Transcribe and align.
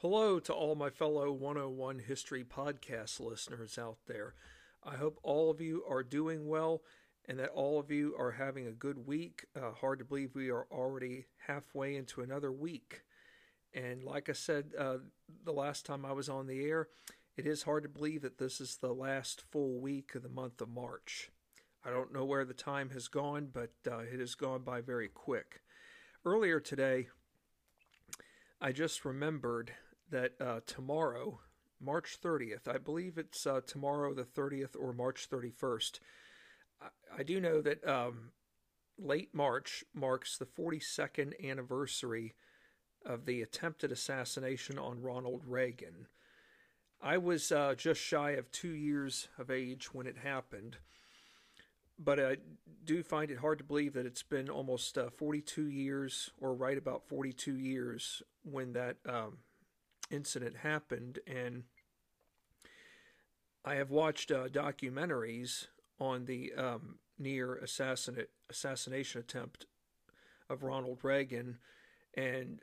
Hello 0.00 0.38
to 0.40 0.52
all 0.52 0.74
my 0.74 0.90
fellow 0.90 1.32
101 1.32 2.00
History 2.00 2.44
podcast 2.44 3.18
listeners 3.18 3.78
out 3.78 3.96
there. 4.06 4.34
I 4.84 4.96
hope 4.96 5.18
all 5.22 5.50
of 5.50 5.62
you 5.62 5.84
are 5.88 6.02
doing 6.02 6.46
well 6.46 6.82
and 7.26 7.38
that 7.38 7.48
all 7.48 7.80
of 7.80 7.90
you 7.90 8.14
are 8.18 8.32
having 8.32 8.66
a 8.66 8.72
good 8.72 9.06
week. 9.06 9.46
Uh, 9.56 9.70
hard 9.70 10.00
to 10.00 10.04
believe 10.04 10.34
we 10.34 10.50
are 10.50 10.66
already 10.70 11.28
halfway 11.46 11.96
into 11.96 12.20
another 12.20 12.52
week. 12.52 13.04
And 13.72 14.04
like 14.04 14.28
I 14.28 14.34
said 14.34 14.74
uh, 14.78 14.98
the 15.44 15.54
last 15.54 15.86
time 15.86 16.04
I 16.04 16.12
was 16.12 16.28
on 16.28 16.46
the 16.46 16.62
air, 16.62 16.88
it 17.34 17.46
is 17.46 17.62
hard 17.62 17.82
to 17.84 17.88
believe 17.88 18.20
that 18.20 18.36
this 18.36 18.60
is 18.60 18.76
the 18.76 18.92
last 18.92 19.44
full 19.50 19.80
week 19.80 20.14
of 20.14 20.22
the 20.22 20.28
month 20.28 20.60
of 20.60 20.68
March. 20.68 21.30
I 21.82 21.88
don't 21.88 22.12
know 22.12 22.26
where 22.26 22.44
the 22.44 22.52
time 22.52 22.90
has 22.90 23.08
gone, 23.08 23.48
but 23.50 23.70
uh, 23.90 24.00
it 24.00 24.20
has 24.20 24.34
gone 24.34 24.60
by 24.60 24.82
very 24.82 25.08
quick. 25.08 25.62
Earlier 26.22 26.60
today, 26.60 27.08
I 28.60 28.72
just 28.72 29.06
remembered 29.06 29.72
that 30.10 30.32
uh, 30.40 30.60
tomorrow, 30.66 31.40
March 31.80 32.18
30th, 32.22 32.68
I 32.68 32.78
believe 32.78 33.18
it's 33.18 33.46
uh, 33.46 33.60
tomorrow 33.66 34.14
the 34.14 34.24
30th 34.24 34.76
or 34.78 34.92
March 34.92 35.28
31st. 35.28 36.00
I, 36.80 36.86
I 37.18 37.22
do 37.22 37.40
know 37.40 37.60
that 37.60 37.86
um, 37.86 38.30
late 38.98 39.34
March 39.34 39.84
marks 39.94 40.38
the 40.38 40.46
42nd 40.46 41.32
anniversary 41.44 42.34
of 43.04 43.24
the 43.24 43.42
attempted 43.42 43.92
assassination 43.92 44.78
on 44.78 45.02
Ronald 45.02 45.42
Reagan. 45.46 46.08
I 47.00 47.18
was 47.18 47.52
uh, 47.52 47.74
just 47.76 48.00
shy 48.00 48.32
of 48.32 48.50
two 48.50 48.74
years 48.74 49.28
of 49.38 49.50
age 49.50 49.92
when 49.92 50.06
it 50.06 50.16
happened, 50.18 50.78
but 51.98 52.18
I 52.18 52.38
do 52.84 53.02
find 53.02 53.30
it 53.30 53.38
hard 53.38 53.58
to 53.58 53.64
believe 53.64 53.92
that 53.94 54.06
it's 54.06 54.22
been 54.22 54.48
almost 54.48 54.96
uh, 54.96 55.10
42 55.10 55.68
years, 55.68 56.30
or 56.40 56.54
right 56.54 56.76
about 56.76 57.06
42 57.06 57.56
years, 57.58 58.22
when 58.42 58.72
that 58.72 58.96
um, 59.06 59.38
incident 60.10 60.58
happened. 60.58 61.18
And 61.26 61.64
I 63.64 63.74
have 63.74 63.90
watched 63.90 64.30
uh, 64.30 64.48
documentaries 64.48 65.66
on 65.98 66.26
the 66.26 66.52
um, 66.56 66.98
near 67.18 67.56
assassination 67.56 69.20
attempt 69.20 69.66
of 70.48 70.62
Ronald 70.62 71.00
Reagan, 71.02 71.58
and 72.14 72.60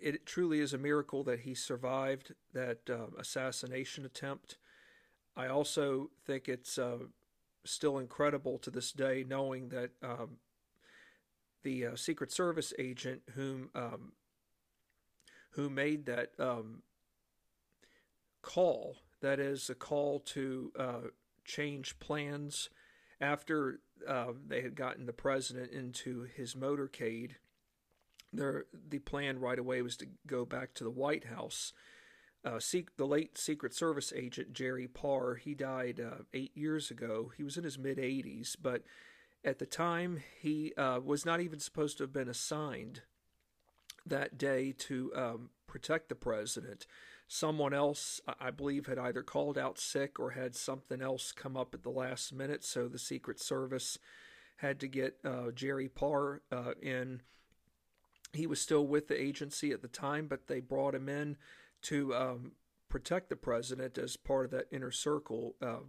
it 0.00 0.26
truly 0.26 0.58
is 0.60 0.74
a 0.74 0.78
miracle 0.78 1.22
that 1.24 1.40
he 1.40 1.54
survived 1.54 2.34
that 2.52 2.80
uh, 2.90 3.06
assassination 3.18 4.04
attempt. 4.04 4.58
I 5.36 5.46
also 5.46 6.10
think 6.26 6.48
it's 6.48 6.76
uh, 6.76 6.98
still 7.64 7.98
incredible 7.98 8.58
to 8.58 8.70
this 8.70 8.92
day 8.92 9.24
knowing 9.26 9.68
that 9.68 9.90
um, 10.02 10.38
the 11.62 11.86
uh, 11.86 11.96
Secret 11.96 12.32
Service 12.32 12.72
agent 12.78 13.22
whom 13.34 13.70
um, 13.74 14.12
who 15.52 15.70
made 15.70 16.06
that 16.06 16.32
um, 16.38 16.82
call, 18.42 18.96
that 19.20 19.38
is 19.38 19.70
a 19.70 19.74
call 19.74 20.20
to 20.20 20.72
uh, 20.78 21.00
change 21.44 21.98
plans 21.98 22.70
after 23.20 23.80
uh, 24.08 24.32
they 24.46 24.62
had 24.62 24.74
gotten 24.74 25.06
the 25.06 25.12
president 25.12 25.70
into 25.70 26.26
his 26.34 26.54
motorcade 26.54 27.32
the 28.32 28.98
plan 29.04 29.40
right 29.40 29.58
away 29.58 29.82
was 29.82 29.96
to 29.98 30.06
go 30.26 30.44
back 30.44 30.74
to 30.74 30.84
the 30.84 30.90
White 30.90 31.24
House. 31.24 31.72
Uh, 32.44 32.58
the 32.96 33.06
late 33.06 33.38
Secret 33.38 33.74
Service 33.74 34.12
agent 34.16 34.52
Jerry 34.52 34.88
Parr, 34.88 35.36
he 35.36 35.54
died 35.54 36.00
uh, 36.00 36.22
eight 36.34 36.56
years 36.56 36.90
ago. 36.90 37.30
He 37.36 37.44
was 37.44 37.56
in 37.56 37.64
his 37.64 37.78
mid 37.78 37.98
80s, 37.98 38.56
but 38.60 38.82
at 39.44 39.58
the 39.58 39.66
time 39.66 40.20
he 40.40 40.72
uh, 40.76 41.00
was 41.04 41.24
not 41.24 41.40
even 41.40 41.60
supposed 41.60 41.98
to 41.98 42.04
have 42.04 42.12
been 42.12 42.28
assigned 42.28 43.02
that 44.06 44.38
day 44.38 44.72
to 44.78 45.12
um, 45.14 45.50
protect 45.66 46.08
the 46.08 46.14
president. 46.14 46.86
Someone 47.28 47.72
else, 47.72 48.20
I 48.40 48.50
believe, 48.50 48.86
had 48.86 48.98
either 48.98 49.22
called 49.22 49.56
out 49.56 49.78
sick 49.78 50.20
or 50.20 50.32
had 50.32 50.54
something 50.54 51.00
else 51.00 51.32
come 51.32 51.56
up 51.56 51.74
at 51.74 51.82
the 51.82 51.90
last 51.90 52.32
minute, 52.32 52.62
so 52.62 52.88
the 52.88 52.98
Secret 52.98 53.40
Service 53.40 53.98
had 54.56 54.78
to 54.80 54.88
get 54.88 55.18
uh, 55.24 55.50
Jerry 55.54 55.88
Parr 55.88 56.42
uh, 56.52 56.72
in 56.80 57.22
he 58.32 58.46
was 58.46 58.60
still 58.60 58.86
with 58.86 59.08
the 59.08 59.20
agency 59.20 59.72
at 59.72 59.82
the 59.82 59.88
time, 59.88 60.26
but 60.26 60.46
they 60.46 60.60
brought 60.60 60.94
him 60.94 61.08
in 61.08 61.36
to 61.82 62.14
um, 62.14 62.52
protect 62.88 63.28
the 63.28 63.36
president 63.36 63.98
as 63.98 64.16
part 64.16 64.46
of 64.46 64.50
that 64.52 64.68
inner 64.70 64.90
circle, 64.90 65.54
uh, 65.60 65.80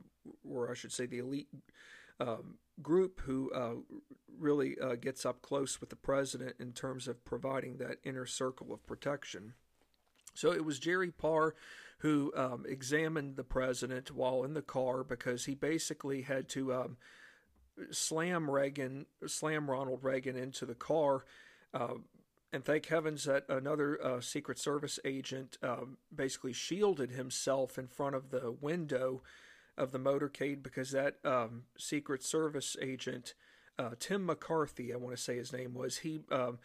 or 0.43 0.69
I 0.69 0.73
should 0.73 0.91
say, 0.91 1.05
the 1.05 1.19
elite 1.19 1.47
um, 2.19 2.55
group 2.81 3.21
who 3.21 3.51
uh, 3.51 3.75
really 4.37 4.77
uh, 4.79 4.95
gets 4.95 5.25
up 5.25 5.41
close 5.41 5.79
with 5.79 5.89
the 5.89 5.95
president 5.95 6.55
in 6.59 6.71
terms 6.71 7.07
of 7.07 7.23
providing 7.23 7.77
that 7.77 7.97
inner 8.03 8.25
circle 8.25 8.73
of 8.73 8.85
protection. 8.85 9.53
So 10.33 10.51
it 10.51 10.65
was 10.65 10.79
Jerry 10.79 11.11
Parr 11.11 11.55
who 11.99 12.33
um, 12.35 12.65
examined 12.67 13.37
the 13.37 13.43
president 13.45 14.11
while 14.11 14.43
in 14.43 14.53
the 14.53 14.61
car 14.61 15.05
because 15.05 15.45
he 15.45 15.55
basically 15.55 16.23
had 16.23 16.49
to 16.49 16.73
um, 16.73 16.97
slam 17.91 18.51
Reagan, 18.51 19.05
slam 19.25 19.71
Ronald 19.71 20.03
Reagan 20.03 20.35
into 20.35 20.65
the 20.65 20.75
car. 20.75 21.23
Uh, 21.73 21.95
and 22.51 22.63
thank 22.63 22.87
heavens 22.87 23.23
that 23.23 23.45
another 23.47 24.03
uh, 24.03 24.19
Secret 24.19 24.59
Service 24.59 24.99
agent 25.05 25.57
um, 25.63 25.97
basically 26.13 26.53
shielded 26.53 27.11
himself 27.11 27.77
in 27.77 27.87
front 27.87 28.15
of 28.15 28.31
the 28.31 28.51
window 28.59 29.23
of 29.77 29.91
the 29.91 29.99
motorcade 29.99 30.63
because 30.63 30.91
that 30.91 31.15
um, 31.25 31.63
Secret 31.77 32.23
Service 32.23 32.75
agent, 32.81 33.33
uh, 33.79 33.91
Tim 33.99 34.25
McCarthy, 34.25 34.93
I 34.93 34.97
want 34.97 35.15
to 35.15 35.21
say 35.21 35.37
his 35.37 35.53
name 35.53 35.73
was, 35.73 35.97
he 35.97 36.21
um, 36.31 36.59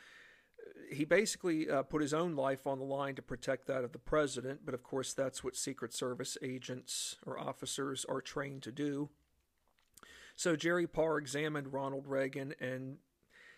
he 0.91 1.05
basically 1.05 1.71
uh, 1.71 1.83
put 1.83 2.03
his 2.03 2.15
own 2.15 2.35
life 2.35 2.67
on 2.67 2.79
the 2.79 2.85
line 2.85 3.15
to 3.15 3.23
protect 3.23 3.67
that 3.67 3.85
of 3.85 3.93
the 3.93 3.99
president. 3.99 4.61
But 4.65 4.75
of 4.75 4.83
course, 4.83 5.13
that's 5.13 5.45
what 5.45 5.57
Secret 5.57 5.93
Service 5.93 6.37
agents 6.43 7.17
or 7.27 7.39
officers 7.39 8.05
are 8.09 8.21
trained 8.21 8.63
to 8.63 8.73
do. 8.73 9.11
So 10.37 10.57
Jerry 10.57 10.87
Parr 10.87 11.19
examined 11.19 11.73
Ronald 11.73 12.07
Reagan 12.07 12.55
and 12.61 12.99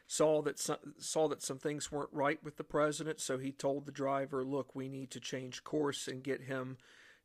saw 0.06 0.42
that 0.42 0.58
some, 0.58 0.78
saw 0.98 1.28
that 1.28 1.42
some 1.42 1.58
things 1.58 1.92
weren't 1.92 2.12
right 2.12 2.42
with 2.42 2.56
the 2.56 2.64
president, 2.64 3.20
so 3.20 3.38
he 3.38 3.52
told 3.52 3.86
the 3.86 3.92
driver, 3.92 4.42
"Look, 4.44 4.74
we 4.74 4.88
need 4.88 5.10
to 5.12 5.20
change 5.20 5.62
course 5.62 6.08
and 6.08 6.22
get 6.22 6.42
him 6.42 6.78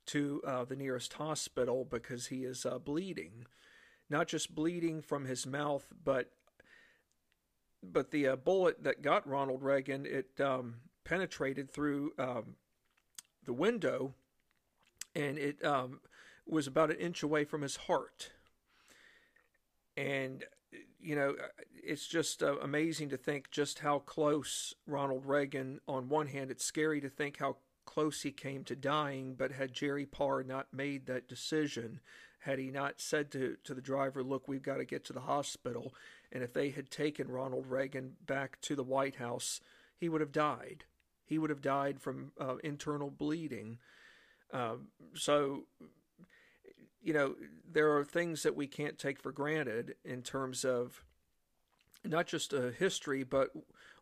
to 0.07 0.41
uh, 0.45 0.65
the 0.65 0.75
nearest 0.75 1.13
hospital 1.13 1.85
because 1.89 2.27
he 2.27 2.43
is 2.43 2.65
uh, 2.65 2.77
bleeding, 2.77 3.45
not 4.09 4.27
just 4.27 4.55
bleeding 4.55 5.01
from 5.01 5.25
his 5.25 5.45
mouth, 5.45 5.85
but 6.03 6.31
but 7.83 8.11
the 8.11 8.27
uh, 8.27 8.35
bullet 8.35 8.83
that 8.83 9.01
got 9.01 9.27
Ronald 9.27 9.61
Reagan 9.61 10.05
it 10.05 10.39
um, 10.41 10.75
penetrated 11.03 11.71
through 11.71 12.13
um, 12.17 12.55
the 13.45 13.53
window, 13.53 14.13
and 15.15 15.37
it 15.37 15.63
um, 15.63 15.99
was 16.47 16.67
about 16.67 16.91
an 16.91 16.97
inch 16.97 17.23
away 17.23 17.43
from 17.43 17.61
his 17.61 17.75
heart." 17.75 18.31
And 19.97 20.43
you 20.99 21.15
know, 21.15 21.35
it's 21.83 22.07
just 22.07 22.41
uh, 22.41 22.57
amazing 22.59 23.09
to 23.09 23.17
think 23.17 23.51
just 23.51 23.79
how 23.79 23.99
close 23.99 24.73
Ronald 24.87 25.25
Reagan, 25.25 25.79
on 25.87 26.09
one 26.09 26.27
hand, 26.27 26.49
it's 26.49 26.65
scary 26.65 26.99
to 27.01 27.09
think 27.09 27.37
how 27.37 27.57
close 27.85 28.21
he 28.21 28.31
came 28.31 28.63
to 28.65 28.75
dying, 28.75 29.35
but 29.37 29.51
had 29.51 29.73
Jerry 29.73 30.05
Parr 30.05 30.43
not 30.43 30.67
made 30.73 31.05
that 31.05 31.27
decision, 31.27 31.99
had 32.39 32.59
he 32.59 32.71
not 32.71 32.99
said 32.99 33.31
to, 33.31 33.57
to 33.63 33.73
the 33.73 33.81
driver, 33.81 34.23
look, 34.23 34.47
we've 34.47 34.61
got 34.61 34.77
to 34.77 34.85
get 34.85 35.03
to 35.05 35.13
the 35.13 35.21
hospital, 35.21 35.93
and 36.31 36.43
if 36.43 36.53
they 36.53 36.69
had 36.69 36.91
taken 36.91 37.27
Ronald 37.27 37.67
Reagan 37.67 38.17
back 38.25 38.59
to 38.61 38.75
the 38.75 38.83
White 38.83 39.15
House, 39.15 39.61
he 39.97 40.09
would 40.09 40.21
have 40.21 40.31
died. 40.31 40.85
He 41.25 41.37
would 41.37 41.49
have 41.49 41.61
died 41.61 41.99
from 41.99 42.31
uh, 42.39 42.57
internal 42.63 43.09
bleeding. 43.09 43.79
Uh, 44.53 44.75
so 45.13 45.63
you 47.05 47.13
know, 47.13 47.35
there 47.71 47.95
are 47.95 48.03
things 48.03 48.41
that 48.43 48.55
we 48.55 48.65
can't 48.65 48.97
take 48.97 49.19
for 49.19 49.31
granted 49.31 49.95
in 50.03 50.23
terms 50.23 50.65
of 50.65 51.03
not 52.03 52.25
just 52.25 52.51
a 52.51 52.71
history, 52.71 53.23
but 53.23 53.51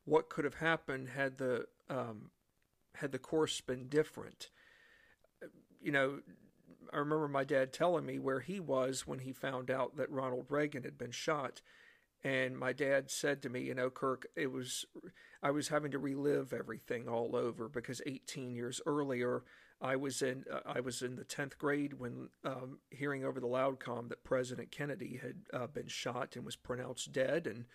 what 0.06 0.30
could 0.30 0.46
have 0.46 0.56
happened 0.56 1.10
had 1.10 1.38
the 1.38 1.66
um, 1.90 2.32
had 2.96 3.12
the 3.12 3.20
course 3.20 3.62
been 3.62 3.88
different. 3.88 4.50
You 5.82 5.92
know, 5.92 6.20
I 6.94 6.98
remember 6.98 7.28
my 7.28 7.44
dad 7.44 7.74
telling 7.74 8.06
me 8.06 8.20
where 8.20 8.40
he 8.40 8.60
was 8.60 9.08
when 9.08 9.20
he 9.20 9.34
found 9.34 9.72
out 9.72 9.98
that 9.98 10.12
Ronald 10.12 10.46
Reagan 10.50 10.84
had 10.84 10.98
been 10.98 11.12
shot, 11.12 11.62
and 12.24 12.58
my 12.58 12.72
dad 12.72 13.12
said 13.12 13.42
to 13.42 13.50
me, 13.50 13.62
you 13.62 13.74
know, 13.74 13.90
Kirk, 13.90 14.28
it 14.36 14.52
was 14.52 14.86
I 15.42 15.52
was 15.52 15.68
having 15.68 15.92
to 15.92 16.00
relive 16.00 16.54
everything 16.54 17.08
all 17.08 17.36
over 17.36 17.68
because 17.68 18.02
18 18.06 18.56
years 18.56 18.80
earlier 18.86 19.44
I 19.82 19.98
was 19.98 20.22
in 20.22 20.46
uh, 20.52 20.60
I 20.66 20.80
was 20.80 21.02
in 21.02 21.18
the 21.18 21.26
tenth 21.26 21.58
grade 21.58 22.00
when 22.00 22.30
um, 22.46 22.80
hearing 22.90 23.26
over 23.26 23.40
the 23.40 23.48
loudcom 23.48 24.08
that 24.10 24.24
President 24.24 24.72
Kennedy 24.72 25.20
had 25.22 25.36
uh, 25.54 25.68
been 25.68 25.88
shot 25.88 26.36
and 26.36 26.46
was 26.46 26.56
pronounced 26.56 27.12
dead, 27.12 27.46
and 27.46 27.66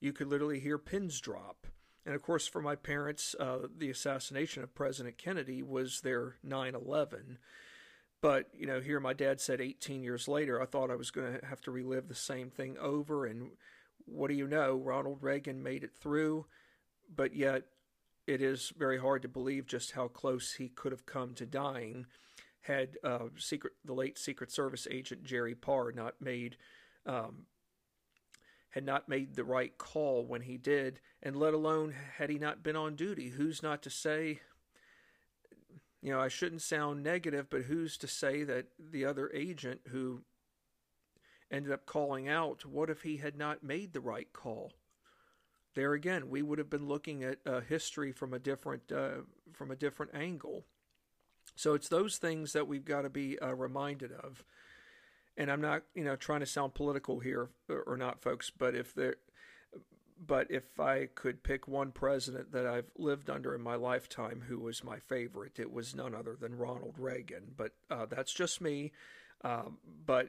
you 0.00 0.12
could 0.12 0.26
literally 0.26 0.58
hear 0.58 0.78
pins 0.78 1.20
drop. 1.20 1.68
And 2.04 2.14
of 2.14 2.22
course, 2.22 2.46
for 2.46 2.60
my 2.60 2.74
parents, 2.74 3.34
uh, 3.38 3.68
the 3.76 3.90
assassination 3.90 4.62
of 4.62 4.74
President 4.74 5.18
Kennedy 5.18 5.62
was 5.62 6.00
their 6.00 6.36
9/11. 6.42 7.38
But 8.20 8.48
you 8.54 8.66
know, 8.66 8.80
here 8.80 9.00
my 9.00 9.12
dad 9.12 9.40
said 9.40 9.60
18 9.60 10.02
years 10.02 10.28
later, 10.28 10.60
I 10.60 10.66
thought 10.66 10.90
I 10.90 10.96
was 10.96 11.10
going 11.10 11.38
to 11.38 11.46
have 11.46 11.60
to 11.62 11.70
relive 11.70 12.08
the 12.08 12.14
same 12.14 12.50
thing 12.50 12.76
over. 12.78 13.26
And 13.26 13.52
what 14.04 14.28
do 14.28 14.34
you 14.34 14.46
know? 14.46 14.76
Ronald 14.76 15.22
Reagan 15.22 15.62
made 15.62 15.84
it 15.84 15.94
through, 15.94 16.46
but 17.14 17.34
yet 17.34 17.64
it 18.26 18.40
is 18.40 18.72
very 18.76 18.98
hard 18.98 19.22
to 19.22 19.28
believe 19.28 19.66
just 19.66 19.92
how 19.92 20.08
close 20.08 20.54
he 20.54 20.68
could 20.68 20.92
have 20.92 21.06
come 21.06 21.34
to 21.34 21.46
dying 21.46 22.06
had 22.62 22.96
uh, 23.02 23.26
secret 23.36 23.72
the 23.84 23.92
late 23.92 24.18
Secret 24.18 24.52
Service 24.52 24.86
agent 24.90 25.24
Jerry 25.24 25.54
Parr 25.54 25.92
not 25.92 26.14
made 26.20 26.56
um, 27.06 27.46
had 28.72 28.84
not 28.84 29.08
made 29.08 29.34
the 29.34 29.44
right 29.44 29.76
call 29.78 30.24
when 30.24 30.42
he 30.42 30.56
did, 30.56 31.00
and 31.22 31.36
let 31.36 31.54
alone 31.54 31.94
had 32.16 32.30
he 32.30 32.38
not 32.38 32.62
been 32.62 32.76
on 32.76 32.96
duty. 32.96 33.28
Who's 33.28 33.62
not 33.62 33.82
to 33.82 33.90
say? 33.90 34.40
You 36.00 36.12
know, 36.12 36.20
I 36.20 36.28
shouldn't 36.28 36.62
sound 36.62 37.02
negative, 37.02 37.48
but 37.48 37.62
who's 37.62 37.96
to 37.98 38.08
say 38.08 38.42
that 38.44 38.66
the 38.78 39.04
other 39.04 39.30
agent 39.32 39.82
who 39.88 40.22
ended 41.50 41.70
up 41.70 41.86
calling 41.86 42.28
out, 42.28 42.64
what 42.64 42.90
if 42.90 43.02
he 43.02 43.18
had 43.18 43.36
not 43.36 43.62
made 43.62 43.92
the 43.92 44.00
right 44.00 44.32
call? 44.32 44.72
There 45.74 45.92
again, 45.92 46.28
we 46.28 46.42
would 46.42 46.58
have 46.58 46.70
been 46.70 46.88
looking 46.88 47.22
at 47.22 47.38
uh, 47.46 47.60
history 47.60 48.10
from 48.10 48.34
a 48.34 48.38
different 48.38 48.90
uh, 48.90 49.22
from 49.52 49.70
a 49.70 49.76
different 49.76 50.14
angle. 50.14 50.64
So 51.54 51.74
it's 51.74 51.88
those 51.88 52.16
things 52.16 52.52
that 52.54 52.66
we've 52.66 52.84
got 52.84 53.02
to 53.02 53.10
be 53.10 53.38
uh, 53.38 53.54
reminded 53.54 54.12
of. 54.12 54.44
And 55.36 55.50
I'm 55.50 55.60
not, 55.60 55.82
you 55.94 56.04
know, 56.04 56.16
trying 56.16 56.40
to 56.40 56.46
sound 56.46 56.74
political 56.74 57.20
here 57.20 57.48
or 57.86 57.96
not, 57.96 58.20
folks. 58.20 58.50
But 58.50 58.74
if 58.74 58.94
there, 58.94 59.16
but 60.24 60.50
if 60.50 60.78
I 60.78 61.08
could 61.14 61.42
pick 61.42 61.66
one 61.66 61.90
president 61.90 62.52
that 62.52 62.66
I've 62.66 62.90
lived 62.96 63.30
under 63.30 63.54
in 63.54 63.62
my 63.62 63.74
lifetime 63.74 64.44
who 64.46 64.58
was 64.58 64.84
my 64.84 64.98
favorite, 64.98 65.58
it 65.58 65.72
was 65.72 65.94
none 65.94 66.14
other 66.14 66.36
than 66.38 66.56
Ronald 66.56 66.96
Reagan. 66.98 67.52
But 67.56 67.72
uh, 67.90 68.06
that's 68.06 68.32
just 68.32 68.60
me. 68.60 68.92
Um, 69.42 69.78
but 70.06 70.28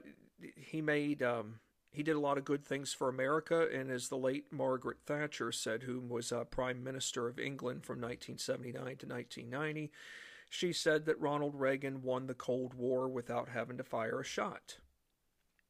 he 0.56 0.82
made 0.82 1.22
um, 1.22 1.60
he 1.92 2.02
did 2.02 2.16
a 2.16 2.20
lot 2.20 2.40
of 2.40 2.46
good 2.46 2.66
things 2.66 2.92
for 2.92 3.08
America, 3.08 3.68
and 3.72 3.92
as 3.92 4.10
the 4.10 4.18
late 4.18 4.52
Margaret 4.52 4.98
Thatcher 5.06 5.52
said, 5.52 5.84
who 5.84 6.00
was 6.00 6.32
uh, 6.32 6.44
Prime 6.46 6.84
Minister 6.84 7.28
of 7.28 7.40
England 7.40 7.86
from 7.86 8.02
1979 8.02 8.82
to 8.82 9.06
1990, 9.06 9.92
she 10.50 10.74
said 10.74 11.06
that 11.06 11.22
Ronald 11.22 11.54
Reagan 11.56 12.02
won 12.02 12.26
the 12.26 12.34
Cold 12.34 12.74
War 12.74 13.08
without 13.08 13.50
having 13.50 13.78
to 13.78 13.84
fire 13.84 14.20
a 14.20 14.26
shot. 14.26 14.78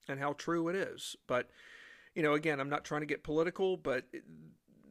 And 0.08 0.20
how 0.20 0.34
true 0.34 0.68
it 0.68 0.76
is. 0.76 1.16
But, 1.28 1.50
you 2.14 2.24
know, 2.24 2.34
again, 2.34 2.60
I'm 2.60 2.70
not 2.70 2.84
trying 2.84 3.02
to 3.02 3.08
get 3.08 3.24
political, 3.24 3.78
but 3.78 4.06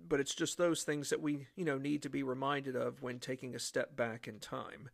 but 0.09 0.20
it's 0.20 0.35
just 0.35 0.59
those 0.59 0.82
things 0.82 1.09
that 1.09 1.23
we, 1.23 1.47
you 1.56 1.64
know, 1.64 1.79
need 1.79 2.03
to 2.03 2.11
be 2.11 2.23
reminded 2.23 2.76
of 2.76 3.00
when 3.03 3.19
taking 3.19 3.55
a 3.55 3.59
step 3.59 3.97
back 3.97 4.29
in 4.29 4.41
time. 4.41 4.91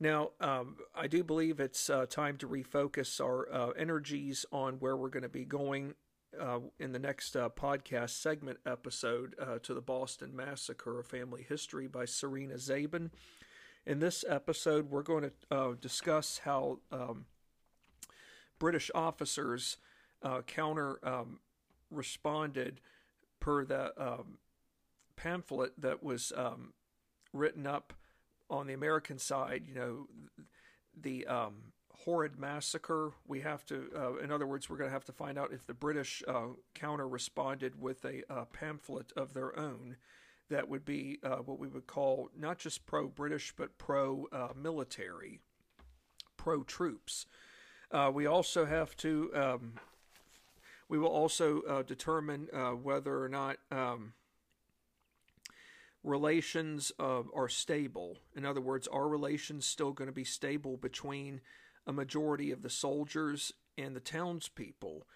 Now, 0.00 0.30
um, 0.40 0.76
I 0.94 1.06
do 1.06 1.22
believe 1.22 1.60
it's 1.60 1.90
uh, 1.90 2.06
time 2.06 2.36
to 2.38 2.48
refocus 2.48 3.20
our 3.24 3.52
uh, 3.52 3.70
energies 3.70 4.46
on 4.52 4.74
where 4.74 4.96
we're 4.96 5.10
going 5.10 5.22
to 5.24 5.28
be 5.28 5.44
going 5.44 5.94
uh, 6.40 6.60
in 6.78 6.92
the 6.92 6.98
next 6.98 7.36
uh, 7.36 7.48
podcast 7.48 8.10
segment 8.10 8.58
episode 8.66 9.34
uh, 9.40 9.58
to 9.62 9.74
the 9.74 9.80
Boston 9.80 10.34
Massacre, 10.34 11.00
a 11.00 11.04
family 11.04 11.44
history 11.48 11.88
by 11.88 12.04
Serena 12.04 12.54
Zabin. 12.54 13.10
In 13.86 13.98
this 13.98 14.24
episode, 14.28 14.90
we're 14.90 15.02
going 15.02 15.30
to 15.30 15.56
uh, 15.56 15.74
discuss 15.80 16.42
how 16.44 16.78
um, 16.92 17.26
British 18.58 18.90
officers 18.94 19.76
counter 20.46 20.98
um, 21.02 21.40
responded 21.90 22.80
per 23.40 23.64
the 23.64 23.92
um, 24.00 24.38
pamphlet 25.16 25.72
that 25.78 26.02
was 26.02 26.32
um, 26.36 26.72
written 27.32 27.66
up 27.66 27.92
on 28.50 28.66
the 28.66 28.74
American 28.74 29.18
side, 29.18 29.64
you 29.66 29.74
know, 29.74 30.06
the 30.98 31.26
um, 31.26 31.72
horrid 32.04 32.38
massacre. 32.38 33.12
We 33.26 33.40
have 33.40 33.64
to, 33.66 33.90
uh, 33.94 34.16
in 34.16 34.32
other 34.32 34.46
words, 34.46 34.70
we're 34.70 34.78
going 34.78 34.88
to 34.88 34.94
have 34.94 35.04
to 35.06 35.12
find 35.12 35.38
out 35.38 35.52
if 35.52 35.66
the 35.66 35.74
British 35.74 36.22
uh, 36.26 36.48
counter 36.74 37.06
responded 37.06 37.80
with 37.80 38.04
a 38.04 38.22
uh, 38.32 38.44
pamphlet 38.46 39.12
of 39.16 39.34
their 39.34 39.58
own 39.58 39.96
that 40.50 40.68
would 40.68 40.84
be 40.84 41.18
uh, 41.22 41.36
what 41.36 41.58
we 41.58 41.68
would 41.68 41.86
call 41.86 42.30
not 42.36 42.58
just 42.58 42.86
pro 42.86 43.08
British, 43.08 43.52
but 43.54 43.76
pro 43.76 44.26
uh, 44.32 44.48
military, 44.56 45.40
pro 46.38 46.62
troops. 46.62 47.26
Uh, 47.90 48.10
we 48.12 48.26
also 48.26 48.64
have 48.64 48.96
to. 48.96 49.30
Um, 49.34 49.72
we 50.88 50.98
will 50.98 51.08
also 51.08 51.82
determine 51.82 52.48
whether 52.82 53.22
or 53.22 53.28
not 53.28 53.58
um, 53.70 54.14
relations 56.02 56.92
uh, 56.98 57.22
are 57.34 57.48
stable. 57.48 58.18
In 58.36 58.44
other 58.44 58.60
words, 58.60 58.88
are 58.88 59.08
relations 59.08 59.66
still 59.66 59.92
going 59.92 60.08
to 60.08 60.14
be 60.14 60.24
stable 60.24 60.76
between 60.76 61.40
a 61.86 61.92
majority 61.92 62.50
of 62.50 62.62
the 62.62 62.70
soldiers 62.70 63.52
and 63.76 63.94
the 63.94 64.00
townspeople? 64.00 65.06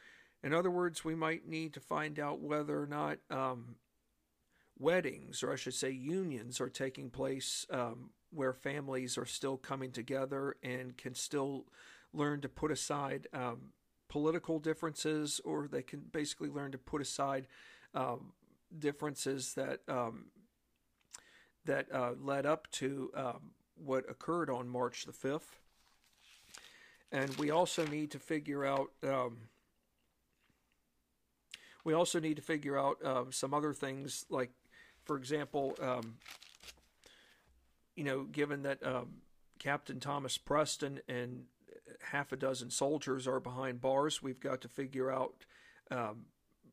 In 0.43 0.53
other 0.53 0.71
words, 0.71 1.05
we 1.05 1.15
might 1.15 1.47
need 1.47 1.73
to 1.75 1.81
find 1.81 2.19
out 2.19 2.41
whether 2.41 2.81
or 2.81 2.87
not 2.87 3.19
um, 3.31 3.77
weddings, 4.79 5.43
or 5.43 5.53
I 5.53 5.57
should 5.57 5.75
say 5.75 5.91
unions, 5.91 6.61
are 6.61 6.69
taking 6.69 7.11
place 7.11 7.67
um, 7.71 8.11
where 8.31 8.53
families 8.53 9.17
are 9.17 9.27
still 9.27 9.57
coming 9.57 9.93
together 9.93 10.57
and 10.63 10.97
can 10.97 11.15
still 11.15 11.67
learn 12.13 12.41
to 12.41 12.49
put 12.49 12.71
aside 12.71 13.29
um, 13.33 13.73
political 14.09 14.59
differences, 14.59 15.41
or 15.45 15.69
they 15.69 15.83
can 15.83 16.01
basically 16.13 16.49
learn 16.49 16.73
to 16.73 16.79
put 16.79 17.01
aside 17.01 17.47
um, 17.95 18.33
differences 18.79 19.55
that 19.55 19.81
um, 19.89 20.27
that 21.65 21.87
uh, 21.93 22.13
led 22.21 22.45
up 22.45 22.71
to 22.73 23.11
um, 23.17 23.53
what 23.77 24.09
occurred 24.11 24.51
on 24.51 24.69
March 24.69 25.05
the 25.05 25.13
5th. 25.13 25.59
And 27.11 27.35
we 27.37 27.51
also 27.51 27.87
need 27.87 28.11
to 28.13 28.19
figure 28.19 28.65
out. 28.65 28.91
Um, 29.03 29.49
we 31.85 31.95
also 31.95 32.21
need 32.21 32.37
to 32.37 32.43
figure 32.43 32.79
out 32.79 33.03
uh, 33.05 33.25
some 33.31 33.53
other 33.53 33.73
things, 33.73 34.25
like, 34.31 34.53
for 35.05 35.17
example, 35.17 35.77
um, 35.83 36.15
you 37.97 38.05
know, 38.05 38.23
given 38.23 38.63
that 38.63 38.87
um, 38.87 39.15
Captain 39.59 39.99
Thomas 39.99 40.39
Preston 40.39 41.01
and 41.09 41.45
half 42.01 42.33
a 42.33 42.37
dozen 42.37 42.71
soldiers 42.71 43.27
are 43.27 43.41
behind 43.41 43.81
bars, 43.81 44.23
we've 44.23 44.41
got 44.41 44.61
to 44.63 44.69
figure 44.69 45.11
out 45.11 45.45
um, 45.91 46.27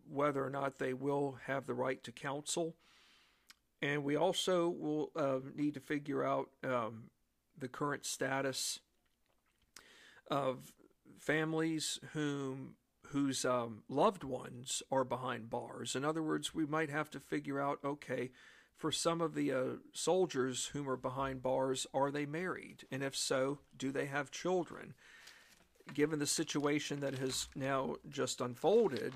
whether 0.10 0.44
or 0.44 0.50
not 0.50 0.80
they 0.80 0.94
will 0.94 1.38
have 1.46 1.66
the 1.66 1.74
right 1.74 2.04
to 2.04 2.12
counsel 2.12 2.76
and 3.82 4.04
we 4.04 4.16
also 4.16 4.70
will 4.70 5.12
uh, 5.16 5.40
need 5.56 5.74
to 5.74 5.80
figure 5.80 6.24
out 6.24 6.50
um, 6.64 7.06
the 7.58 7.68
current 7.68 8.06
status 8.06 8.80
of 10.30 10.74
families 11.18 12.00
whom 12.14 12.76
whose 13.08 13.44
um, 13.44 13.82
loved 13.90 14.24
ones 14.24 14.84
are 14.92 15.04
behind 15.04 15.50
bars. 15.50 15.96
In 15.96 16.06
other 16.06 16.22
words, 16.22 16.54
we 16.54 16.66
might 16.66 16.92
have 16.92 17.10
to 17.12 17.20
figure 17.20 17.60
out 17.60 17.80
okay, 17.84 18.32
for 18.80 18.92
some 18.94 19.20
of 19.20 19.36
the 19.36 19.52
uh, 19.52 19.64
soldiers 19.94 20.68
whom 20.68 20.90
are 20.90 20.96
behind 20.96 21.44
bars, 21.44 21.86
are 21.94 22.12
they 22.12 22.26
married? 22.26 22.86
And 22.90 23.04
if 23.04 23.16
so, 23.16 23.60
do 23.78 23.92
they 23.92 24.06
have 24.06 24.32
children? 24.32 24.94
Given 25.94 26.18
the 26.18 26.26
situation 26.26 27.02
that 27.02 27.20
has 27.20 27.50
now 27.56 27.98
just 28.08 28.40
unfolded 28.40 29.14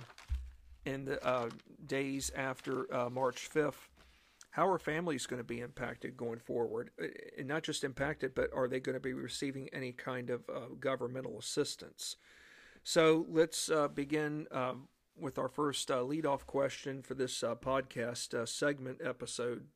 in 0.86 1.06
the 1.06 1.26
uh, 1.26 1.50
days 1.88 2.30
after 2.36 2.94
uh, 2.94 3.10
March 3.10 3.50
5th, 3.50 3.88
how 4.52 4.68
are 4.68 4.78
families 4.78 5.26
going 5.26 5.40
to 5.40 5.46
be 5.46 5.62
impacted 5.62 6.18
going 6.18 6.40
forward? 6.40 6.92
Uh, 7.02 7.06
and 7.38 7.48
not 7.48 7.64
just 7.64 7.86
impacted, 7.86 8.36
but 8.36 8.50
are 8.54 8.68
they 8.68 8.82
going 8.82 8.96
to 8.96 9.00
be 9.00 9.14
receiving 9.14 9.70
any 9.72 9.94
kind 9.94 10.30
of 10.30 10.42
uh, 10.54 10.68
governmental 10.78 11.40
assistance? 11.40 12.18
So 12.84 13.26
let's 13.30 13.70
uh, 13.70 13.88
begin 13.88 14.46
um, 14.52 14.90
with 15.18 15.38
our 15.38 15.50
first 15.50 15.90
uh, 15.92 15.98
leadoff 15.98 16.46
question 16.46 17.02
for 17.02 17.14
this 17.14 17.44
uh, 17.44 17.56
podcast 17.56 18.34
uh, 18.34 18.46
segment 18.46 19.00
episode 19.04 19.68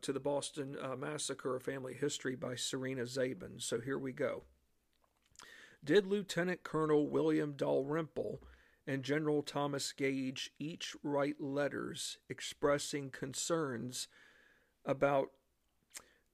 to 0.00 0.10
the 0.10 0.18
Boston 0.18 0.74
Massacre 0.98 1.60
Family 1.60 1.92
History 1.92 2.34
by 2.34 2.54
Serena 2.54 3.02
Zabin. 3.02 3.60
So 3.60 3.78
here 3.78 3.98
we 3.98 4.10
go. 4.10 4.44
Did 5.84 6.06
Lieutenant 6.06 6.62
Colonel 6.62 7.06
William 7.06 7.52
Dalrymple 7.52 8.40
and 8.86 9.02
General 9.02 9.42
Thomas 9.42 9.92
Gage 9.92 10.50
each 10.58 10.96
write 11.02 11.40
letters 11.40 12.18
expressing 12.28 13.10
concerns 13.10 14.08
about 14.84 15.28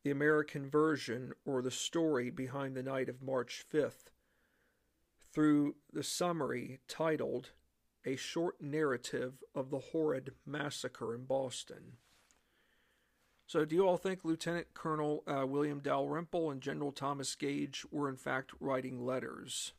the 0.05 0.11
American 0.11 0.69
version 0.69 1.33
or 1.45 1.63
the 1.63 1.71
story 1.71 2.31
behind 2.31 2.77
the 2.77 2.83
night 2.83 3.09
of 3.09 3.23
March 3.23 3.65
5th 3.73 4.11
through 5.33 5.75
the 5.93 6.03
summary 6.03 6.81
titled 6.89 7.51
A 8.05 8.17
Short 8.17 8.61
Narrative 8.61 9.43
of 9.55 9.71
the 9.71 9.79
Horrid 9.79 10.33
Massacre 10.45 11.15
in 11.15 11.25
Boston. 11.25 11.97
So, 13.47 13.65
do 13.65 13.75
you 13.75 13.87
all 13.87 13.97
think 13.97 14.25
Lieutenant 14.25 14.69
Colonel 14.75 15.23
uh, 15.27 15.47
William 15.47 15.81
Dalrymple 15.81 16.51
and 16.51 16.61
General 16.61 16.91
Thomas 16.91 17.35
Gage 17.35 17.85
were 17.91 18.09
in 18.09 18.17
fact 18.17 18.53
writing 18.61 19.05
letters? 19.05 19.73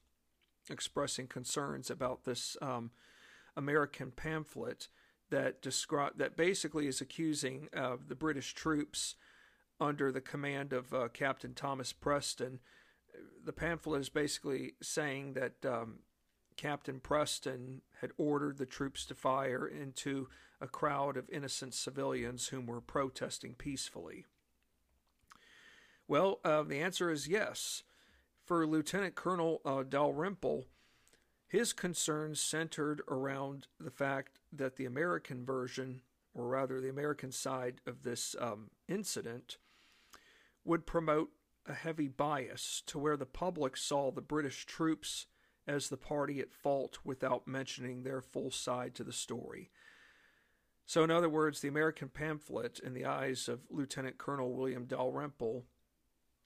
expressing 0.69 1.27
concerns 1.27 1.89
about 1.89 2.23
this 2.23 2.57
um, 2.61 2.91
American 3.55 4.11
pamphlet 4.11 4.87
that 5.29 5.61
that 6.15 6.37
basically 6.37 6.87
is 6.87 7.01
accusing 7.01 7.67
uh, 7.75 7.97
the 8.07 8.15
British 8.15 8.53
troops 8.53 9.15
under 9.79 10.11
the 10.11 10.21
command 10.21 10.73
of 10.73 10.93
uh, 10.93 11.07
Captain 11.11 11.53
Thomas 11.53 11.91
Preston. 11.91 12.59
The 13.43 13.53
pamphlet 13.53 14.01
is 14.01 14.09
basically 14.09 14.73
saying 14.81 15.33
that 15.33 15.53
um, 15.65 15.99
Captain 16.57 16.99
Preston 16.99 17.81
had 18.01 18.11
ordered 18.17 18.57
the 18.57 18.65
troops 18.65 19.05
to 19.05 19.15
fire 19.15 19.67
into 19.67 20.27
a 20.61 20.67
crowd 20.67 21.17
of 21.17 21.29
innocent 21.29 21.73
civilians 21.73 22.47
whom 22.47 22.65
were 22.65 22.81
protesting 22.81 23.53
peacefully? 23.53 24.25
Well, 26.07 26.39
uh, 26.43 26.63
the 26.63 26.79
answer 26.79 27.09
is 27.09 27.27
yes. 27.27 27.83
For 28.43 28.67
Lieutenant 28.67 29.15
Colonel 29.15 29.61
uh, 29.65 29.83
Dalrymple, 29.83 30.65
his 31.47 31.71
concerns 31.71 32.41
centered 32.41 33.01
around 33.07 33.67
the 33.79 33.91
fact 33.91 34.39
that 34.51 34.75
the 34.75 34.85
American 34.85 35.45
version, 35.45 36.01
or 36.33 36.47
rather 36.47 36.81
the 36.81 36.89
American 36.89 37.31
side 37.31 37.79
of 37.85 38.03
this 38.03 38.35
um, 38.39 38.71
incident, 38.87 39.57
would 40.65 40.85
promote 40.85 41.29
a 41.65 41.73
heavy 41.73 42.07
bias 42.07 42.83
to 42.87 42.99
where 42.99 43.17
the 43.17 43.25
public 43.25 43.77
saw 43.77 44.11
the 44.11 44.21
British 44.21 44.65
troops 44.65 45.27
as 45.67 45.89
the 45.89 45.97
party 45.97 46.39
at 46.39 46.53
fault 46.53 46.99
without 47.03 47.47
mentioning 47.47 48.03
their 48.03 48.21
full 48.21 48.51
side 48.51 48.95
to 48.95 49.03
the 49.03 49.13
story. 49.13 49.69
So, 50.85 51.03
in 51.03 51.11
other 51.11 51.29
words, 51.29 51.61
the 51.61 51.69
American 51.69 52.09
pamphlet, 52.09 52.79
in 52.79 52.93
the 52.93 53.05
eyes 53.05 53.47
of 53.47 53.61
Lieutenant 53.69 54.17
Colonel 54.17 54.53
William 54.53 54.85
Dalrymple, 54.85 55.65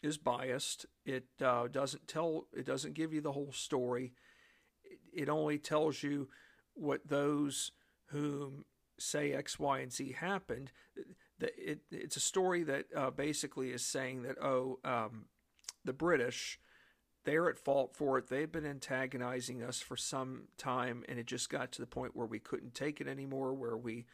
is 0.03 0.17
biased. 0.17 0.85
It 1.05 1.25
uh, 1.43 1.67
doesn't 1.67 2.07
tell. 2.07 2.47
It 2.53 2.65
doesn't 2.65 2.93
give 2.93 3.13
you 3.13 3.21
the 3.21 3.31
whole 3.31 3.51
story. 3.51 4.13
It, 5.11 5.27
only 5.29 5.57
tells 5.57 6.03
you 6.03 6.29
what 6.75 7.07
those 7.07 7.71
whom 8.09 8.65
say 8.99 9.33
X, 9.33 9.57
Y, 9.57 9.79
and 9.79 9.91
Z 9.91 10.15
happened. 10.19 10.71
It, 11.39 11.79
it's 11.91 12.15
a 12.17 12.21
story 12.21 12.63
that 12.63 12.85
uh, 12.95 13.09
basically 13.09 13.71
is 13.71 13.85
saying 13.85 14.21
that 14.23 14.37
oh, 14.41 14.79
um, 14.83 15.25
the 15.83 15.93
British 15.93 16.59
they're 17.27 17.49
at 17.49 17.59
fault 17.59 17.93
for 17.93 18.17
it. 18.17 18.29
They've 18.29 18.49
been 18.49 18.65
antagonizing 18.65 19.61
us 19.61 19.81
for 19.81 19.97
some 19.97 20.43
time, 20.57 21.03
and 21.09 21.19
it 21.19 21.25
just 21.25 21.49
got 21.49 21.73
to 21.73 21.81
the 21.81 21.85
point 21.85 22.15
where 22.15 22.25
we 22.25 22.39
couldn't 22.39 22.73
take 22.73 23.01
it 23.01 23.07
anymore, 23.07 23.53
where 23.53 23.75
we 23.75 24.05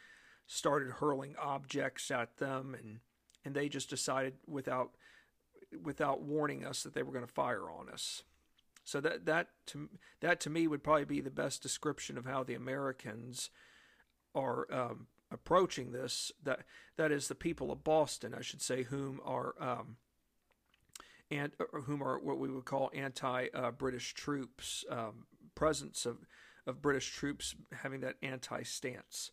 started 0.47 0.93
hurling 0.93 1.35
objects 1.39 2.09
at 2.09 2.37
them, 2.37 2.75
and 2.75 3.01
and 3.45 3.53
they 3.53 3.69
just 3.69 3.87
decided 3.87 4.33
without 4.47 4.93
without 5.83 6.23
warning 6.23 6.65
us 6.65 6.81
that 6.81 6.95
they 6.95 7.03
were 7.03 7.11
going 7.13 7.25
to 7.25 7.31
fire 7.31 7.69
on 7.69 7.87
us. 7.87 8.23
So 8.83 8.99
that 9.01 9.27
that 9.27 9.49
to 9.67 9.89
that 10.21 10.39
to 10.39 10.49
me 10.49 10.65
would 10.65 10.83
probably 10.83 11.05
be 11.05 11.21
the 11.21 11.29
best 11.29 11.61
description 11.61 12.17
of 12.17 12.25
how 12.25 12.43
the 12.43 12.55
Americans 12.55 13.51
are 14.33 14.65
um, 14.73 15.05
approaching 15.29 15.91
this. 15.91 16.31
That 16.41 16.61
that 16.97 17.11
is 17.11 17.27
the 17.27 17.35
people 17.35 17.71
of 17.71 17.83
Boston, 17.83 18.33
I 18.35 18.41
should 18.41 18.63
say, 18.63 18.81
whom 18.81 19.21
are 19.23 19.53
um, 19.59 19.97
and 21.33 21.51
uh, 21.59 21.81
whom 21.81 22.03
are 22.03 22.19
what 22.19 22.39
we 22.39 22.49
would 22.49 22.65
call 22.65 22.91
anti-British 22.93 24.13
troops, 24.13 24.85
um, 24.89 25.25
presence 25.55 26.05
of 26.05 26.17
of 26.65 26.81
British 26.81 27.11
troops 27.11 27.55
having 27.81 27.99
that 28.01 28.15
anti-stance. 28.21 29.31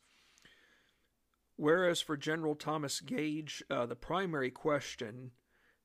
Whereas 1.56 2.00
for 2.00 2.16
General 2.16 2.54
Thomas 2.54 3.00
Gage, 3.00 3.62
uh, 3.70 3.86
the 3.86 3.94
primary 3.94 4.50
question 4.50 5.32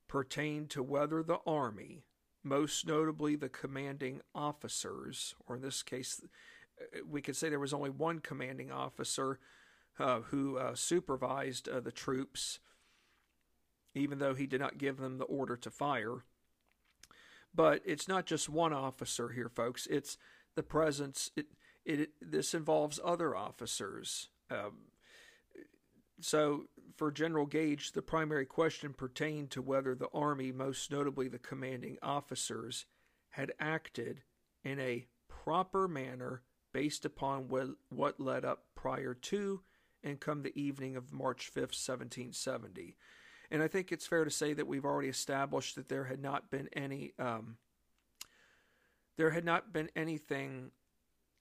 pertained 0.08 0.70
to 0.70 0.82
whether 0.82 1.22
the 1.22 1.38
Army, 1.46 2.04
most 2.42 2.86
notably 2.86 3.36
the 3.36 3.48
commanding 3.48 4.22
officers, 4.34 5.34
or 5.46 5.56
in 5.56 5.62
this 5.62 5.82
case, 5.82 6.20
uh, 6.80 6.98
we 7.08 7.20
could 7.20 7.36
say 7.36 7.48
there 7.48 7.60
was 7.60 7.74
only 7.74 7.90
one 7.90 8.20
commanding 8.20 8.72
officer 8.72 9.38
uh, 9.98 10.20
who 10.20 10.56
uh, 10.56 10.74
supervised 10.74 11.68
uh, 11.68 11.80
the 11.80 11.92
troops 11.92 12.58
even 13.96 14.18
though 14.18 14.34
he 14.34 14.46
did 14.46 14.60
not 14.60 14.78
give 14.78 14.98
them 14.98 15.18
the 15.18 15.24
order 15.24 15.56
to 15.56 15.70
fire. 15.70 16.24
But 17.54 17.80
it's 17.84 18.06
not 18.06 18.26
just 18.26 18.48
one 18.48 18.72
officer 18.72 19.30
here, 19.30 19.48
folks. 19.48 19.86
It's 19.86 20.18
the 20.54 20.62
presence. 20.62 21.30
It, 21.36 21.46
it, 21.84 22.10
this 22.20 22.52
involves 22.52 23.00
other 23.02 23.34
officers. 23.34 24.28
Um, 24.50 24.88
so, 26.20 26.64
for 26.96 27.10
General 27.10 27.46
Gage, 27.46 27.92
the 27.92 28.02
primary 28.02 28.46
question 28.46 28.92
pertained 28.92 29.50
to 29.50 29.62
whether 29.62 29.94
the 29.94 30.08
Army, 30.14 30.52
most 30.52 30.90
notably 30.90 31.28
the 31.28 31.38
commanding 31.38 31.98
officers, 32.02 32.86
had 33.30 33.52
acted 33.60 34.22
in 34.64 34.80
a 34.80 35.06
proper 35.28 35.86
manner 35.86 36.42
based 36.72 37.04
upon 37.04 37.48
what, 37.48 37.68
what 37.90 38.20
led 38.20 38.44
up 38.44 38.64
prior 38.74 39.14
to 39.14 39.62
and 40.02 40.20
come 40.20 40.42
the 40.42 40.58
evening 40.58 40.96
of 40.96 41.12
March 41.12 41.50
5th, 41.50 41.76
1770. 41.76 42.96
And 43.50 43.62
I 43.62 43.68
think 43.68 43.92
it's 43.92 44.06
fair 44.06 44.24
to 44.24 44.30
say 44.30 44.52
that 44.54 44.66
we've 44.66 44.84
already 44.84 45.08
established 45.08 45.76
that 45.76 45.88
there 45.88 46.04
had 46.04 46.20
not 46.20 46.50
been 46.50 46.68
any 46.72 47.12
um, 47.18 47.56
there 49.16 49.30
had 49.30 49.44
not 49.44 49.72
been 49.72 49.88
anything 49.96 50.70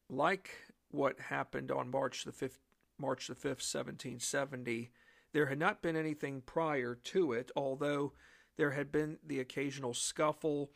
like 0.10 0.52
what 0.92 1.20
happened 1.20 1.72
on 1.72 1.90
March 1.90 2.24
the 2.24 2.32
fifth 2.32 2.60
March 2.98 3.28
the 3.28 3.36
fifth, 3.36 3.62
seventeen 3.62 4.20
seventy. 4.20 4.92
There 5.34 5.48
had 5.48 5.60
not 5.60 5.82
been 5.82 5.98
anything 5.98 6.42
prior 6.46 6.96
to 7.06 7.34
it, 7.34 7.52
although 7.56 8.14
there 8.56 8.72
had 8.72 8.92
been 8.92 9.18
the 9.26 9.42
occasional 9.42 9.94
scuffle, 9.94 10.72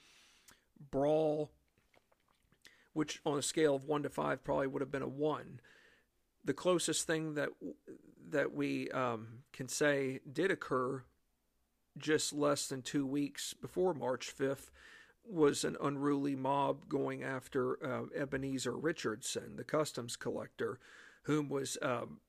brawl, 0.91 1.51
which 2.91 3.21
on 3.25 3.37
a 3.37 3.41
scale 3.41 3.75
of 3.75 3.85
one 3.85 4.03
to 4.03 4.09
five 4.09 4.43
probably 4.43 4.67
would 4.67 4.81
have 4.81 4.91
been 4.91 5.01
a 5.01 5.07
one. 5.07 5.61
The 6.43 6.53
closest 6.53 7.07
thing 7.07 7.35
that 7.35 7.49
that 8.31 8.53
we 8.53 8.89
um, 8.91 9.43
can 9.53 9.67
say 9.67 10.19
did 10.31 10.51
occur 10.51 11.03
just 11.99 12.33
less 12.33 12.67
than 12.67 12.81
two 12.81 13.05
weeks 13.05 13.53
before 13.53 13.93
March 13.93 14.33
5th 14.35 14.69
was 15.29 15.63
an 15.63 15.77
unruly 15.81 16.35
mob 16.35 16.89
going 16.89 17.23
after 17.23 17.83
uh, 17.85 18.05
Ebenezer 18.15 18.75
Richardson, 18.75 19.55
the 19.55 19.63
customs 19.63 20.15
collector, 20.15 20.79
whom 21.23 21.49
was 21.49 21.77
um, 21.81 22.19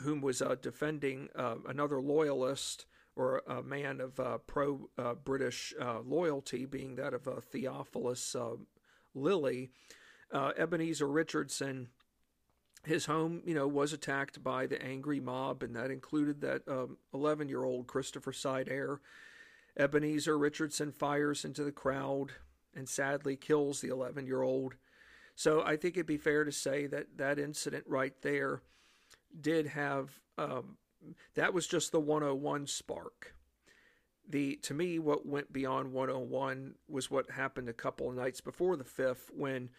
whom 0.00 0.20
was 0.20 0.42
uh, 0.42 0.56
defending 0.60 1.28
uh, 1.36 1.56
another 1.68 2.00
loyalist 2.00 2.86
or 3.14 3.42
a 3.46 3.62
man 3.62 4.00
of 4.00 4.18
uh, 4.18 4.38
pro 4.38 4.88
uh, 4.96 5.14
British 5.14 5.74
uh, 5.80 6.00
loyalty, 6.00 6.64
being 6.64 6.96
that 6.96 7.12
of 7.12 7.26
Theophilus 7.44 8.34
Lillie. 9.14 9.70
Ebenezer 10.56 11.08
Richardson 11.08 11.88
his 12.84 13.06
home, 13.06 13.42
you 13.44 13.54
know, 13.54 13.68
was 13.68 13.92
attacked 13.92 14.42
by 14.42 14.66
the 14.66 14.82
angry 14.82 15.20
mob, 15.20 15.62
and 15.62 15.76
that 15.76 15.90
included 15.90 16.40
that 16.40 16.62
11 17.14 17.46
um, 17.46 17.48
year 17.48 17.64
old 17.64 17.86
Christopher 17.86 18.32
Seider. 18.32 18.98
Ebenezer 19.76 20.36
Richardson 20.36 20.92
fires 20.92 21.44
into 21.44 21.64
the 21.64 21.72
crowd 21.72 22.32
and 22.74 22.88
sadly 22.88 23.36
kills 23.36 23.80
the 23.80 23.88
11 23.88 24.26
year 24.26 24.42
old. 24.42 24.74
So 25.34 25.62
I 25.62 25.76
think 25.76 25.96
it'd 25.96 26.06
be 26.06 26.18
fair 26.18 26.44
to 26.44 26.52
say 26.52 26.86
that 26.88 27.16
that 27.16 27.38
incident 27.38 27.84
right 27.86 28.14
there 28.22 28.62
did 29.40 29.68
have, 29.68 30.20
um, 30.36 30.76
that 31.34 31.54
was 31.54 31.66
just 31.66 31.92
the 31.92 32.00
101 32.00 32.66
spark. 32.66 33.34
The 34.28 34.56
to 34.62 34.74
me, 34.74 34.98
what 34.98 35.26
went 35.26 35.52
beyond 35.52 35.92
101 35.92 36.74
was 36.88 37.10
what 37.10 37.30
happened 37.30 37.68
a 37.68 37.72
couple 37.72 38.08
of 38.08 38.14
nights 38.14 38.40
before 38.40 38.76
the 38.76 38.84
fifth 38.84 39.30
when 39.34 39.70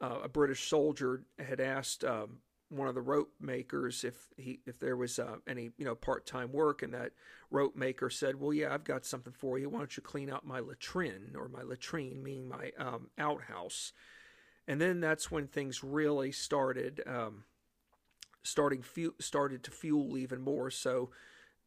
uh, 0.00 0.18
a 0.24 0.28
British 0.28 0.68
soldier 0.68 1.22
had 1.38 1.60
asked 1.60 2.04
um, 2.04 2.38
one 2.72 2.88
of 2.88 2.94
the 2.94 3.02
rope 3.02 3.32
makers 3.40 4.02
if 4.02 4.28
he 4.36 4.60
if 4.66 4.78
there 4.78 4.96
was 4.96 5.18
uh, 5.18 5.36
any 5.46 5.70
you 5.76 5.84
know 5.84 5.94
part 5.94 6.26
time 6.26 6.52
work, 6.52 6.82
and 6.82 6.94
that 6.94 7.12
rope 7.50 7.76
maker 7.76 8.10
said, 8.10 8.40
"Well, 8.40 8.52
yeah, 8.52 8.72
I've 8.72 8.84
got 8.84 9.04
something 9.04 9.32
for 9.32 9.58
you. 9.58 9.68
Why 9.68 9.78
don't 9.78 9.96
you 9.96 10.02
clean 10.02 10.30
out 10.30 10.46
my 10.46 10.60
latrine 10.60 11.34
or 11.36 11.48
my 11.48 11.62
latrine, 11.62 12.22
meaning 12.22 12.48
my 12.48 12.72
um, 12.78 13.10
outhouse?" 13.18 13.92
And 14.66 14.80
then 14.80 15.00
that's 15.00 15.30
when 15.30 15.48
things 15.48 15.82
really 15.82 16.32
started 16.32 17.02
um, 17.06 17.44
starting 18.42 18.82
fu- 18.82 19.14
started 19.20 19.62
to 19.64 19.70
fuel 19.70 20.16
even 20.16 20.40
more. 20.40 20.70
So 20.70 21.10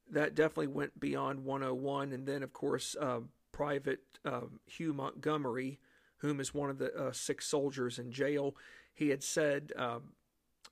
that 0.10 0.36
definitely 0.36 0.68
went 0.68 1.00
beyond 1.00 1.44
101. 1.44 2.12
And 2.12 2.28
then, 2.28 2.44
of 2.44 2.54
course, 2.54 2.96
uh, 3.00 3.22
Private 3.52 4.02
um, 4.24 4.60
Hugh 4.66 4.94
Montgomery, 4.94 5.80
whom 6.18 6.40
is 6.40 6.54
one 6.54 6.70
of 6.70 6.78
the 6.78 6.94
uh, 6.94 7.12
six 7.12 7.48
soldiers 7.48 7.98
in 7.98 8.12
jail, 8.12 8.56
he 8.94 9.10
had 9.10 9.24
said 9.24 9.72
um, 9.78 10.14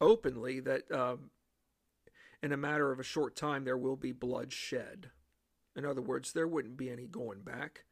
openly 0.03 0.59
that 0.59 0.91
um, 0.91 1.31
in 2.41 2.51
a 2.51 2.57
matter 2.57 2.91
of 2.91 2.99
a 2.99 3.03
short 3.03 3.35
time 3.35 3.63
there 3.63 3.77
will 3.77 3.95
be 3.95 4.11
blood 4.11 4.51
shed. 4.51 5.09
In 5.75 5.85
other 5.85 6.01
words, 6.01 6.33
there 6.33 6.47
wouldn't 6.47 6.77
be 6.77 6.89
any 6.89 7.07
going 7.07 7.41
back. 7.41 7.85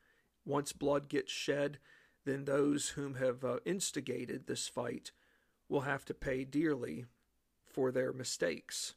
Once 0.46 0.74
blood 0.74 1.10
gets 1.10 1.32
shed, 1.32 1.80
then 2.26 2.46
those 2.46 2.90
whom 2.90 3.16
have 3.16 3.44
uh, 3.44 3.58
instigated 3.66 4.46
this 4.46 4.68
fight 4.68 5.12
will 5.68 5.82
have 5.82 6.06
to 6.06 6.14
pay 6.14 6.44
dearly 6.44 7.06
for 7.66 7.92
their 7.92 8.14
mistakes. 8.14 8.94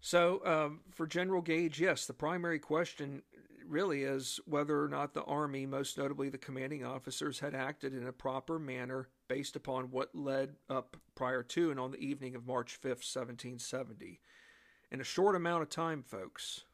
So, 0.00 0.44
um, 0.44 0.80
for 0.90 1.06
General 1.06 1.42
Gage, 1.42 1.80
yes, 1.80 2.06
the 2.06 2.12
primary 2.12 2.60
question 2.60 3.22
really 3.66 4.04
is 4.04 4.38
whether 4.46 4.80
or 4.80 4.88
not 4.88 5.14
the 5.14 5.24
Army, 5.24 5.66
most 5.66 5.98
notably 5.98 6.28
the 6.28 6.38
commanding 6.38 6.84
officers, 6.84 7.40
had 7.40 7.54
acted 7.54 7.92
in 7.92 8.06
a 8.06 8.12
proper 8.12 8.58
manner 8.58 9.08
based 9.28 9.56
upon 9.56 9.90
what 9.90 10.14
led 10.14 10.56
up 10.68 10.96
prior 11.14 11.42
to 11.42 11.70
and 11.70 11.80
on 11.80 11.90
the 11.90 11.98
evening 11.98 12.34
of 12.34 12.46
March 12.46 12.78
5th, 12.80 13.04
1770. 13.04 14.20
In 14.90 15.00
a 15.00 15.04
short 15.04 15.34
amount 15.34 15.62
of 15.62 15.70
time, 15.70 16.02
folks, 16.02 16.64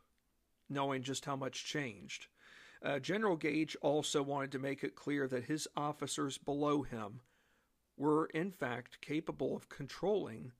knowing 0.68 1.02
just 1.02 1.24
how 1.24 1.36
much 1.36 1.64
changed. 1.64 2.26
Uh, 2.84 2.98
General 2.98 3.36
Gage 3.36 3.76
also 3.80 4.22
wanted 4.22 4.52
to 4.52 4.58
make 4.58 4.82
it 4.82 4.96
clear 4.96 5.28
that 5.28 5.44
his 5.44 5.68
officers 5.76 6.38
below 6.38 6.82
him 6.82 7.20
were, 7.96 8.26
in 8.26 8.50
fact, 8.50 9.00
capable 9.00 9.56
of 9.56 9.68
controlling 9.68 10.52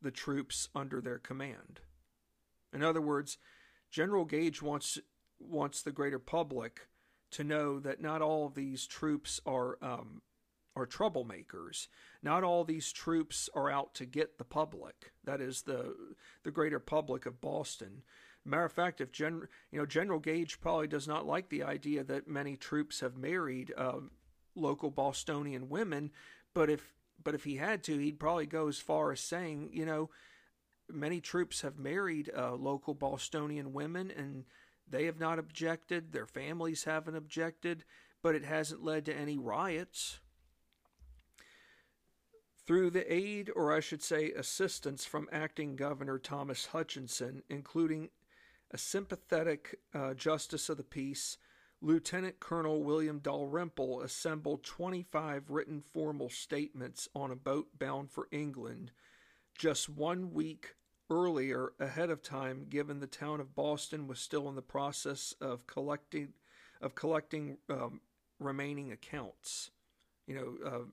the 0.00 0.10
troops 0.10 0.68
under 0.74 1.00
their 1.00 1.18
command. 1.18 1.80
In 2.72 2.82
other 2.82 3.00
words, 3.00 3.38
General 3.90 4.24
Gage 4.24 4.62
wants 4.62 4.98
wants 5.40 5.82
the 5.82 5.92
greater 5.92 6.18
public 6.18 6.88
to 7.30 7.44
know 7.44 7.78
that 7.78 8.00
not 8.00 8.22
all 8.22 8.46
of 8.46 8.54
these 8.54 8.86
troops 8.86 9.40
are 9.46 9.78
um, 9.80 10.20
are 10.80 10.86
troublemakers. 10.86 11.88
Not 12.22 12.44
all 12.44 12.64
these 12.64 12.92
troops 12.92 13.48
are 13.54 13.70
out 13.70 13.94
to 13.94 14.06
get 14.06 14.38
the 14.38 14.44
public. 14.44 15.12
That 15.24 15.40
is 15.40 15.62
the 15.62 15.94
the 16.42 16.50
greater 16.50 16.80
public 16.80 17.26
of 17.26 17.40
Boston. 17.40 18.02
Matter 18.44 18.64
of 18.64 18.72
fact, 18.72 19.00
if 19.00 19.12
Gen, 19.12 19.48
you 19.70 19.78
know 19.78 19.86
General 19.86 20.18
Gage 20.18 20.60
probably 20.60 20.88
does 20.88 21.06
not 21.06 21.26
like 21.26 21.48
the 21.48 21.62
idea 21.62 22.02
that 22.04 22.28
many 22.28 22.56
troops 22.56 23.00
have 23.00 23.16
married 23.16 23.72
uh, 23.76 24.00
local 24.54 24.90
Bostonian 24.90 25.68
women, 25.68 26.10
but 26.54 26.70
if 26.70 26.94
but 27.22 27.34
if 27.34 27.44
he 27.44 27.56
had 27.56 27.82
to, 27.84 27.98
he'd 27.98 28.20
probably 28.20 28.46
go 28.46 28.68
as 28.68 28.78
far 28.78 29.12
as 29.12 29.20
saying, 29.20 29.70
you 29.72 29.84
know, 29.84 30.10
many 30.88 31.20
troops 31.20 31.62
have 31.62 31.78
married 31.78 32.30
uh, 32.36 32.54
local 32.54 32.94
Bostonian 32.94 33.72
women, 33.72 34.10
and 34.10 34.44
they 34.88 35.04
have 35.04 35.18
not 35.18 35.38
objected. 35.38 36.12
Their 36.12 36.26
families 36.26 36.84
haven't 36.84 37.16
objected, 37.16 37.84
but 38.22 38.34
it 38.34 38.44
hasn't 38.44 38.84
led 38.84 39.04
to 39.06 39.14
any 39.14 39.36
riots. 39.36 40.20
Through 42.68 42.90
the 42.90 43.10
aid, 43.10 43.50
or 43.56 43.72
I 43.72 43.80
should 43.80 44.02
say 44.02 44.30
assistance, 44.32 45.06
from 45.06 45.26
acting 45.32 45.74
Governor 45.74 46.18
Thomas 46.18 46.66
Hutchinson, 46.66 47.42
including 47.48 48.10
a 48.70 48.76
sympathetic 48.76 49.78
uh, 49.94 50.12
justice 50.12 50.68
of 50.68 50.76
the 50.76 50.82
peace, 50.82 51.38
Lieutenant 51.80 52.40
Colonel 52.40 52.82
William 52.82 53.20
Dalrymple 53.20 54.02
assembled 54.02 54.64
25 54.64 55.48
written 55.48 55.80
formal 55.80 56.28
statements 56.28 57.08
on 57.14 57.30
a 57.30 57.36
boat 57.36 57.68
bound 57.78 58.10
for 58.10 58.28
England 58.30 58.90
just 59.56 59.88
one 59.88 60.34
week 60.34 60.74
earlier 61.08 61.72
ahead 61.80 62.10
of 62.10 62.22
time 62.22 62.66
given 62.68 63.00
the 63.00 63.06
town 63.06 63.40
of 63.40 63.54
Boston 63.54 64.06
was 64.06 64.18
still 64.18 64.46
in 64.46 64.56
the 64.56 64.60
process 64.60 65.32
of 65.40 65.66
collecting 65.66 66.34
of 66.82 66.94
collecting 66.94 67.56
um, 67.70 68.02
remaining 68.38 68.92
accounts. 68.92 69.70
You 70.26 70.34
know 70.34 70.70
uh, 70.70 70.84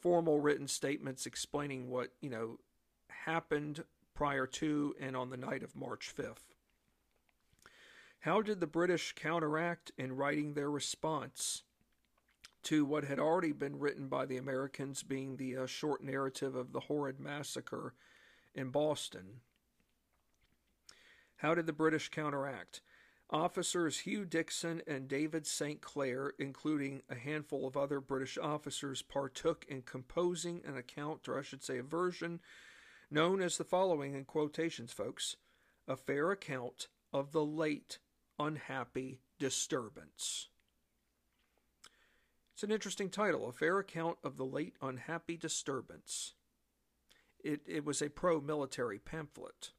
formal 0.00 0.40
written 0.40 0.68
statements 0.68 1.26
explaining 1.26 1.88
what 1.88 2.10
you 2.20 2.30
know 2.30 2.58
happened 3.08 3.84
prior 4.14 4.46
to 4.46 4.94
and 5.00 5.16
on 5.16 5.30
the 5.30 5.36
night 5.36 5.62
of 5.62 5.76
March 5.76 6.12
5th 6.16 6.50
how 8.20 8.42
did 8.42 8.60
the 8.60 8.66
British 8.66 9.14
counteract 9.14 9.92
in 9.96 10.14
writing 10.14 10.52
their 10.52 10.70
response 10.70 11.62
to 12.62 12.84
what 12.84 13.04
had 13.04 13.18
already 13.18 13.52
been 13.52 13.78
written 13.78 14.08
by 14.08 14.26
the 14.26 14.36
Americans, 14.36 15.02
being 15.02 15.36
the 15.36 15.56
uh, 15.56 15.66
short 15.66 16.04
narrative 16.04 16.54
of 16.54 16.72
the 16.72 16.80
horrid 16.80 17.18
massacre 17.18 17.94
in 18.54 18.68
Boston? 18.68 19.40
How 21.36 21.54
did 21.54 21.64
the 21.64 21.72
British 21.72 22.10
counteract? 22.10 22.82
Officers 23.30 24.00
Hugh 24.00 24.24
Dixon 24.24 24.82
and 24.86 25.06
David 25.06 25.46
St. 25.46 25.80
Clair, 25.80 26.32
including 26.38 27.02
a 27.08 27.14
handful 27.14 27.66
of 27.66 27.76
other 27.76 28.00
British 28.00 28.36
officers, 28.36 29.02
partook 29.02 29.64
in 29.68 29.82
composing 29.82 30.62
an 30.64 30.76
account, 30.76 31.28
or 31.28 31.38
I 31.38 31.42
should 31.42 31.62
say 31.62 31.78
a 31.78 31.82
version, 31.82 32.40
known 33.10 33.40
as 33.40 33.56
the 33.56 33.64
following 33.64 34.14
in 34.14 34.24
quotations, 34.24 34.92
folks 34.92 35.36
a 35.86 35.96
fair 35.96 36.30
account 36.30 36.88
of 37.12 37.32
the 37.32 37.44
late 37.44 37.98
unhappy 38.38 39.20
disturbance. 39.38 40.48
It's 42.54 42.62
an 42.62 42.70
interesting 42.70 43.08
title, 43.08 43.48
A 43.48 43.52
Fair 43.52 43.78
Account 43.78 44.18
of 44.22 44.36
the 44.36 44.44
Late 44.44 44.76
Unhappy 44.82 45.38
Disturbance. 45.38 46.34
It, 47.42 47.62
it 47.66 47.86
was 47.86 48.02
a 48.02 48.10
pro 48.10 48.38
military 48.38 48.98
pamphlet. 48.98 49.70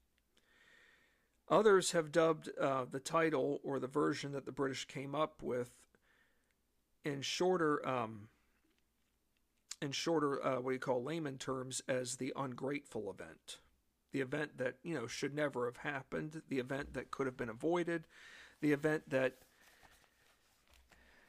Others 1.52 1.92
have 1.92 2.12
dubbed 2.12 2.50
uh, 2.60 2.86
the 2.90 3.00
title 3.00 3.60
or 3.64 3.80
the 3.80 3.88
version 3.88 4.32
that 4.32 4.46
the 4.46 4.52
British 4.52 4.86
came 4.86 5.14
up 5.14 5.44
with 5.44 5.70
in 7.06 7.22
shorter, 7.22 7.86
um, 7.88 8.30
in 9.82 9.92
shorter, 9.92 10.44
uh, 10.44 10.62
what 10.62 10.72
do 10.72 10.74
you 10.74 10.80
call 10.80 11.04
layman 11.04 11.38
terms, 11.38 11.82
as 11.88 12.16
the 12.16 12.34
ungrateful 12.36 13.12
event. 13.12 13.58
The 14.14 14.22
event 14.22 14.58
that 14.58 14.76
you 14.84 14.96
know 14.96 15.08
should 15.08 15.36
never 15.36 15.66
have 15.66 15.78
happened. 15.78 16.42
The 16.50 16.60
event 16.60 16.94
that 16.94 17.12
could 17.12 17.28
have 17.28 17.38
been 17.38 17.50
avoided 17.50 18.06
the 18.62 18.72
event 18.72 19.10
that, 19.10 19.34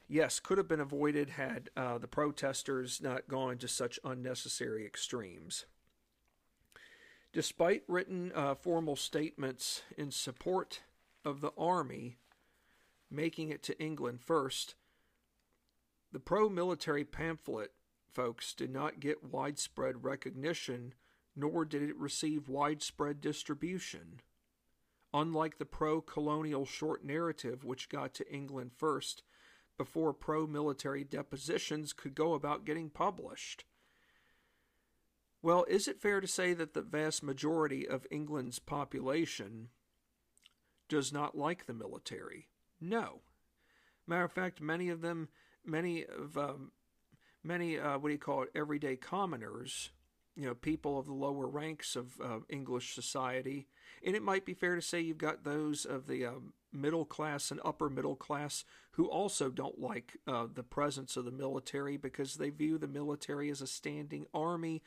yes, 0.07 0.39
could 0.39 0.57
have 0.57 0.67
been 0.67 0.79
avoided 0.79 1.31
had 1.31 1.69
uh, 1.75 1.97
the 1.97 2.07
protesters 2.07 3.01
not 3.01 3.27
gone 3.27 3.57
to 3.57 3.67
such 3.67 3.99
unnecessary 4.03 4.85
extremes. 4.85 5.65
Despite 7.33 7.81
written 7.87 8.31
uh, 8.35 8.53
formal 8.53 8.95
statements 8.95 9.81
in 9.97 10.11
support 10.11 10.81
of 11.25 11.41
the 11.41 11.51
army 11.57 12.17
making 13.09 13.49
it 13.49 13.63
to 13.63 13.79
England 13.81 14.21
first, 14.21 14.75
the 16.11 16.19
pro 16.19 16.47
military 16.47 17.03
pamphlet, 17.03 17.71
folks, 18.07 18.53
did 18.53 18.71
not 18.71 18.99
get 18.99 19.23
widespread 19.23 20.03
recognition, 20.03 20.93
nor 21.35 21.65
did 21.65 21.81
it 21.81 21.97
receive 21.97 22.49
widespread 22.49 23.19
distribution. 23.19 24.19
Unlike 25.11 25.57
the 25.57 25.65
pro 25.65 26.01
colonial 26.01 26.67
short 26.67 27.03
narrative, 27.03 27.63
which 27.63 27.89
got 27.89 28.13
to 28.13 28.31
England 28.31 28.73
first, 28.75 29.23
before 29.75 30.13
pro 30.13 30.45
military 30.45 31.03
depositions 31.03 31.93
could 31.93 32.13
go 32.13 32.35
about 32.35 32.63
getting 32.63 32.91
published. 32.91 33.65
Well, 35.43 35.65
is 35.67 35.89
it 35.89 36.01
fair 36.01 36.21
to 36.21 36.27
say 36.27 36.53
that 36.53 36.73
the 36.73 36.81
vast 36.81 37.21
majority 37.21 37.85
of 37.85 38.07
England's 38.09 38.59
population 38.59 39.67
does 40.87 41.11
not 41.11 41.37
like 41.37 41.65
the 41.65 41.73
military? 41.73 42.47
No. 42.79 43.19
Matter 44.07 44.23
of 44.23 44.31
fact, 44.31 44.61
many 44.61 44.87
of 44.87 45.01
them, 45.01 45.27
many 45.65 46.05
of 46.05 46.37
um, 46.37 46.71
many 47.43 47.77
uh, 47.77 47.97
what 47.97 48.07
do 48.07 48.13
you 48.13 48.19
call 48.19 48.43
it, 48.43 48.51
everyday 48.55 48.95
commoners, 48.95 49.91
you 50.37 50.45
know, 50.45 50.55
people 50.55 50.97
of 50.97 51.07
the 51.07 51.13
lower 51.13 51.45
ranks 51.45 51.97
of 51.97 52.13
uh, 52.23 52.39
English 52.49 52.95
society, 52.95 53.67
and 54.05 54.15
it 54.15 54.23
might 54.23 54.45
be 54.45 54.53
fair 54.53 54.75
to 54.75 54.81
say 54.81 55.01
you've 55.01 55.17
got 55.17 55.43
those 55.43 55.83
of 55.83 56.07
the 56.07 56.25
um, 56.25 56.53
middle 56.71 57.05
class 57.05 57.51
and 57.51 57.59
upper 57.65 57.89
middle 57.89 58.15
class 58.15 58.63
who 58.91 59.07
also 59.07 59.49
don't 59.49 59.79
like 59.79 60.17
uh, 60.25 60.47
the 60.53 60.63
presence 60.63 61.17
of 61.17 61.25
the 61.25 61.31
military 61.31 61.97
because 61.97 62.35
they 62.35 62.49
view 62.49 62.77
the 62.77 62.87
military 62.87 63.49
as 63.49 63.61
a 63.61 63.67
standing 63.67 64.25
army 64.33 64.81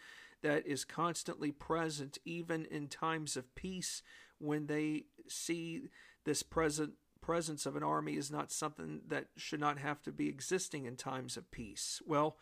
that 0.47 0.67
is 0.67 0.85
constantly 0.85 1.51
present 1.53 2.19
even 2.25 2.65
in 2.67 2.89
times 2.89 3.37
of 3.37 3.55
peace 3.55 4.03
when 4.39 4.67
they 4.67 5.05
see 5.29 5.83
this 6.25 6.43
present 6.43 6.93
presence 7.21 7.67
of 7.67 7.75
an 7.75 7.83
army 7.83 8.17
is 8.17 8.31
not 8.31 8.53
something 8.53 9.01
that 9.09 9.27
should 9.37 9.59
not 9.59 9.79
have 9.79 10.01
to 10.03 10.13
be 10.13 10.29
existing 10.29 10.85
in 10.85 10.97
times 10.97 11.37
of 11.37 11.51
peace. 11.51 12.01
Well, 12.07 12.37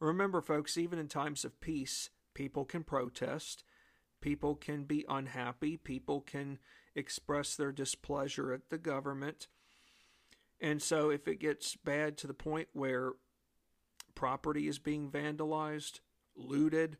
remember 0.00 0.42
folks, 0.42 0.76
even 0.76 0.98
in 0.98 1.08
times 1.08 1.44
of 1.44 1.60
peace, 1.60 2.10
People 2.38 2.64
can 2.64 2.84
protest. 2.84 3.64
People 4.20 4.54
can 4.54 4.84
be 4.84 5.04
unhappy. 5.08 5.76
People 5.76 6.20
can 6.20 6.60
express 6.94 7.56
their 7.56 7.72
displeasure 7.72 8.52
at 8.52 8.70
the 8.70 8.78
government. 8.78 9.48
And 10.60 10.80
so, 10.80 11.10
if 11.10 11.26
it 11.26 11.40
gets 11.40 11.74
bad 11.74 12.16
to 12.18 12.28
the 12.28 12.34
point 12.34 12.68
where 12.74 13.14
property 14.14 14.68
is 14.68 14.78
being 14.78 15.10
vandalized, 15.10 15.98
looted, 16.36 16.98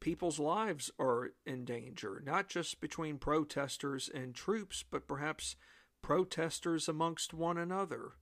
people's 0.00 0.38
lives 0.38 0.90
are 0.98 1.32
in 1.44 1.64
danger, 1.64 2.22
not 2.24 2.48
just 2.48 2.80
between 2.80 3.18
protesters 3.18 4.10
and 4.12 4.34
troops, 4.34 4.84
but 4.88 5.08
perhaps 5.08 5.56
protesters 6.02 6.88
amongst 6.88 7.34
one 7.34 7.58
another. 7.58 8.12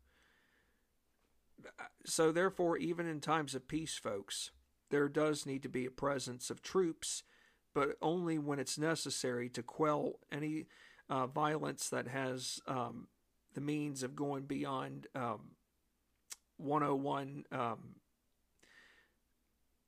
So, 2.05 2.33
therefore, 2.33 2.77
even 2.77 3.07
in 3.07 3.21
times 3.21 3.55
of 3.55 3.69
peace, 3.69 3.97
folks, 3.97 4.51
there 4.91 5.09
does 5.09 5.47
need 5.47 5.63
to 5.63 5.69
be 5.69 5.87
a 5.87 5.91
presence 5.91 6.51
of 6.51 6.63
troops, 6.63 7.23
but 7.75 7.97
only 8.03 8.39
when 8.39 8.59
it's 8.59 8.79
necessary 8.79 9.49
to 9.51 9.63
quell 9.63 10.21
any 10.31 10.67
uh, 11.09 11.27
violence 11.27 11.89
that 11.89 12.09
has 12.09 12.61
um, 12.67 13.09
the 13.55 13.61
means 13.61 14.03
of 14.03 14.15
going 14.15 14.45
beyond 14.45 15.07
um, 15.15 15.53
101 16.59 17.45
um, 17.53 17.97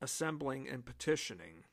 assembling 0.00 0.68
and 0.68 0.84
petitioning. 0.84 1.64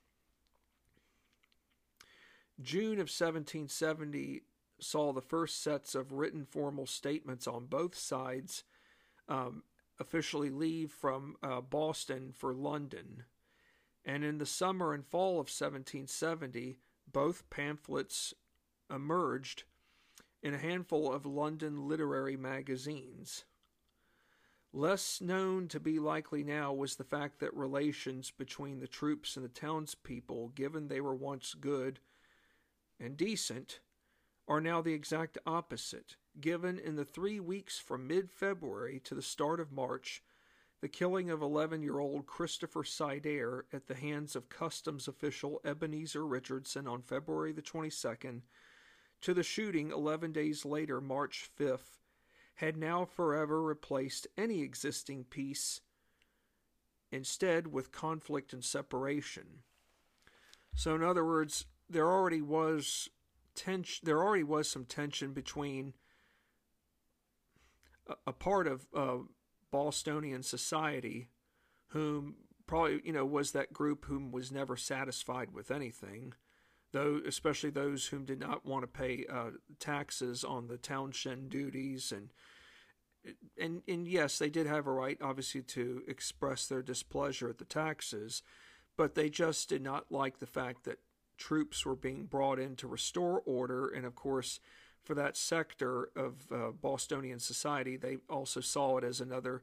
June 2.61 2.93
of 2.93 3.09
1770 3.09 4.43
saw 4.79 5.11
the 5.11 5.21
first 5.21 5.63
sets 5.63 5.95
of 5.95 6.11
written 6.11 6.45
formal 6.45 6.85
statements 6.85 7.47
on 7.47 7.65
both 7.65 7.95
sides 7.95 8.63
um, 9.27 9.63
officially 9.99 10.49
leave 10.49 10.91
from 10.91 11.35
uh, 11.41 11.61
Boston 11.61 12.31
for 12.35 12.53
London. 12.53 13.23
And 14.05 14.23
in 14.23 14.37
the 14.37 14.45
summer 14.45 14.93
and 14.93 15.05
fall 15.05 15.33
of 15.33 15.49
1770, 15.49 16.77
both 17.11 17.49
pamphlets 17.49 18.33
emerged 18.93 19.63
in 20.41 20.53
a 20.53 20.59
handful 20.59 21.11
of 21.11 21.25
London 21.25 21.87
literary 21.87 22.35
magazines. 22.35 23.45
Less 24.73 25.21
known 25.21 25.67
to 25.69 25.79
be 25.79 25.99
likely 25.99 26.43
now 26.43 26.73
was 26.73 26.95
the 26.95 27.03
fact 27.03 27.39
that 27.39 27.53
relations 27.53 28.31
between 28.31 28.79
the 28.79 28.87
troops 28.87 29.37
and 29.37 29.45
the 29.45 29.49
townspeople, 29.49 30.49
given 30.49 30.87
they 30.87 30.99
were 30.99 31.15
once 31.15 31.53
good 31.53 31.99
and 32.99 33.17
decent, 33.17 33.79
are 34.47 34.61
now 34.61 34.81
the 34.81 34.93
exact 34.93 35.37
opposite, 35.45 36.17
given 36.39 36.77
in 36.77 36.95
the 36.95 37.05
three 37.05 37.39
weeks 37.39 37.79
from 37.79 38.07
mid 38.07 38.29
February 38.29 38.99
to 38.99 39.15
the 39.15 39.21
start 39.21 39.59
of 39.59 39.71
March, 39.71 40.23
the 40.81 40.89
killing 40.89 41.29
of 41.29 41.41
11 41.41 41.81
year 41.81 41.99
old 41.99 42.25
Christopher 42.25 42.83
Seider 42.83 43.63
at 43.71 43.87
the 43.87 43.95
hands 43.95 44.35
of 44.35 44.49
customs 44.49 45.07
official 45.07 45.61
Ebenezer 45.63 46.25
Richardson 46.25 46.87
on 46.87 47.01
February 47.01 47.53
the 47.53 47.61
22nd, 47.61 48.41
to 49.21 49.33
the 49.33 49.43
shooting 49.43 49.91
11 49.91 50.33
days 50.33 50.65
later, 50.65 50.99
March 50.99 51.49
5th, 51.57 52.01
had 52.55 52.75
now 52.75 53.05
forever 53.05 53.61
replaced 53.61 54.27
any 54.37 54.61
existing 54.61 55.23
peace, 55.23 55.79
instead, 57.11 57.67
with 57.67 57.93
conflict 57.93 58.51
and 58.51 58.63
separation. 58.63 59.63
So, 60.75 60.95
in 60.95 61.03
other 61.03 61.25
words, 61.25 61.65
there 61.89 62.09
already 62.09 62.41
was 62.41 63.09
tension. 63.55 64.05
There 64.05 64.21
already 64.21 64.43
was 64.43 64.69
some 64.69 64.85
tension 64.85 65.33
between 65.33 65.93
a, 68.07 68.15
a 68.27 68.33
part 68.33 68.67
of 68.67 68.87
uh, 68.95 69.17
Bostonian 69.71 70.43
society, 70.43 71.29
whom 71.87 72.35
probably 72.65 73.01
you 73.03 73.13
know 73.13 73.25
was 73.25 73.51
that 73.51 73.73
group 73.73 74.05
whom 74.05 74.31
was 74.31 74.51
never 74.51 74.75
satisfied 74.75 75.51
with 75.51 75.71
anything, 75.71 76.33
though 76.91 77.19
especially 77.25 77.69
those 77.69 78.07
whom 78.07 78.25
did 78.25 78.39
not 78.39 78.65
want 78.65 78.83
to 78.83 78.87
pay 78.87 79.25
uh, 79.31 79.51
taxes 79.79 80.43
on 80.43 80.67
the 80.67 80.77
townshend 80.77 81.49
duties 81.49 82.11
and 82.11 82.29
and 83.57 83.81
and 83.87 84.07
yes, 84.07 84.37
they 84.37 84.49
did 84.49 84.67
have 84.67 84.87
a 84.87 84.91
right, 84.91 85.17
obviously, 85.21 85.61
to 85.61 86.03
express 86.07 86.67
their 86.67 86.81
displeasure 86.81 87.49
at 87.49 87.57
the 87.57 87.65
taxes, 87.65 88.43
but 88.97 89.15
they 89.15 89.29
just 89.29 89.69
did 89.69 89.81
not 89.81 90.11
like 90.11 90.39
the 90.39 90.45
fact 90.45 90.83
that 90.83 90.99
troops 91.37 91.85
were 91.85 91.95
being 91.95 92.25
brought 92.25 92.59
in 92.59 92.75
to 92.77 92.87
restore 92.87 93.41
order, 93.45 93.87
and 93.87 94.05
of 94.05 94.15
course, 94.15 94.59
for 95.03 95.15
that 95.15 95.35
sector 95.35 96.09
of 96.15 96.51
uh, 96.51 96.71
Bostonian 96.71 97.39
society, 97.39 97.97
they 97.97 98.17
also 98.29 98.61
saw 98.61 98.97
it 98.97 99.03
as 99.03 99.19
another 99.19 99.61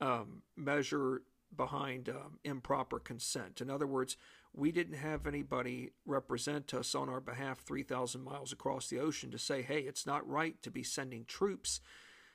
um, 0.00 0.42
measure 0.56 1.22
behind 1.56 2.08
um, 2.08 2.38
improper 2.44 2.98
consent. 2.98 3.60
In 3.60 3.70
other 3.70 3.86
words, 3.86 4.16
we 4.54 4.70
didn't 4.70 4.96
have 4.96 5.26
anybody 5.26 5.90
represent 6.04 6.74
us 6.74 6.94
on 6.94 7.08
our 7.08 7.20
behalf 7.20 7.60
3,000 7.60 8.22
miles 8.22 8.52
across 8.52 8.88
the 8.88 8.98
ocean 8.98 9.30
to 9.30 9.38
say, 9.38 9.62
hey, 9.62 9.80
it's 9.80 10.06
not 10.06 10.28
right 10.28 10.60
to 10.62 10.70
be 10.70 10.82
sending 10.82 11.24
troops 11.24 11.80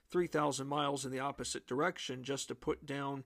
3,000 0.10 0.68
miles 0.68 1.06
in 1.06 1.12
the 1.12 1.20
opposite 1.20 1.68
direction 1.68 2.24
just 2.24 2.48
to 2.48 2.56
put 2.56 2.86
down 2.86 3.24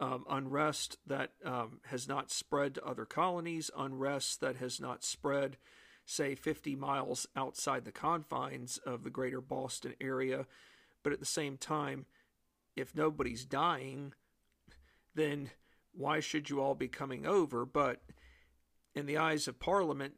um, 0.00 0.24
unrest 0.28 0.98
that 1.06 1.32
um, 1.44 1.80
has 1.86 2.08
not 2.08 2.30
spread 2.30 2.74
to 2.74 2.84
other 2.84 3.04
colonies, 3.04 3.70
unrest 3.76 4.40
that 4.40 4.56
has 4.56 4.80
not 4.80 5.04
spread, 5.04 5.56
say, 6.04 6.34
50 6.34 6.76
miles 6.76 7.26
outside 7.36 7.84
the 7.84 7.92
confines 7.92 8.78
of 8.78 9.04
the 9.04 9.10
greater 9.10 9.40
Boston 9.40 9.94
area. 10.00 10.46
But 11.02 11.12
at 11.12 11.20
the 11.20 11.26
same 11.26 11.56
time, 11.56 12.06
if 12.76 12.94
nobody's 12.94 13.44
dying, 13.44 14.14
then 15.14 15.50
why 15.92 16.20
should 16.20 16.50
you 16.50 16.60
all 16.60 16.74
be 16.74 16.88
coming 16.88 17.26
over? 17.26 17.64
But 17.64 18.02
in 18.94 19.06
the 19.06 19.18
eyes 19.18 19.46
of 19.46 19.60
Parliament, 19.60 20.14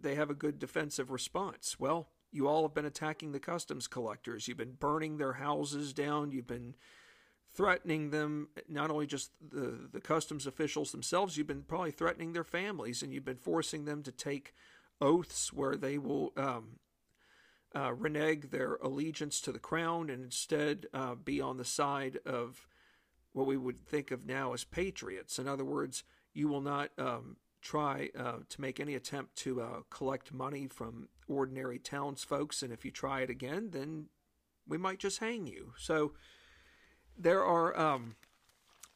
they 0.00 0.16
have 0.16 0.30
a 0.30 0.34
good 0.34 0.58
defensive 0.58 1.10
response. 1.10 1.78
Well, 1.78 2.08
you 2.32 2.48
all 2.48 2.62
have 2.62 2.74
been 2.74 2.84
attacking 2.84 3.30
the 3.30 3.38
customs 3.38 3.86
collectors. 3.86 4.48
You've 4.48 4.56
been 4.56 4.76
burning 4.78 5.18
their 5.18 5.34
houses 5.34 5.92
down. 5.92 6.32
You've 6.32 6.48
been 6.48 6.74
threatening 7.54 8.10
them, 8.10 8.48
not 8.68 8.90
only 8.90 9.06
just 9.06 9.30
the, 9.40 9.88
the 9.92 10.00
customs 10.00 10.46
officials 10.46 10.90
themselves, 10.90 11.36
you've 11.36 11.46
been 11.46 11.62
probably 11.62 11.92
threatening 11.92 12.32
their 12.32 12.44
families, 12.44 13.02
and 13.02 13.12
you've 13.12 13.24
been 13.24 13.36
forcing 13.36 13.84
them 13.84 14.02
to 14.02 14.12
take 14.12 14.54
oaths 15.00 15.52
where 15.52 15.76
they 15.76 15.96
will 15.96 16.32
um, 16.36 16.80
uh, 17.74 17.92
renege 17.92 18.50
their 18.50 18.74
allegiance 18.76 19.40
to 19.40 19.52
the 19.52 19.58
crown 19.58 20.10
and 20.10 20.24
instead 20.24 20.86
uh, 20.92 21.14
be 21.14 21.40
on 21.40 21.56
the 21.56 21.64
side 21.64 22.18
of 22.26 22.66
what 23.32 23.46
we 23.46 23.56
would 23.56 23.84
think 23.86 24.10
of 24.10 24.26
now 24.26 24.52
as 24.52 24.64
patriots. 24.64 25.38
In 25.38 25.48
other 25.48 25.64
words, 25.64 26.04
you 26.32 26.48
will 26.48 26.60
not 26.60 26.90
um, 26.98 27.36
try 27.62 28.10
uh, 28.18 28.38
to 28.48 28.60
make 28.60 28.80
any 28.80 28.94
attempt 28.94 29.36
to 29.36 29.60
uh, 29.60 29.80
collect 29.90 30.32
money 30.32 30.66
from 30.66 31.08
ordinary 31.28 31.78
townsfolks, 31.78 32.62
and 32.62 32.72
if 32.72 32.84
you 32.84 32.90
try 32.90 33.22
it 33.22 33.30
again, 33.30 33.70
then 33.70 34.06
we 34.66 34.78
might 34.78 34.98
just 34.98 35.18
hang 35.18 35.46
you. 35.46 35.72
So 35.76 36.12
there 37.18 37.44
are 37.44 37.78
um, 37.78 38.16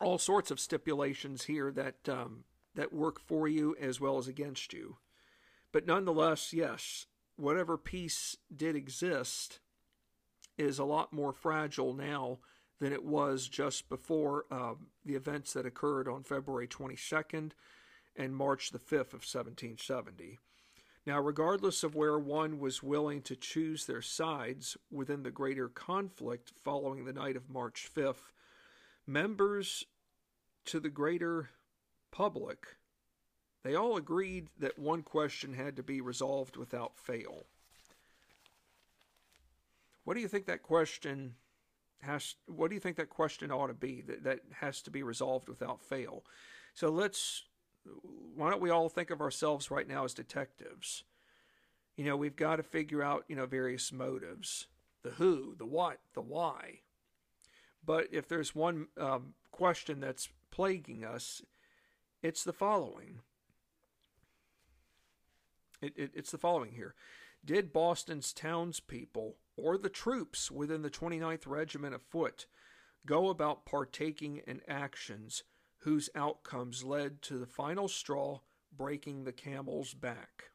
all 0.01 0.19
sorts 0.19 0.51
of 0.51 0.61
stipulations 0.61 1.45
here 1.45 1.71
that 1.73 2.09
um, 2.09 2.45
that 2.75 2.93
work 2.93 3.21
for 3.21 3.49
you 3.49 3.77
as 3.81 4.01
well 4.01 4.19
as 4.19 4.29
against 4.29 4.73
you. 4.73 4.97
But 5.73 5.87
nonetheless, 5.87 6.53
yes, 6.53 7.07
whatever 7.37 7.77
peace 7.77 8.37
did 8.55 8.77
exist 8.77 9.61
is 10.57 10.79
a 10.79 10.85
lot 10.85 11.13
more 11.13 11.33
fragile 11.33 11.93
now 11.93 12.39
than 12.81 12.93
it 12.93 13.05
was 13.05 13.49
just 13.49 13.89
before 13.89 14.45
uh, 14.51 14.75
the 15.05 15.15
events 15.15 15.53
that 15.53 15.67
occurred 15.67 16.09
on 16.09 16.23
February 16.23 16.69
22nd 16.69 17.53
and 18.17 18.37
March 18.37 18.71
the 18.71 18.79
5th 18.79 19.15
of 19.15 19.25
1770. 19.25 20.39
Now, 21.09 21.21
regardless 21.21 21.85
of 21.85 21.95
where 21.95 22.19
one 22.19 22.59
was 22.59 22.83
willing 22.83 23.23
to 23.23 23.35
choose 23.35 23.87
their 23.87 24.03
sides 24.03 24.77
within 24.91 25.23
the 25.23 25.31
greater 25.31 25.67
conflict 25.67 26.53
following 26.63 27.07
the 27.07 27.15
night 27.15 27.35
of 27.35 27.49
March 27.49 27.89
5th, 27.97 28.31
members 29.07 29.87
to 30.67 30.79
the 30.79 30.91
greater 30.91 31.49
public, 32.11 32.77
they 33.65 33.75
all 33.75 33.97
agreed 33.97 34.49
that 34.59 34.79
one 34.79 35.03
question 35.03 35.55
had 35.55 35.77
to 35.77 35.83
be 35.83 36.03
resolved 36.03 36.59
without 36.59 36.99
fail. 36.99 37.47
What 40.05 40.13
do 40.13 40.21
you 40.21 40.29
think 40.29 40.45
that 40.45 40.63
question 40.63 41.37
has 42.03 42.35
what 42.45 42.69
do 42.69 42.75
you 42.75 42.81
think 42.81 42.99
that 42.99 43.09
question 43.09 43.51
ought 43.51 43.69
to 43.69 43.73
be 43.73 44.03
that, 44.03 44.25
that 44.25 44.41
has 44.61 44.83
to 44.83 44.91
be 44.91 45.03
resolved 45.03 45.49
without 45.49 45.81
fail? 45.81 46.23
So 46.75 46.91
let's 46.91 47.45
why 48.35 48.51
don't 48.51 48.63
we 48.63 48.71
all 48.71 48.89
think 48.89 49.11
of 49.11 49.21
ourselves 49.21 49.71
right 49.71 49.89
now 49.89 50.05
as 50.05 50.15
detectives? 50.15 51.05
You 51.97 52.05
know, 52.05 52.17
we've 52.17 52.37
got 52.37 52.57
to 52.57 52.63
figure 52.63 53.03
out, 53.03 53.25
you 53.29 53.37
know, 53.37 53.47
various 53.47 53.93
motives 53.93 54.67
the 55.03 55.11
who, 55.11 55.55
the 55.57 55.67
what, 55.67 55.99
the 56.15 56.21
why. 56.21 56.81
But 57.85 58.09
if 58.13 58.29
there's 58.29 58.55
one 58.55 58.89
um, 58.99 59.35
question 59.51 60.01
that's 60.01 60.29
plaguing 60.51 61.05
us, 61.05 61.43
it's 62.23 62.45
the 62.45 62.53
following. 62.53 63.21
It, 65.81 65.93
it, 65.97 66.11
it's 66.15 66.31
the 66.31 66.39
following 66.39 66.73
here. 66.73 66.95
Did 67.45 67.73
Boston's 67.73 68.33
townspeople 68.33 69.37
or 69.57 69.79
the 69.79 69.89
troops 69.89 70.51
within 70.51 70.83
the 70.83 70.91
29th 70.91 71.47
Regiment 71.47 71.95
of 71.95 72.03
Foot 72.03 72.47
go 73.07 73.29
about 73.29 73.65
partaking 73.65 74.43
in 74.47 74.61
actions 74.69 75.45
whose 75.89 76.11
outcomes 76.15 76.85
led 76.85 77.23
to 77.23 77.39
the 77.39 77.47
final 77.47 77.89
straw 77.89 78.41
breaking 78.77 79.25
the 79.25 79.33
camel's 79.33 79.95
back. 79.95 80.51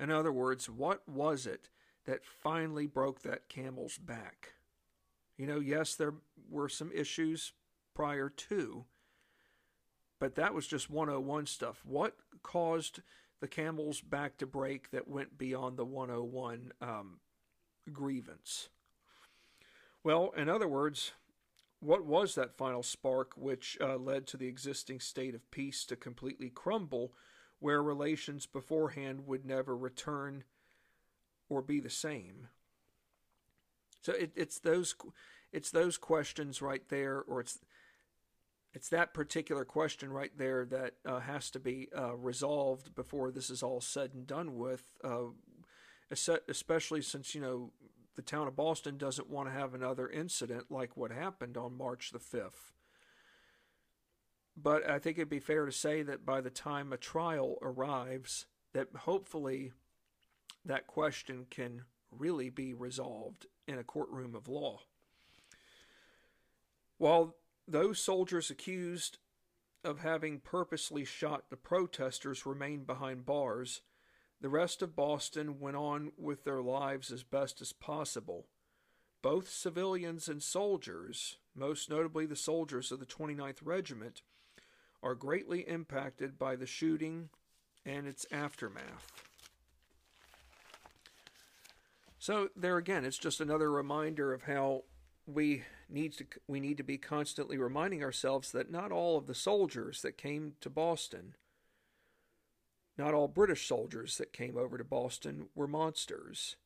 In 0.00 0.10
other 0.10 0.32
words, 0.32 0.68
what 0.68 1.08
was 1.08 1.46
it 1.46 1.68
that 2.06 2.24
finally 2.24 2.86
broke 2.86 3.22
that 3.22 3.48
camel's 3.48 3.98
back? 3.98 4.54
You 5.36 5.46
know, 5.46 5.60
yes, 5.60 5.94
there 5.94 6.14
were 6.50 6.68
some 6.68 6.90
issues 6.92 7.52
prior 7.94 8.28
to, 8.28 8.84
but 10.18 10.34
that 10.34 10.52
was 10.52 10.66
just 10.66 10.90
101 10.90 11.46
stuff. 11.46 11.82
What 11.84 12.16
caused 12.42 13.02
the 13.38 13.46
camel's 13.46 14.00
back 14.00 14.38
to 14.38 14.46
break 14.46 14.90
that 14.90 15.06
went 15.06 15.38
beyond 15.38 15.76
the 15.76 15.84
101 15.84 16.72
um, 16.80 17.20
grievance? 17.92 18.70
Well, 20.02 20.32
in 20.36 20.48
other 20.48 20.66
words, 20.66 21.12
what 21.80 22.04
was 22.04 22.34
that 22.34 22.56
final 22.56 22.82
spark 22.82 23.32
which 23.36 23.78
uh, 23.80 23.96
led 23.96 24.26
to 24.28 24.36
the 24.36 24.48
existing 24.48 25.00
state 25.00 25.34
of 25.34 25.50
peace 25.50 25.84
to 25.86 25.96
completely 25.96 26.50
crumble, 26.50 27.12
where 27.60 27.82
relations 27.82 28.46
beforehand 28.46 29.26
would 29.26 29.44
never 29.44 29.76
return 29.76 30.44
or 31.48 31.62
be 31.62 31.80
the 31.80 31.90
same? 31.90 32.48
So 34.02 34.12
it, 34.12 34.32
it's 34.34 34.58
those 34.58 34.94
it's 35.52 35.70
those 35.70 35.98
questions 35.98 36.60
right 36.60 36.82
there, 36.88 37.22
or 37.26 37.40
it's 37.40 37.58
it's 38.74 38.88
that 38.90 39.14
particular 39.14 39.64
question 39.64 40.12
right 40.12 40.32
there 40.36 40.64
that 40.66 40.94
uh, 41.06 41.20
has 41.20 41.50
to 41.50 41.60
be 41.60 41.88
uh, 41.96 42.16
resolved 42.16 42.94
before 42.94 43.30
this 43.30 43.50
is 43.50 43.62
all 43.62 43.80
said 43.80 44.10
and 44.14 44.26
done 44.26 44.56
with. 44.56 44.82
Uh, 45.02 45.30
especially 46.10 47.02
since 47.02 47.34
you 47.34 47.40
know 47.40 47.70
the 48.18 48.22
town 48.22 48.48
of 48.48 48.56
Boston 48.56 48.98
doesn't 48.98 49.30
want 49.30 49.48
to 49.48 49.54
have 49.54 49.74
another 49.74 50.08
incident 50.08 50.72
like 50.72 50.96
what 50.96 51.12
happened 51.12 51.56
on 51.56 51.78
March 51.78 52.10
the 52.10 52.18
5th. 52.18 52.72
But 54.56 54.90
I 54.90 54.98
think 54.98 55.18
it'd 55.18 55.28
be 55.28 55.38
fair 55.38 55.66
to 55.66 55.70
say 55.70 56.02
that 56.02 56.26
by 56.26 56.40
the 56.40 56.50
time 56.50 56.92
a 56.92 56.96
trial 56.96 57.58
arrives, 57.62 58.46
that 58.74 58.88
hopefully 59.02 59.70
that 60.64 60.88
question 60.88 61.46
can 61.48 61.82
really 62.10 62.50
be 62.50 62.74
resolved 62.74 63.46
in 63.68 63.78
a 63.78 63.84
courtroom 63.84 64.34
of 64.34 64.48
law. 64.48 64.80
While 66.96 67.36
those 67.68 68.00
soldiers 68.00 68.50
accused 68.50 69.18
of 69.84 70.00
having 70.00 70.40
purposely 70.40 71.04
shot 71.04 71.50
the 71.50 71.56
protesters 71.56 72.44
remain 72.44 72.82
behind 72.82 73.24
bars, 73.24 73.82
the 74.40 74.48
rest 74.48 74.82
of 74.82 74.94
Boston 74.94 75.58
went 75.58 75.76
on 75.76 76.12
with 76.16 76.44
their 76.44 76.62
lives 76.62 77.10
as 77.10 77.22
best 77.22 77.60
as 77.60 77.72
possible. 77.72 78.46
Both 79.20 79.48
civilians 79.48 80.28
and 80.28 80.42
soldiers, 80.42 81.38
most 81.54 81.90
notably 81.90 82.24
the 82.24 82.36
soldiers 82.36 82.92
of 82.92 83.00
the 83.00 83.06
29th 83.06 83.58
Regiment, 83.64 84.22
are 85.02 85.14
greatly 85.14 85.60
impacted 85.68 86.38
by 86.38 86.56
the 86.56 86.66
shooting 86.66 87.30
and 87.84 88.06
its 88.06 88.26
aftermath. 88.30 89.24
So 92.18 92.48
there 92.54 92.76
again, 92.76 93.04
it's 93.04 93.18
just 93.18 93.40
another 93.40 93.70
reminder 93.70 94.32
of 94.32 94.42
how 94.42 94.84
we 95.26 95.62
need 95.88 96.12
to 96.14 96.26
we 96.46 96.60
need 96.60 96.76
to 96.78 96.82
be 96.82 96.98
constantly 96.98 97.58
reminding 97.58 98.02
ourselves 98.02 98.50
that 98.52 98.70
not 98.70 98.92
all 98.92 99.16
of 99.16 99.26
the 99.26 99.34
soldiers 99.34 100.02
that 100.02 100.18
came 100.18 100.54
to 100.60 100.70
Boston, 100.70 101.34
not 102.98 103.14
all 103.14 103.28
British 103.28 103.66
soldiers 103.66 104.18
that 104.18 104.32
came 104.32 104.58
over 104.58 104.76
to 104.76 104.84
Boston 104.84 105.46
were 105.54 105.68
monsters. 105.68 106.56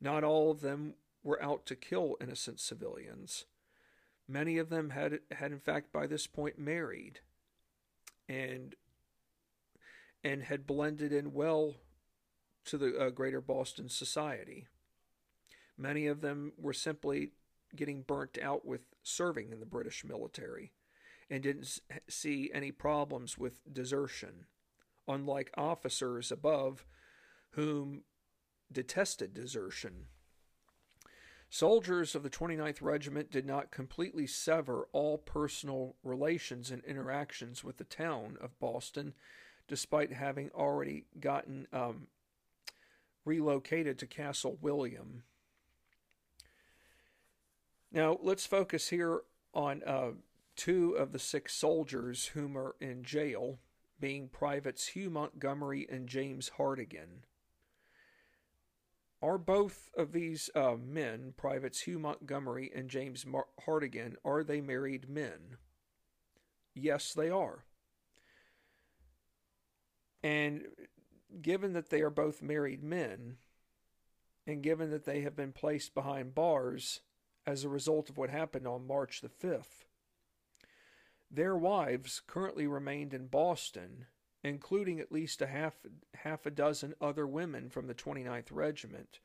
Not 0.00 0.22
all 0.22 0.50
of 0.50 0.60
them 0.60 0.94
were 1.22 1.42
out 1.42 1.64
to 1.66 1.74
kill 1.74 2.16
innocent 2.20 2.60
civilians. 2.60 3.46
Many 4.28 4.58
of 4.58 4.68
them 4.68 4.90
had 4.90 5.20
had 5.32 5.52
in 5.52 5.58
fact 5.58 5.92
by 5.92 6.06
this 6.06 6.26
point 6.26 6.58
married 6.58 7.20
and 8.28 8.74
and 10.22 10.42
had 10.42 10.66
blended 10.66 11.12
in 11.12 11.32
well 11.32 11.74
to 12.66 12.76
the 12.76 12.98
uh, 12.98 13.10
greater 13.10 13.40
Boston 13.40 13.88
society. 13.88 14.66
Many 15.78 16.06
of 16.06 16.20
them 16.20 16.52
were 16.58 16.72
simply 16.72 17.30
getting 17.74 18.02
burnt 18.02 18.38
out 18.42 18.66
with 18.66 18.82
serving 19.02 19.52
in 19.52 19.60
the 19.60 19.66
British 19.66 20.04
military 20.04 20.72
and 21.30 21.42
didn't 21.42 21.80
see 22.08 22.50
any 22.52 22.72
problems 22.72 23.38
with 23.38 23.72
desertion, 23.72 24.46
unlike 25.08 25.50
officers 25.56 26.30
above 26.32 26.84
whom 27.50 28.02
detested 28.70 29.32
desertion. 29.34 30.06
Soldiers 31.48 32.14
of 32.14 32.22
the 32.22 32.30
29th 32.30 32.82
Regiment 32.82 33.30
did 33.30 33.46
not 33.46 33.70
completely 33.70 34.26
sever 34.26 34.88
all 34.92 35.16
personal 35.16 35.94
relations 36.02 36.70
and 36.70 36.84
interactions 36.84 37.62
with 37.62 37.76
the 37.76 37.84
town 37.84 38.36
of 38.40 38.58
Boston, 38.58 39.14
despite 39.68 40.12
having 40.12 40.50
already 40.50 41.04
gotten 41.20 41.68
um, 41.72 42.08
relocated 43.24 43.98
to 43.98 44.06
Castle 44.06 44.58
William. 44.60 45.22
Now, 47.92 48.18
let's 48.20 48.44
focus 48.44 48.88
here 48.88 49.20
on 49.54 49.82
uh, 49.84 50.10
two 50.56 50.92
of 50.92 51.12
the 51.12 51.18
six 51.18 51.54
soldiers 51.54 52.26
whom 52.26 52.58
are 52.58 52.74
in 52.80 53.04
jail, 53.04 53.58
being 54.00 54.28
Privates 54.28 54.88
Hugh 54.88 55.10
Montgomery 55.10 55.86
and 55.90 56.08
James 56.08 56.50
Hartigan. 56.56 57.24
Are 59.22 59.38
both 59.38 59.90
of 59.96 60.12
these 60.12 60.50
uh, 60.54 60.76
men, 60.76 61.32
Privates 61.36 61.80
Hugh 61.80 61.98
Montgomery 61.98 62.70
and 62.74 62.90
James 62.90 63.24
Mar- 63.24 63.48
Hartigan, 63.64 64.16
are 64.24 64.44
they 64.44 64.60
married 64.60 65.08
men? 65.08 65.56
Yes, 66.74 67.14
they 67.14 67.30
are. 67.30 67.64
And 70.22 70.66
given 71.40 71.72
that 71.72 71.88
they 71.88 72.02
are 72.02 72.10
both 72.10 72.42
married 72.42 72.82
men, 72.82 73.36
and 74.46 74.62
given 74.62 74.90
that 74.90 75.04
they 75.06 75.22
have 75.22 75.34
been 75.34 75.52
placed 75.52 75.94
behind 75.94 76.34
bars 76.34 77.00
as 77.46 77.64
a 77.64 77.68
result 77.68 78.10
of 78.10 78.18
what 78.18 78.30
happened 78.30 78.66
on 78.66 78.86
March 78.86 79.20
the 79.20 79.28
5th, 79.28 79.85
their 81.30 81.56
wives 81.56 82.22
currently 82.26 82.66
remained 82.66 83.12
in 83.12 83.26
Boston, 83.26 84.06
including 84.42 85.00
at 85.00 85.12
least 85.12 85.42
a 85.42 85.46
half, 85.46 85.74
half 86.14 86.46
a 86.46 86.50
dozen 86.50 86.94
other 87.00 87.26
women 87.26 87.68
from 87.68 87.86
the 87.86 87.94
29th 87.94 88.48
Regiment, 88.50 89.18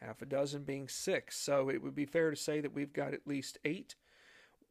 half 0.00 0.22
a 0.22 0.26
dozen 0.26 0.62
being 0.62 0.88
six. 0.88 1.36
So 1.36 1.68
it 1.68 1.82
would 1.82 1.94
be 1.94 2.06
fair 2.06 2.30
to 2.30 2.36
say 2.36 2.60
that 2.60 2.74
we've 2.74 2.92
got 2.92 3.14
at 3.14 3.26
least 3.26 3.58
eight 3.64 3.94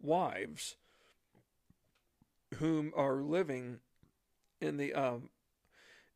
wives 0.01 0.75
whom 2.55 2.91
are 2.95 3.21
living 3.21 3.79
in 4.61 4.77
the 4.77 4.93
um, 4.93 5.29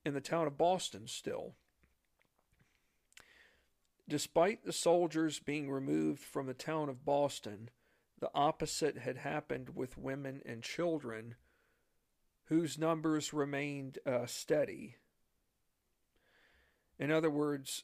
in 0.06 0.13
the 0.13 0.21
town 0.21 0.47
of 0.47 0.58
Boston 0.58 1.08
still. 1.08 1.54
Despite 4.08 4.65
the 4.65 4.73
soldiers 4.73 5.39
being 5.39 5.71
removed 5.71 6.21
from 6.21 6.45
the 6.45 6.54
town 6.54 6.89
of 6.89 7.06
Boston, 7.06 7.69
the 8.23 8.31
opposite 8.33 8.99
had 8.99 9.17
happened 9.17 9.71
with 9.75 9.97
women 9.97 10.41
and 10.45 10.63
children, 10.63 11.36
whose 12.45 12.77
numbers 12.77 13.33
remained 13.33 13.99
uh, 14.05 14.25
steady. 14.25 14.95
In 16.97 17.12
other 17.12 17.29
words, 17.29 17.83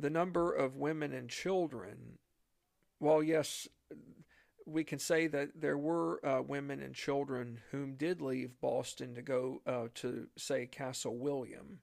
the 0.00 0.10
number 0.10 0.52
of 0.52 0.74
women 0.74 1.12
and 1.12 1.30
children, 1.30 2.18
while 2.98 3.22
yes, 3.22 3.68
we 4.66 4.82
can 4.82 4.98
say 4.98 5.28
that 5.28 5.50
there 5.54 5.78
were 5.78 6.20
uh, 6.26 6.42
women 6.42 6.82
and 6.82 6.92
children 6.92 7.60
whom 7.70 7.94
did 7.94 8.20
leave 8.20 8.60
Boston 8.60 9.14
to 9.14 9.22
go 9.22 9.62
uh, 9.64 9.86
to, 9.94 10.26
say, 10.36 10.66
Castle 10.66 11.16
William 11.16 11.78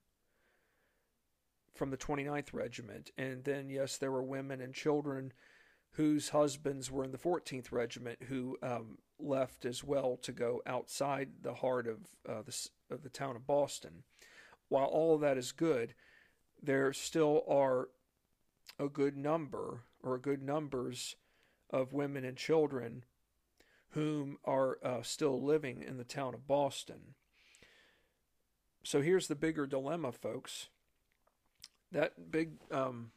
from 1.73 1.91
the 1.91 1.97
29th 1.97 2.51
Regiment. 2.51 3.12
And 3.17 3.45
then, 3.45 3.69
yes, 3.69 3.95
there 3.95 4.12
were 4.12 4.21
women 4.21 4.59
and 4.59 4.73
children 4.73 5.31
whose 5.93 6.30
husbands 6.30 6.91
were 6.91 7.04
in 7.04 7.12
the 7.12 7.17
14th 7.17 7.71
Regiment 7.71 8.19
who 8.30 8.58
um, 8.62 8.97
left 9.19 9.65
as 9.65 9.84
well 9.84 10.17
to 10.21 10.32
go 10.32 10.62
outside 10.65 11.30
the 11.41 11.56
heart 11.56 11.88
of, 11.88 11.97
uh, 12.28 12.41
the, 12.41 12.69
of 12.89 13.04
the 13.04 13.10
town 13.10 13.36
of 13.36 13.47
Boston. 13.47 14.04
While 14.69 14.86
all 14.86 15.15
of 15.15 15.21
that 15.21 15.38
is 15.38 15.52
good, 15.52 15.93
there 16.62 16.93
still 16.93 17.43
are 17.47 17.89
a 18.78 18.88
good 18.88 19.17
number 19.17 19.84
or 20.02 20.17
good 20.17 20.41
numbers 20.41 21.15
of 21.69 21.93
women 21.93 22.23
and 22.23 22.38
children 22.38 23.04
whom 23.89 24.38
are 24.45 24.78
uh, 24.84 25.02
still 25.02 25.41
living 25.41 25.84
in 25.86 25.97
the 25.97 26.04
town 26.04 26.34
of 26.34 26.47
Boston. 26.47 27.15
So 28.84 29.02
here's 29.02 29.28
the 29.28 29.36
bigger 29.36 29.65
dilemma, 29.65 30.12
folks. 30.12 30.69
That 31.91 32.32
big 32.32 32.52
um, 32.71 33.12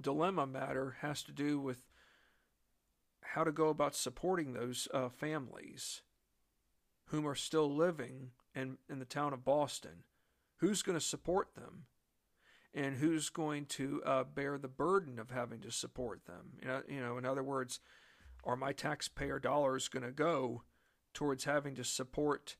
dilemma 0.00 0.46
matter 0.46 0.96
has 1.00 1.22
to 1.24 1.32
do 1.32 1.60
with 1.60 1.84
how 3.34 3.42
to 3.42 3.50
go 3.50 3.68
about 3.68 3.96
supporting 3.96 4.52
those 4.52 4.86
uh, 4.94 5.08
families 5.08 6.02
whom 7.06 7.26
are 7.26 7.34
still 7.34 7.68
living 7.68 8.30
in, 8.54 8.78
in 8.88 9.00
the 9.00 9.04
town 9.04 9.32
of 9.32 9.44
Boston. 9.44 10.04
Who's 10.58 10.82
going 10.82 10.96
to 10.96 11.04
support 11.04 11.48
them? 11.56 11.86
And 12.72 12.96
who's 12.96 13.30
going 13.30 13.66
to 13.66 14.02
uh, 14.06 14.22
bear 14.22 14.56
the 14.56 14.68
burden 14.68 15.18
of 15.18 15.30
having 15.30 15.60
to 15.62 15.72
support 15.72 16.26
them? 16.26 16.58
You 16.62 16.68
know, 16.68 16.82
you 16.88 17.00
know, 17.00 17.18
in 17.18 17.26
other 17.26 17.42
words, 17.42 17.80
are 18.44 18.56
my 18.56 18.72
taxpayer 18.72 19.40
dollars 19.40 19.88
going 19.88 20.04
to 20.04 20.12
go 20.12 20.62
towards 21.12 21.42
having 21.42 21.74
to 21.74 21.84
support 21.84 22.56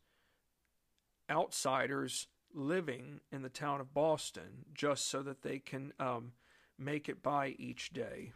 outsiders 1.31 2.27
living 2.53 3.21
in 3.31 3.43
the 3.43 3.49
town 3.49 3.81
of 3.81 3.95
Boston 3.95 4.67
just 4.75 5.09
so 5.09 5.23
that 5.23 5.43
they 5.43 5.61
can 5.61 5.93
um, 6.01 6.33
make 6.77 7.09
it 7.09 7.23
by 7.23 7.55
each 7.61 7.93
day? 7.93 8.33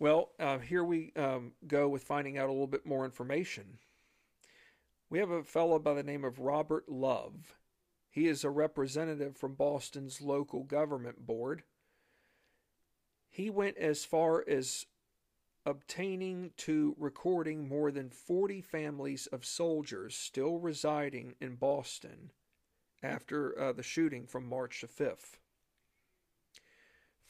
Well, 0.00 0.30
uh, 0.40 0.58
here 0.60 0.82
we 0.82 1.12
um, 1.14 1.52
go 1.66 1.86
with 1.86 2.04
finding 2.04 2.38
out 2.38 2.48
a 2.48 2.52
little 2.52 2.66
bit 2.66 2.86
more 2.86 3.04
information. 3.04 3.76
We 5.10 5.18
have 5.18 5.28
a 5.28 5.44
fellow 5.44 5.78
by 5.78 5.92
the 5.92 6.02
name 6.02 6.24
of 6.24 6.38
Robert 6.38 6.88
Love. 6.88 7.58
He 8.08 8.26
is 8.26 8.42
a 8.42 8.48
representative 8.48 9.36
from 9.36 9.56
Boston's 9.56 10.22
local 10.22 10.64
government 10.64 11.26
board. 11.26 11.64
He 13.28 13.50
went 13.50 13.76
as 13.76 14.06
far 14.06 14.42
as 14.48 14.86
obtaining 15.66 16.52
to 16.56 16.96
recording 16.98 17.68
more 17.68 17.90
than 17.90 18.08
40 18.08 18.62
families 18.62 19.26
of 19.26 19.44
soldiers 19.44 20.16
still 20.16 20.58
residing 20.58 21.34
in 21.42 21.56
Boston 21.56 22.30
after 23.02 23.60
uh, 23.60 23.72
the 23.72 23.82
shooting 23.82 24.26
from 24.26 24.48
March 24.48 24.80
the 24.80 24.86
5th. 24.86 25.39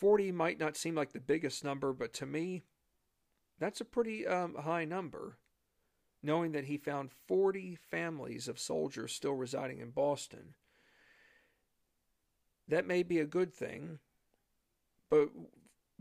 40 0.01 0.33
might 0.33 0.59
not 0.59 0.77
seem 0.77 0.95
like 0.95 1.13
the 1.13 1.21
biggest 1.21 1.63
number, 1.63 1.93
but 1.93 2.13
to 2.15 2.27
me, 2.27 2.63
that's 3.59 3.83
a 3.83 3.85
pretty 3.85 4.27
um, 4.27 4.55
high 4.55 4.87
number, 4.87 5.37
knowing 6.23 6.53
that 6.53 6.65
he 6.65 6.79
found 6.79 7.11
40 7.29 7.77
families 7.77 8.49
of 8.49 8.59
soldiers 8.59 9.13
still 9.13 9.35
residing 9.35 9.79
in 9.79 9.91
Boston. 9.91 10.55
That 12.67 12.87
may 12.87 13.03
be 13.03 13.19
a 13.19 13.27
good 13.27 13.53
thing, 13.53 13.99
but 15.11 15.29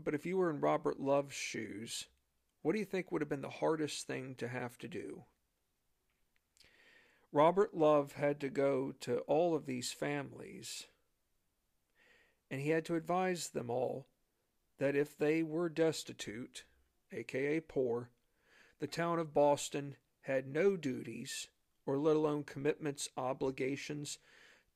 but 0.02 0.14
if 0.14 0.24
you 0.24 0.38
were 0.38 0.48
in 0.48 0.60
Robert 0.60 0.98
Love's 0.98 1.34
shoes, 1.34 2.06
what 2.62 2.72
do 2.72 2.78
you 2.78 2.86
think 2.86 3.12
would 3.12 3.20
have 3.20 3.28
been 3.28 3.42
the 3.42 3.50
hardest 3.50 4.06
thing 4.06 4.34
to 4.36 4.48
have 4.48 4.78
to 4.78 4.88
do? 4.88 5.24
Robert 7.32 7.74
Love 7.74 8.12
had 8.12 8.40
to 8.40 8.48
go 8.48 8.92
to 9.00 9.18
all 9.20 9.54
of 9.54 9.66
these 9.66 9.92
families, 9.92 10.86
and 12.50 12.60
he 12.60 12.70
had 12.70 12.84
to 12.86 12.96
advise 12.96 13.48
them 13.48 13.70
all 13.70 14.06
that 14.78 14.96
if 14.96 15.16
they 15.16 15.42
were 15.42 15.68
destitute, 15.68 16.64
aka 17.12 17.60
poor, 17.60 18.10
the 18.80 18.86
town 18.86 19.18
of 19.18 19.34
Boston 19.34 19.96
had 20.22 20.46
no 20.46 20.76
duties, 20.76 21.48
or 21.86 21.98
let 21.98 22.16
alone 22.16 22.44
commitments, 22.44 23.08
obligations, 23.16 24.18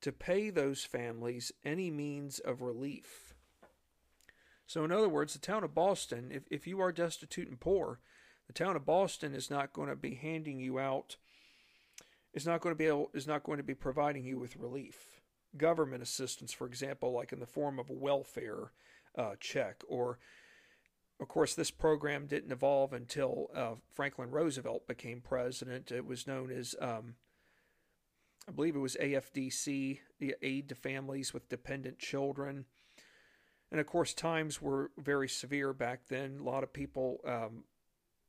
to 0.01 0.11
pay 0.11 0.49
those 0.49 0.83
families 0.83 1.51
any 1.63 1.89
means 1.89 2.39
of 2.39 2.61
relief. 2.61 3.33
So, 4.67 4.83
in 4.83 4.91
other 4.91 5.09
words, 5.09 5.33
the 5.33 5.39
town 5.39 5.63
of 5.63 5.75
Boston, 5.75 6.31
if, 6.31 6.43
if 6.49 6.67
you 6.67 6.79
are 6.81 6.91
destitute 6.91 7.47
and 7.47 7.59
poor, 7.59 7.99
the 8.47 8.53
town 8.53 8.75
of 8.75 8.85
Boston 8.85 9.33
is 9.33 9.49
not 9.49 9.73
going 9.73 9.89
to 9.89 9.95
be 9.95 10.15
handing 10.15 10.59
you 10.59 10.79
out, 10.79 11.17
is 12.33 12.45
not 12.45 12.61
going 12.61 12.73
to 12.73 12.77
be 12.77 12.85
able, 12.85 13.09
is 13.13 13.27
not 13.27 13.43
going 13.43 13.57
to 13.57 13.63
be 13.63 13.75
providing 13.75 14.25
you 14.25 14.37
with 14.37 14.57
relief. 14.57 15.14
Government 15.57 16.03
assistance, 16.03 16.51
for 16.53 16.67
example, 16.67 17.11
like 17.11 17.31
in 17.31 17.39
the 17.39 17.45
form 17.45 17.79
of 17.79 17.89
a 17.89 17.93
welfare 17.93 18.71
uh, 19.17 19.35
check, 19.39 19.83
or 19.87 20.19
of 21.19 21.29
course, 21.29 21.53
this 21.53 21.71
program 21.71 22.27
didn't 22.27 22.51
evolve 22.51 22.91
until 22.91 23.49
uh, 23.55 23.75
Franklin 23.93 24.31
Roosevelt 24.31 24.85
became 24.87 25.21
president. 25.21 25.91
It 25.91 26.05
was 26.05 26.27
known 26.27 26.51
as 26.51 26.75
um, 26.81 27.15
I 28.47 28.51
believe 28.51 28.75
it 28.75 28.79
was 28.79 28.97
AFDC, 29.01 29.99
the 30.19 30.35
Aid 30.41 30.69
to 30.69 30.75
Families 30.75 31.33
with 31.33 31.49
Dependent 31.49 31.99
Children. 31.99 32.65
And 33.71 33.79
of 33.79 33.87
course, 33.87 34.13
times 34.13 34.61
were 34.61 34.91
very 34.97 35.27
severe 35.27 35.73
back 35.73 36.07
then. 36.09 36.39
A 36.39 36.43
lot 36.43 36.63
of 36.63 36.71
people, 36.71 37.21
um, 37.25 37.63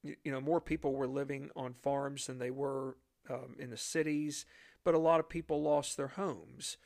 you 0.03 0.33
know, 0.33 0.41
more 0.41 0.61
people 0.61 0.95
were 0.95 1.09
living 1.09 1.51
on 1.55 1.75
farms 1.75 2.27
than 2.27 2.39
they 2.39 2.51
were 2.51 2.97
um, 3.29 3.57
in 3.59 3.71
the 3.71 3.77
cities, 3.77 4.47
but 4.85 4.95
a 4.95 4.99
lot 4.99 5.21
of 5.21 5.29
people 5.29 5.61
lost 5.61 5.97
their 5.97 6.09
homes. 6.09 6.79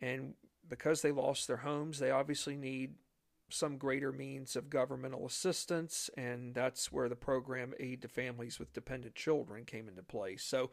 And 0.00 0.34
because 0.68 1.02
they 1.02 1.12
lost 1.12 1.46
their 1.46 1.58
homes, 1.58 1.98
they 1.98 2.10
obviously 2.10 2.56
need 2.56 2.94
some 3.48 3.76
greater 3.76 4.10
means 4.10 4.56
of 4.56 4.68
governmental 4.68 5.24
assistance, 5.24 6.10
and 6.16 6.54
that's 6.54 6.90
where 6.90 7.08
the 7.08 7.16
program 7.16 7.72
Aid 7.78 8.02
to 8.02 8.08
Families 8.08 8.58
with 8.58 8.72
Dependent 8.72 9.14
Children 9.14 9.64
came 9.64 9.88
into 9.88 10.02
play. 10.02 10.36
So, 10.36 10.70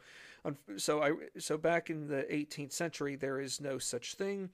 so 0.76 1.02
I 1.02 1.12
so 1.38 1.56
back 1.56 1.88
in 1.88 2.08
the 2.08 2.26
18th 2.30 2.72
century, 2.72 3.14
there 3.16 3.40
is 3.40 3.60
no 3.60 3.78
such 3.78 4.14
thing 4.14 4.50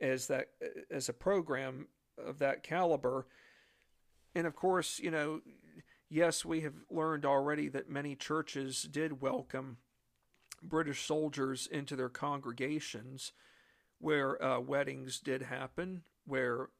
as 0.00 0.26
that 0.28 0.48
as 0.90 1.08
a 1.08 1.12
program 1.12 1.88
of 2.16 2.38
that 2.38 2.62
caliber, 2.62 3.26
and 4.34 4.46
of 4.46 4.56
course, 4.56 4.98
you 4.98 5.10
know, 5.10 5.40
yes, 6.08 6.44
we 6.44 6.62
have 6.62 6.74
learned 6.90 7.26
already 7.26 7.68
that 7.68 7.90
many 7.90 8.16
churches 8.16 8.82
did 8.82 9.20
welcome 9.20 9.76
British 10.62 11.04
soldiers 11.04 11.66
into 11.66 11.96
their 11.96 12.08
congregations, 12.08 13.32
where 14.02 14.42
uh, 14.44 14.58
weddings 14.58 15.20
did 15.20 15.42
happen, 15.42 16.02
where 16.26 16.70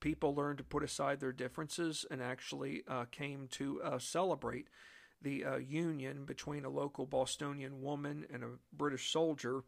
people 0.00 0.34
learned 0.34 0.58
to 0.58 0.64
put 0.64 0.82
aside 0.82 1.20
their 1.20 1.32
differences 1.32 2.04
and 2.10 2.20
actually 2.20 2.82
uh, 2.88 3.04
came 3.12 3.46
to 3.52 3.80
uh, 3.82 3.98
celebrate 4.00 4.66
the 5.22 5.44
uh, 5.44 5.56
union 5.56 6.24
between 6.24 6.64
a 6.64 6.68
local 6.68 7.06
Bostonian 7.06 7.80
woman 7.80 8.26
and 8.32 8.42
a 8.42 8.58
British 8.72 9.12
soldier. 9.12 9.62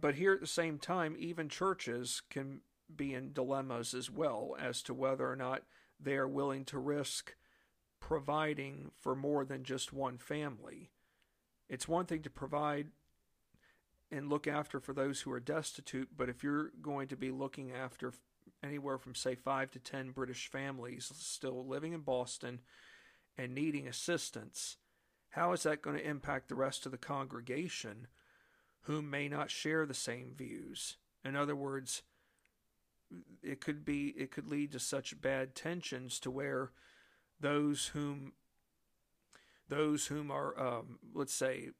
But 0.00 0.14
here 0.14 0.32
at 0.32 0.40
the 0.40 0.46
same 0.46 0.78
time, 0.78 1.16
even 1.18 1.48
churches 1.48 2.22
can 2.30 2.60
be 2.94 3.12
in 3.12 3.32
dilemmas 3.32 3.92
as 3.94 4.10
well 4.10 4.56
as 4.60 4.80
to 4.82 4.94
whether 4.94 5.28
or 5.28 5.36
not 5.36 5.64
they 5.98 6.14
are 6.14 6.28
willing 6.28 6.64
to 6.66 6.78
risk 6.78 7.34
providing 7.98 8.92
for 9.00 9.16
more 9.16 9.44
than 9.44 9.64
just 9.64 9.92
one 9.92 10.18
family. 10.18 10.92
It's 11.68 11.88
one 11.88 12.06
thing 12.06 12.22
to 12.22 12.30
provide 12.30 12.90
and 14.10 14.28
look 14.28 14.46
after 14.46 14.80
for 14.80 14.92
those 14.92 15.20
who 15.20 15.32
are 15.32 15.40
destitute, 15.40 16.08
but 16.16 16.28
if 16.28 16.42
you're 16.42 16.72
going 16.82 17.08
to 17.08 17.16
be 17.16 17.30
looking 17.30 17.72
after 17.72 18.12
anywhere 18.62 18.98
from, 18.98 19.14
say, 19.14 19.34
five 19.34 19.70
to 19.70 19.78
ten 19.78 20.10
British 20.10 20.50
families 20.50 21.10
still 21.16 21.66
living 21.66 21.92
in 21.92 22.00
Boston 22.00 22.60
and 23.38 23.54
needing 23.54 23.86
assistance, 23.86 24.76
how 25.30 25.52
is 25.52 25.62
that 25.62 25.82
going 25.82 25.96
to 25.96 26.08
impact 26.08 26.48
the 26.48 26.54
rest 26.54 26.86
of 26.86 26.92
the 26.92 26.98
congregation 26.98 28.08
who 28.82 29.00
may 29.00 29.28
not 29.28 29.50
share 29.50 29.86
the 29.86 29.94
same 29.94 30.34
views? 30.36 30.96
In 31.24 31.36
other 31.36 31.54
words, 31.54 32.02
it 33.42 33.60
could 33.60 33.84
be 33.84 34.08
it 34.16 34.30
could 34.30 34.48
lead 34.48 34.72
to 34.72 34.78
such 34.78 35.20
bad 35.20 35.54
tensions 35.54 36.18
to 36.20 36.30
where 36.30 36.70
those 37.40 37.88
whom 37.88 38.32
those 39.68 40.06
whom 40.06 40.30
are 40.30 40.58
um, 40.58 40.98
let's 41.14 41.34
say 41.34 41.70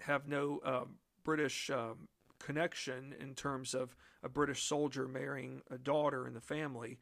have 0.00 0.26
no 0.26 0.60
uh, 0.64 0.84
British 1.24 1.70
um, 1.70 2.08
connection 2.38 3.14
in 3.18 3.34
terms 3.34 3.74
of 3.74 3.96
a 4.22 4.28
British 4.28 4.62
soldier 4.62 5.08
marrying 5.08 5.62
a 5.70 5.78
daughter 5.78 6.26
in 6.26 6.34
the 6.34 6.40
family, 6.40 6.98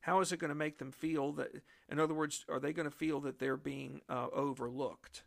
how 0.00 0.20
is 0.20 0.32
it 0.32 0.38
going 0.38 0.48
to 0.48 0.54
make 0.54 0.78
them 0.78 0.92
feel 0.92 1.32
that, 1.32 1.50
in 1.88 2.00
other 2.00 2.14
words, 2.14 2.44
are 2.48 2.60
they 2.60 2.72
going 2.72 2.90
to 2.90 2.96
feel 2.96 3.20
that 3.20 3.38
they're 3.38 3.56
being 3.56 4.00
uh, 4.08 4.26
overlooked? 4.32 5.22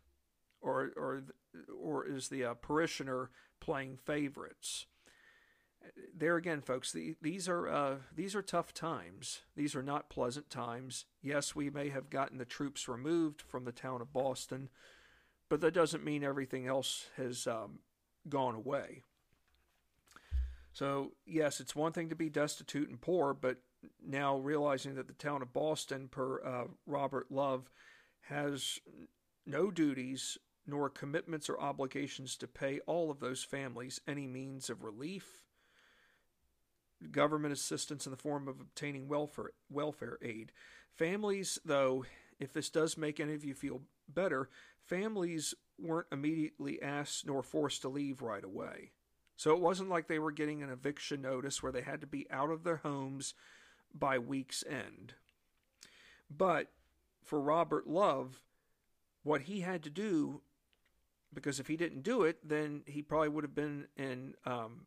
Or, 0.60 0.92
or, 0.96 1.22
or 1.80 2.06
is 2.06 2.28
the 2.28 2.44
uh, 2.44 2.54
parishioner 2.54 3.30
playing 3.60 3.96
favorites? 3.96 4.86
There 6.14 6.36
again, 6.36 6.62
folks, 6.62 6.92
the, 6.92 7.14
these 7.22 7.48
are 7.48 7.68
uh, 7.68 7.94
these 8.14 8.34
are 8.34 8.42
tough 8.42 8.74
times. 8.74 9.42
These 9.54 9.76
are 9.76 9.82
not 9.82 10.10
pleasant 10.10 10.50
times. 10.50 11.04
Yes, 11.22 11.54
we 11.54 11.70
may 11.70 11.90
have 11.90 12.10
gotten 12.10 12.38
the 12.38 12.44
troops 12.44 12.88
removed 12.88 13.40
from 13.40 13.64
the 13.64 13.72
town 13.72 14.00
of 14.00 14.12
Boston, 14.12 14.68
but 15.48 15.60
that 15.60 15.74
doesn't 15.74 16.04
mean 16.04 16.24
everything 16.24 16.66
else 16.66 17.06
has 17.16 17.46
um, 17.46 17.78
gone 18.28 18.54
away. 18.54 19.02
So, 20.72 21.12
yes, 21.24 21.60
it's 21.60 21.74
one 21.74 21.92
thing 21.92 22.10
to 22.10 22.14
be 22.14 22.28
destitute 22.28 22.90
and 22.90 23.00
poor, 23.00 23.32
but 23.32 23.58
now 24.04 24.36
realizing 24.36 24.94
that 24.96 25.06
the 25.06 25.14
town 25.14 25.40
of 25.40 25.52
Boston, 25.52 26.08
per 26.08 26.44
uh, 26.44 26.64
Robert 26.86 27.30
Love, 27.30 27.70
has 28.28 28.78
no 29.46 29.70
duties 29.70 30.36
nor 30.66 30.90
commitments 30.90 31.48
or 31.48 31.60
obligations 31.60 32.36
to 32.36 32.46
pay 32.46 32.80
all 32.80 33.10
of 33.10 33.20
those 33.20 33.44
families 33.44 34.00
any 34.06 34.26
means 34.26 34.68
of 34.68 34.82
relief, 34.82 35.44
government 37.10 37.52
assistance 37.52 38.04
in 38.04 38.10
the 38.10 38.16
form 38.16 38.48
of 38.48 38.60
obtaining 38.60 39.08
welfare, 39.08 39.52
welfare 39.70 40.18
aid. 40.22 40.50
Families, 40.92 41.58
though, 41.64 42.04
if 42.40 42.52
this 42.52 42.68
does 42.68 42.98
make 42.98 43.20
any 43.20 43.34
of 43.34 43.44
you 43.44 43.54
feel 43.54 43.82
better, 44.08 44.48
families 44.86 45.54
weren't 45.78 46.06
immediately 46.10 46.80
asked 46.80 47.26
nor 47.26 47.42
forced 47.42 47.82
to 47.82 47.88
leave 47.88 48.22
right 48.22 48.44
away. 48.44 48.92
So 49.36 49.52
it 49.52 49.60
wasn't 49.60 49.90
like 49.90 50.08
they 50.08 50.18
were 50.18 50.32
getting 50.32 50.62
an 50.62 50.70
eviction 50.70 51.20
notice 51.20 51.62
where 51.62 51.72
they 51.72 51.82
had 51.82 52.00
to 52.00 52.06
be 52.06 52.26
out 52.30 52.50
of 52.50 52.64
their 52.64 52.78
homes 52.78 53.34
by 53.94 54.18
week's 54.18 54.64
end. 54.68 55.14
But 56.34 56.68
for 57.22 57.40
Robert 57.40 57.86
Love, 57.86 58.42
what 59.22 59.42
he 59.42 59.60
had 59.60 59.82
to 59.82 59.90
do, 59.90 60.40
because 61.34 61.60
if 61.60 61.66
he 61.66 61.76
didn't 61.76 62.02
do 62.02 62.22
it, 62.22 62.38
then 62.42 62.82
he 62.86 63.02
probably 63.02 63.28
would 63.28 63.44
have 63.44 63.54
been 63.54 63.88
in, 63.96 64.34
um, 64.46 64.86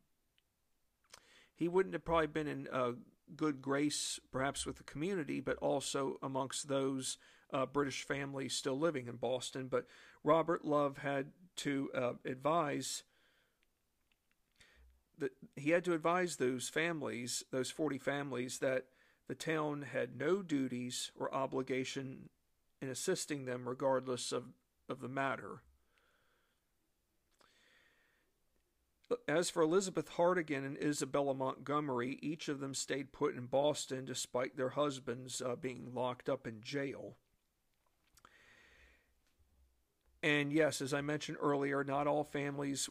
he 1.54 1.68
wouldn't 1.68 1.94
have 1.94 2.04
probably 2.04 2.26
been 2.26 2.48
in 2.48 2.68
uh, 2.72 2.92
good 3.36 3.62
grace, 3.62 4.18
perhaps 4.32 4.66
with 4.66 4.78
the 4.78 4.82
community, 4.82 5.40
but 5.40 5.56
also 5.58 6.16
amongst 6.22 6.68
those 6.68 7.18
uh, 7.52 7.66
British 7.66 8.04
families 8.04 8.54
still 8.54 8.78
living 8.78 9.06
in 9.06 9.16
Boston. 9.16 9.68
But 9.68 9.86
Robert 10.24 10.64
Love 10.64 10.98
had 10.98 11.32
to 11.56 11.90
uh, 11.94 12.12
advise 12.24 13.02
that 15.18 15.32
he 15.54 15.70
had 15.70 15.84
to 15.84 15.92
advise 15.92 16.36
those 16.36 16.68
families, 16.68 17.44
those 17.50 17.70
40 17.70 17.98
families, 17.98 18.58
that 18.58 18.86
the 19.28 19.34
town 19.34 19.82
had 19.82 20.16
no 20.18 20.42
duties 20.42 21.12
or 21.18 21.32
obligation 21.32 22.30
in 22.80 22.88
assisting 22.88 23.44
them 23.44 23.68
regardless 23.68 24.32
of, 24.32 24.44
of 24.88 25.00
the 25.00 25.08
matter. 25.08 25.62
As 29.28 29.50
for 29.50 29.62
Elizabeth 29.62 30.08
Hartigan 30.10 30.64
and 30.64 30.78
Isabella 30.78 31.34
Montgomery, 31.34 32.18
each 32.22 32.48
of 32.48 32.60
them 32.60 32.74
stayed 32.74 33.12
put 33.12 33.34
in 33.34 33.46
Boston 33.46 34.04
despite 34.04 34.56
their 34.56 34.70
husbands 34.70 35.42
uh, 35.42 35.56
being 35.56 35.92
locked 35.94 36.28
up 36.28 36.46
in 36.46 36.60
jail. 36.62 37.16
And 40.22 40.52
yes, 40.52 40.80
as 40.80 40.92
I 40.92 41.00
mentioned 41.00 41.38
earlier, 41.40 41.82
not 41.82 42.06
all 42.06 42.24
families 42.24 42.88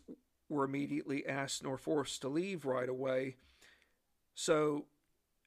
were 0.50 0.66
immediately 0.66 1.28
asked 1.28 1.64
nor 1.64 1.78
forced 1.78 2.22
to 2.22 2.30
leave 2.30 2.66
right 2.66 2.90
away. 2.90 3.36
So 4.34 4.86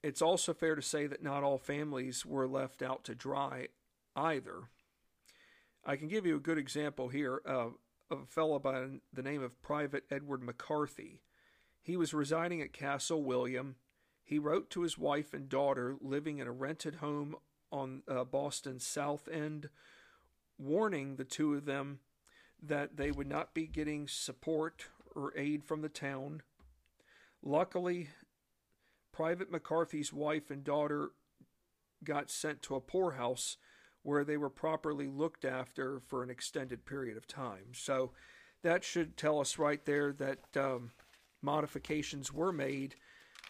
it's 0.03 0.23
also 0.23 0.55
fair 0.55 0.75
to 0.75 0.83
say 0.83 1.07
that 1.07 1.23
not 1.23 1.43
all 1.43 1.59
families 1.59 2.25
were 2.25 2.47
left 2.47 2.83
out 2.83 3.05
to 3.05 3.15
dry 3.15 3.69
either. 4.15 4.65
I 5.85 5.97
can 5.97 6.09
give 6.09 6.27
you 6.27 6.37
a 6.37 6.41
good 6.41 6.59
example 6.59 7.09
here 7.09 7.43
uh, 7.47 7.69
of 8.11 8.21
a 8.23 8.27
fellow 8.27 8.59
by 8.59 8.87
the 9.13 9.23
name 9.23 9.43
of 9.43 9.61
Private 9.63 10.05
Edward 10.11 10.43
McCarthy. 10.43 11.23
He 11.81 11.97
was 11.97 12.15
residing 12.15 12.61
at 12.63 12.73
Castle 12.73 13.25
William. 13.25 13.77
He 14.23 14.39
wrote 14.39 14.71
to 14.71 14.83
his 14.83 14.97
wife 14.97 15.35
and 15.35 15.49
daughter 15.49 15.97
living 16.01 16.39
in 16.39 16.47
a 16.47 16.53
rented 16.53 16.97
home 16.97 17.35
on 17.73 18.03
uh, 18.07 18.23
Boston's 18.23 18.87
South 18.87 19.29
End 19.33 19.69
warning 20.63 21.17
the 21.17 21.25
two 21.25 21.55
of 21.55 21.65
them 21.65 21.99
that 22.63 22.97
they 22.97 23.11
would 23.11 23.27
not 23.27 23.55
be 23.55 23.67
getting 23.67 24.07
support 24.07 24.87
or 25.15 25.37
aid 25.37 25.65
from 25.65 25.83
the 25.83 25.89
town. 25.89 26.43
Luckily, 27.43 28.09
Private 29.13 29.51
McCarthy's 29.51 30.13
wife 30.13 30.51
and 30.51 30.65
daughter 30.65 31.11
got 32.05 32.31
sent 32.31 32.63
to 32.63 32.75
a 32.75 32.81
poorhouse 32.81 33.57
where 34.03 34.25
they 34.25 34.37
were 34.37 34.51
properly 34.51 35.07
looked 35.07 35.45
after 35.45 36.01
for 36.01 36.23
an 36.23 36.31
extended 36.31 36.85
period 36.85 37.17
of 37.17 37.27
time. 37.27 37.73
So 37.73 38.13
that 38.63 38.85
should 38.85 39.17
tell 39.17 39.41
us 39.41 39.59
right 39.59 39.85
there 39.85 40.13
that 40.15 40.57
um, 40.57 40.93
modifications 41.41 42.33
were 42.33 42.53
made 42.53 42.97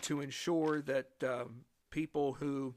to 0.03 0.21
ensure 0.21 0.83
that 0.83 1.11
um, 1.23 1.65
people 1.91 2.35
who 2.35 2.75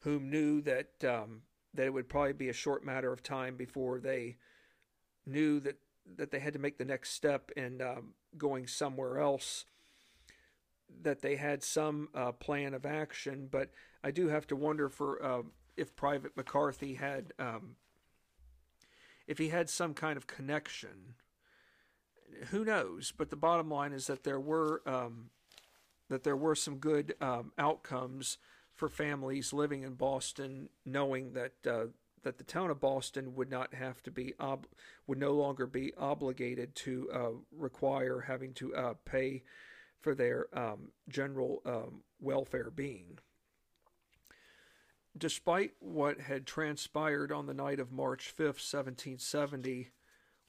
whom 0.00 0.30
knew 0.30 0.60
that 0.60 0.90
um, 1.04 1.42
that 1.76 1.86
it 1.86 1.92
would 1.92 2.08
probably 2.08 2.32
be 2.32 2.48
a 2.48 2.54
short 2.54 2.84
matter 2.84 3.12
of 3.12 3.22
time 3.22 3.56
before 3.56 4.00
they 4.00 4.36
knew 5.26 5.60
that 5.60 5.76
that 6.16 6.30
they 6.30 6.38
had 6.38 6.52
to 6.52 6.58
make 6.58 6.78
the 6.78 6.84
next 6.84 7.10
step 7.10 7.50
in 7.56 7.82
um, 7.82 8.14
going 8.38 8.66
somewhere 8.66 9.18
else 9.18 9.64
that 11.02 11.20
they 11.20 11.34
had 11.34 11.64
some 11.64 12.08
uh, 12.14 12.30
plan 12.30 12.74
of 12.74 12.86
action. 12.86 13.48
But 13.50 13.70
i 14.04 14.10
do 14.10 14.28
have 14.28 14.46
to 14.48 14.56
wonder 14.56 14.88
for 14.88 15.22
uh, 15.22 15.42
if 15.76 15.96
private 15.96 16.36
mccarthy 16.36 16.94
had 16.94 17.32
um, 17.38 17.76
if 19.26 19.38
he 19.38 19.48
had 19.48 19.68
some 19.68 19.94
kind 19.94 20.16
of 20.16 20.26
connection 20.26 21.14
who 22.50 22.64
knows? 22.64 23.12
But 23.16 23.30
the 23.30 23.36
bottom 23.36 23.70
line 23.70 23.92
is 23.92 24.06
that 24.06 24.24
there 24.24 24.40
were 24.40 24.82
um, 24.86 25.30
that 26.08 26.24
there 26.24 26.36
were 26.36 26.54
some 26.54 26.76
good 26.76 27.14
um, 27.20 27.52
outcomes 27.58 28.38
for 28.76 28.88
families 28.88 29.52
living 29.52 29.82
in 29.82 29.94
Boston, 29.94 30.68
knowing 30.84 31.32
that 31.32 31.52
uh, 31.66 31.86
that 32.22 32.38
the 32.38 32.44
town 32.44 32.70
of 32.70 32.80
Boston 32.80 33.34
would 33.34 33.50
not 33.50 33.74
have 33.74 34.02
to 34.02 34.10
be 34.10 34.34
ob- 34.40 34.66
would 35.06 35.18
no 35.18 35.32
longer 35.32 35.66
be 35.66 35.92
obligated 35.96 36.74
to 36.74 37.08
uh, 37.12 37.30
require 37.52 38.20
having 38.20 38.52
to 38.54 38.74
uh, 38.74 38.94
pay 39.04 39.42
for 40.00 40.14
their 40.14 40.46
um, 40.52 40.88
general 41.08 41.62
um, 41.64 42.02
welfare 42.20 42.70
being. 42.70 43.18
Despite 45.16 45.72
what 45.78 46.20
had 46.20 46.46
transpired 46.46 47.32
on 47.32 47.46
the 47.46 47.54
night 47.54 47.80
of 47.80 47.90
March 47.90 48.34
5th, 48.36 48.60
1770, 48.60 49.90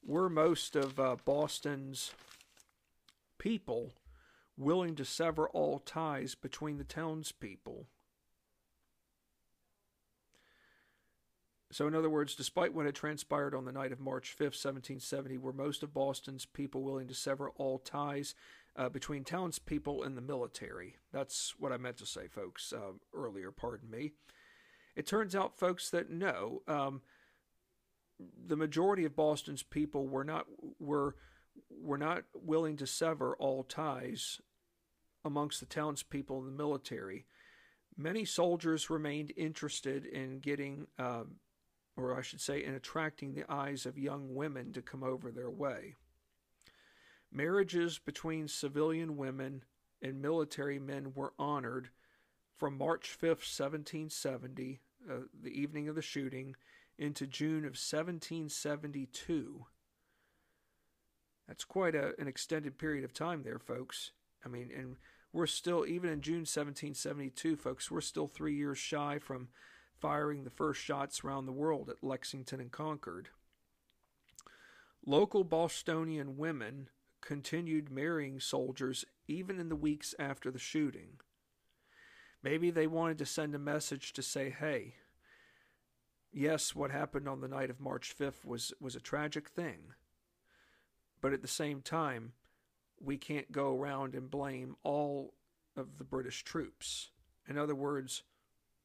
were 0.03 0.29
most 0.29 0.75
of 0.75 0.99
uh, 0.99 1.15
Boston's 1.23 2.11
people 3.37 3.93
willing 4.57 4.95
to 4.95 5.05
sever 5.05 5.47
all 5.49 5.79
ties 5.79 6.35
between 6.35 6.77
the 6.77 6.83
townspeople. 6.83 7.87
So, 11.77 11.85
in 11.85 11.93
other 11.93 12.09
words, 12.09 12.33
despite 12.33 12.73
what 12.73 12.87
had 12.87 12.95
transpired 12.95 13.53
on 13.53 13.65
the 13.65 13.71
night 13.71 13.91
of 13.91 13.99
March 13.99 14.35
5th, 14.35 14.57
1770, 14.57 15.37
were 15.37 15.53
most 15.53 15.83
of 15.83 15.93
Boston's 15.93 16.43
people 16.43 16.81
willing 16.81 17.07
to 17.07 17.13
sever 17.13 17.51
all 17.51 17.77
ties 17.77 18.33
uh, 18.75 18.89
between 18.89 19.23
townspeople 19.23 20.01
and 20.01 20.17
the 20.17 20.21
military. 20.21 20.95
That's 21.13 21.53
what 21.59 21.71
I 21.71 21.77
meant 21.77 21.97
to 21.97 22.07
say, 22.07 22.29
folks, 22.29 22.73
uh, 22.73 22.93
earlier, 23.13 23.51
pardon 23.51 23.91
me. 23.91 24.13
It 24.95 25.05
turns 25.05 25.35
out, 25.35 25.55
folks, 25.55 25.91
that 25.91 26.09
no, 26.09 26.63
um, 26.67 27.03
the 28.19 28.57
majority 28.57 29.05
of 29.05 29.15
Boston's 29.15 29.61
people 29.61 30.07
were 30.07 30.23
not 30.23 30.47
were 30.79 31.13
were 31.69 31.99
not 31.99 32.23
willing 32.33 32.77
to 32.77 32.87
sever 32.87 33.35
all 33.37 33.61
ties 33.61 34.41
amongst 35.23 35.59
the 35.59 35.67
townspeople 35.67 36.39
and 36.39 36.47
the 36.47 36.63
military. 36.63 37.27
Many 37.95 38.25
soldiers 38.25 38.89
remained 38.89 39.31
interested 39.37 40.07
in 40.07 40.39
getting 40.39 40.87
um, 40.97 41.35
or 41.97 42.17
I 42.17 42.21
should 42.21 42.41
say, 42.41 42.63
in 42.63 42.75
attracting 42.75 43.33
the 43.33 43.51
eyes 43.51 43.85
of 43.85 43.97
young 43.97 44.35
women 44.35 44.71
to 44.73 44.81
come 44.81 45.03
over 45.03 45.31
their 45.31 45.49
way. 45.49 45.95
Marriages 47.31 47.99
between 47.99 48.47
civilian 48.47 49.17
women 49.17 49.63
and 50.01 50.21
military 50.21 50.79
men 50.79 51.11
were 51.15 51.33
honored 51.37 51.89
from 52.55 52.77
March 52.77 53.17
5th, 53.19 53.45
1770, 53.45 54.79
uh, 55.09 55.13
the 55.41 55.49
evening 55.49 55.89
of 55.89 55.95
the 55.95 56.01
shooting, 56.01 56.55
into 56.97 57.27
June 57.27 57.59
of 57.59 57.75
1772. 57.75 59.65
That's 61.47 61.63
quite 61.63 61.95
a, 61.95 62.13
an 62.19 62.27
extended 62.27 62.77
period 62.77 63.03
of 63.03 63.13
time 63.13 63.43
there, 63.43 63.59
folks. 63.59 64.11
I 64.45 64.49
mean, 64.49 64.69
and 64.75 64.97
we're 65.31 65.47
still, 65.47 65.85
even 65.85 66.09
in 66.09 66.21
June 66.21 66.39
1772, 66.39 67.55
folks, 67.55 67.91
we're 67.91 68.01
still 68.01 68.27
three 68.27 68.55
years 68.55 68.77
shy 68.77 69.19
from 69.19 69.49
firing 69.99 70.43
the 70.43 70.49
first 70.49 70.81
shots 70.81 71.23
around 71.23 71.45
the 71.45 71.51
world 71.51 71.89
at 71.89 72.03
Lexington 72.03 72.59
and 72.59 72.71
Concord. 72.71 73.29
Local 75.05 75.43
Bostonian 75.43 76.37
women 76.37 76.89
continued 77.21 77.89
marrying 77.89 78.39
soldiers 78.39 79.05
even 79.27 79.59
in 79.59 79.69
the 79.69 79.75
weeks 79.75 80.13
after 80.19 80.51
the 80.51 80.59
shooting. 80.59 81.19
Maybe 82.43 82.71
they 82.71 82.87
wanted 82.87 83.17
to 83.19 83.25
send 83.25 83.55
a 83.55 83.59
message 83.59 84.13
to 84.13 84.21
say, 84.21 84.49
hey, 84.49 84.95
yes, 86.31 86.75
what 86.75 86.91
happened 86.91 87.27
on 87.27 87.41
the 87.41 87.47
night 87.47 87.69
of 87.69 87.79
March 87.79 88.15
5th 88.17 88.45
was, 88.45 88.73
was 88.79 88.95
a 88.95 89.01
tragic 89.01 89.49
thing. 89.49 89.93
But 91.19 91.33
at 91.33 91.41
the 91.41 91.47
same 91.47 91.81
time, 91.81 92.33
we 93.01 93.17
can't 93.17 93.51
go 93.51 93.75
around 93.75 94.13
and 94.13 94.29
blame 94.29 94.75
all 94.83 95.33
of 95.75 95.97
the 95.97 96.03
British 96.03 96.43
troops. 96.43 97.09
In 97.47 97.57
other 97.57 97.75
words, 97.75 98.23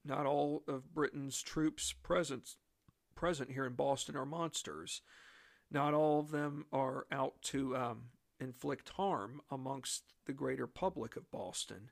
not 0.04 0.26
all 0.26 0.62
of 0.66 0.94
Britain's 0.94 1.40
troops 1.40 1.94
present 2.02 2.56
present 3.14 3.52
here 3.52 3.66
in 3.66 3.74
Boston 3.74 4.16
are 4.16 4.26
monsters. 4.26 5.00
Not 5.70 5.94
all 5.94 6.20
of 6.20 6.30
them 6.30 6.66
are 6.72 7.06
out 7.12 7.34
to 7.44 7.76
um, 7.76 8.02
inflict 8.40 8.90
harm 8.90 9.40
amongst 9.50 10.02
the 10.26 10.32
greater 10.32 10.66
public 10.66 11.16
of 11.16 11.30
Boston, 11.30 11.90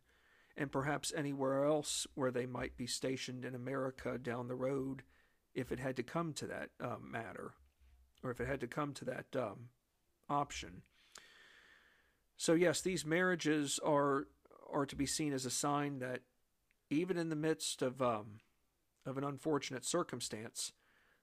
and 0.56 0.72
perhaps 0.72 1.12
anywhere 1.16 1.64
else 1.64 2.06
where 2.14 2.30
they 2.30 2.46
might 2.46 2.76
be 2.76 2.86
stationed 2.86 3.44
in 3.44 3.54
America 3.54 4.18
down 4.18 4.48
the 4.48 4.54
road, 4.54 5.02
if 5.54 5.72
it 5.72 5.78
had 5.78 5.96
to 5.96 6.02
come 6.02 6.32
to 6.34 6.46
that 6.46 6.70
um, 6.80 7.10
matter, 7.10 7.52
or 8.22 8.30
if 8.30 8.40
it 8.40 8.48
had 8.48 8.60
to 8.60 8.66
come 8.66 8.92
to 8.94 9.04
that 9.04 9.26
um, 9.36 9.68
option. 10.28 10.82
So 12.36 12.54
yes, 12.54 12.80
these 12.80 13.04
marriages 13.04 13.78
are 13.84 14.26
are 14.72 14.86
to 14.86 14.96
be 14.96 15.06
seen 15.06 15.32
as 15.32 15.44
a 15.44 15.50
sign 15.50 15.98
that 15.98 16.20
even 16.90 17.16
in 17.16 17.28
the 17.28 17.36
midst 17.36 17.80
of 17.82 18.02
um, 18.02 18.40
of 19.06 19.16
an 19.16 19.24
unfortunate 19.24 19.84
circumstance, 19.84 20.72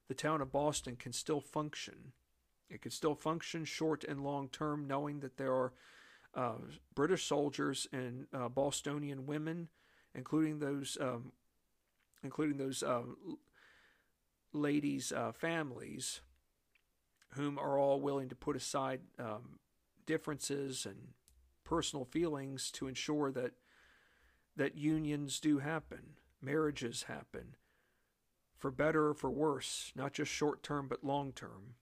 the 0.08 0.16
town 0.16 0.42
of 0.42 0.52
Boston 0.52 0.96
can 0.96 1.14
still 1.14 1.42
function. 1.42 2.14
It 2.70 2.82
can 2.82 2.92
still 2.92 3.16
function 3.16 3.66
short 3.66 4.04
and 4.04 4.24
long 4.24 4.50
term, 4.50 4.88
knowing 4.88 5.20
that 5.20 5.38
there 5.38 5.54
are 5.54 5.74
uh, 6.34 6.56
British 6.96 7.26
soldiers 7.26 7.88
and 7.92 8.28
uh, 8.34 8.50
Bostonian 8.50 9.26
women, 9.26 9.70
including 10.16 10.60
those 10.60 10.98
um, 11.00 11.34
including 12.24 12.58
those 12.58 12.82
uh, 12.84 13.04
ladies' 14.54 15.12
uh, 15.12 15.32
families, 15.32 16.22
whom 17.34 17.60
are 17.60 17.78
all 17.78 18.02
willing 18.02 18.30
to 18.30 18.36
put 18.36 18.56
aside 18.56 19.02
um, 19.20 19.60
differences 20.06 20.86
and 20.86 21.10
personal 21.64 22.06
feelings 22.06 22.72
to 22.72 22.88
ensure 22.88 23.32
that 23.32 23.52
that 24.58 24.78
unions 24.78 25.40
do 25.40 25.60
happen, 25.60 26.16
marriages 26.42 27.04
happen, 27.04 27.56
for 28.58 28.72
better 28.72 29.10
or 29.10 29.14
for 29.14 29.30
worse, 29.30 29.92
not 29.96 30.14
just 30.14 30.32
short 30.32 30.64
term 30.64 30.88
but 30.88 31.04
long 31.04 31.32
term. 31.32 31.76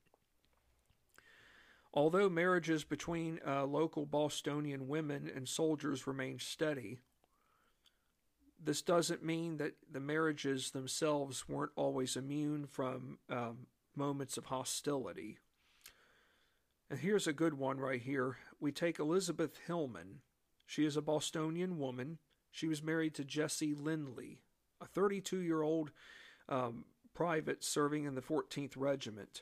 Although 1.93 2.29
marriages 2.29 2.83
between 2.83 3.39
uh, 3.47 3.65
local 3.65 4.05
Bostonian 4.05 4.89
women 4.89 5.31
and 5.33 5.47
soldiers 5.47 6.05
remain 6.05 6.39
steady, 6.39 6.99
this 8.61 8.81
doesn't 8.81 9.23
mean 9.23 9.57
that 9.57 9.75
the 9.89 10.01
marriages 10.01 10.71
themselves 10.71 11.47
weren't 11.47 11.71
always 11.77 12.17
immune 12.17 12.67
from 12.67 13.19
um, 13.29 13.67
moments 13.95 14.37
of 14.37 14.45
hostility. 14.45 15.37
And 16.89 16.99
here's 16.99 17.27
a 17.27 17.33
good 17.33 17.53
one 17.53 17.79
right 17.79 18.01
here. 18.01 18.37
We 18.59 18.73
take 18.73 18.99
Elizabeth 18.99 19.59
Hillman. 19.65 20.19
She 20.65 20.85
is 20.85 20.97
a 20.97 21.01
Bostonian 21.01 21.79
woman 21.79 22.17
she 22.55 22.67
was 22.69 22.81
married 22.81 23.13
to 23.15 23.25
Jesse 23.25 23.73
Lindley, 23.73 24.39
a 24.79 24.85
32 24.85 25.39
year 25.39 25.61
old 25.61 25.91
um, 26.47 26.85
private 27.13 27.65
serving 27.65 28.05
in 28.05 28.15
the 28.15 28.21
14th 28.21 28.75
Regiment. 28.77 29.41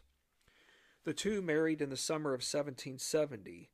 The 1.04 1.14
two 1.14 1.40
married 1.44 1.80
in 1.80 1.92
the 1.92 1.96
summer 1.96 2.32
of 2.32 2.40
1770. 2.40 3.70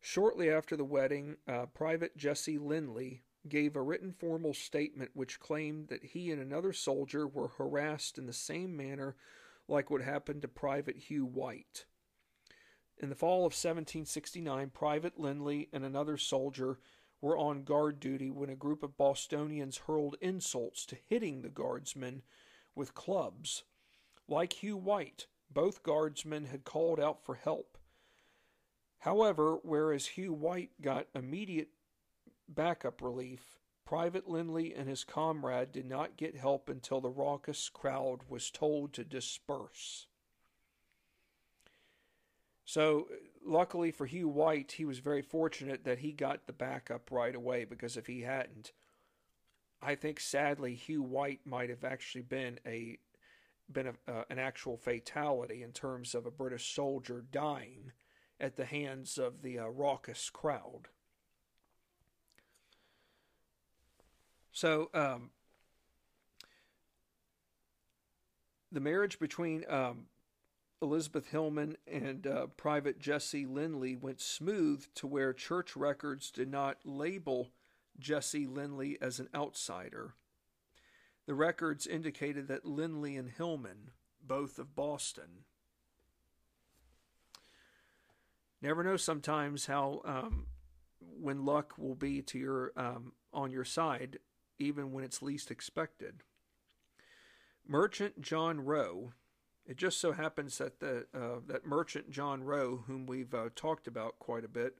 Shortly 0.00 0.48
after 0.48 0.74
the 0.74 0.86
wedding, 0.86 1.36
uh, 1.46 1.66
Private 1.66 2.16
Jesse 2.16 2.56
Lindley 2.56 3.24
gave 3.46 3.76
a 3.76 3.82
written 3.82 4.10
formal 4.10 4.54
statement 4.54 5.10
which 5.12 5.38
claimed 5.38 5.88
that 5.88 6.04
he 6.04 6.30
and 6.30 6.40
another 6.40 6.72
soldier 6.72 7.28
were 7.28 7.48
harassed 7.48 8.16
in 8.16 8.24
the 8.24 8.32
same 8.32 8.74
manner 8.74 9.16
like 9.68 9.90
what 9.90 10.00
happened 10.00 10.40
to 10.40 10.48
Private 10.48 10.96
Hugh 10.96 11.26
White. 11.26 11.84
In 12.96 13.10
the 13.10 13.14
fall 13.14 13.40
of 13.40 13.52
1769, 13.52 14.70
Private 14.70 15.20
Lindley 15.20 15.68
and 15.74 15.84
another 15.84 16.16
soldier 16.16 16.78
were 17.20 17.36
on 17.36 17.64
guard 17.64 18.00
duty 18.00 18.30
when 18.30 18.50
a 18.50 18.56
group 18.56 18.82
of 18.82 18.96
Bostonians 18.96 19.78
hurled 19.86 20.16
insults 20.20 20.86
to 20.86 20.96
hitting 21.08 21.42
the 21.42 21.48
guardsmen 21.48 22.22
with 22.74 22.94
clubs. 22.94 23.64
Like 24.28 24.54
Hugh 24.54 24.76
White, 24.76 25.26
both 25.50 25.82
guardsmen 25.82 26.46
had 26.46 26.64
called 26.64 27.00
out 27.00 27.24
for 27.24 27.34
help. 27.34 27.78
However, 29.00 29.58
whereas 29.62 30.06
Hugh 30.06 30.32
White 30.32 30.70
got 30.80 31.06
immediate 31.14 31.70
backup 32.48 33.00
relief, 33.00 33.58
Private 33.84 34.28
Lindley 34.28 34.74
and 34.74 34.88
his 34.88 35.02
comrade 35.02 35.72
did 35.72 35.86
not 35.86 36.18
get 36.18 36.36
help 36.36 36.68
until 36.68 37.00
the 37.00 37.08
raucous 37.08 37.70
crowd 37.70 38.20
was 38.28 38.50
told 38.50 38.92
to 38.92 39.04
disperse. 39.04 40.06
So, 42.66 43.08
luckily 43.44 43.90
for 43.90 44.06
Hugh 44.06 44.28
White, 44.28 44.72
he 44.72 44.84
was 44.84 44.98
very 44.98 45.22
fortunate 45.22 45.84
that 45.84 45.98
he 45.98 46.12
got 46.12 46.46
the 46.46 46.52
backup 46.52 47.10
right 47.10 47.34
away 47.34 47.64
because 47.64 47.96
if 47.96 48.06
he 48.06 48.22
hadn't, 48.22 48.72
I 49.80 49.94
think 49.94 50.20
sadly 50.20 50.74
Hugh 50.74 51.02
White 51.02 51.40
might 51.44 51.70
have 51.70 51.84
actually 51.84 52.22
been 52.22 52.58
a 52.66 52.98
been 53.70 53.88
a, 53.88 54.10
uh, 54.10 54.24
an 54.30 54.38
actual 54.38 54.78
fatality 54.78 55.62
in 55.62 55.72
terms 55.72 56.14
of 56.14 56.24
a 56.24 56.30
British 56.30 56.74
soldier 56.74 57.24
dying 57.30 57.92
at 58.40 58.56
the 58.56 58.64
hands 58.64 59.18
of 59.18 59.42
the 59.42 59.58
uh, 59.58 59.66
raucous 59.66 60.30
crowd. 60.30 60.88
So, 64.52 64.90
um, 64.94 65.30
the 68.72 68.80
marriage 68.80 69.18
between 69.18 69.64
um, 69.68 70.06
Elizabeth 70.80 71.30
Hillman 71.30 71.76
and 71.86 72.26
uh, 72.26 72.46
Private 72.56 73.00
Jesse 73.00 73.46
Lindley 73.46 73.96
went 73.96 74.20
smooth 74.20 74.86
to 74.94 75.06
where 75.06 75.32
church 75.32 75.76
records 75.76 76.30
did 76.30 76.48
not 76.48 76.78
label 76.84 77.50
Jesse 77.98 78.46
Lindley 78.46 78.96
as 79.00 79.18
an 79.18 79.28
outsider. 79.34 80.14
The 81.26 81.34
records 81.34 81.86
indicated 81.86 82.48
that 82.48 82.64
Lindley 82.64 83.16
and 83.16 83.28
Hillman, 83.28 83.90
both 84.24 84.58
of 84.58 84.76
Boston, 84.76 85.44
never 88.62 88.84
know 88.84 88.96
sometimes 88.96 89.66
how 89.66 90.00
um, 90.04 90.46
when 91.00 91.44
luck 91.44 91.76
will 91.76 91.96
be 91.96 92.22
to 92.22 92.38
your 92.38 92.72
um, 92.76 93.12
on 93.32 93.50
your 93.50 93.64
side, 93.64 94.18
even 94.58 94.92
when 94.92 95.04
it's 95.04 95.22
least 95.22 95.50
expected. 95.50 96.22
Merchant 97.66 98.22
John 98.22 98.64
Rowe. 98.64 99.12
It 99.68 99.76
just 99.76 100.00
so 100.00 100.12
happens 100.12 100.56
that 100.56 100.80
the 100.80 101.06
uh, 101.14 101.40
that 101.46 101.66
merchant 101.66 102.10
John 102.10 102.42
Rowe, 102.42 102.84
whom 102.86 103.04
we've 103.04 103.34
uh, 103.34 103.50
talked 103.54 103.86
about 103.86 104.18
quite 104.18 104.42
a 104.42 104.48
bit, 104.48 104.78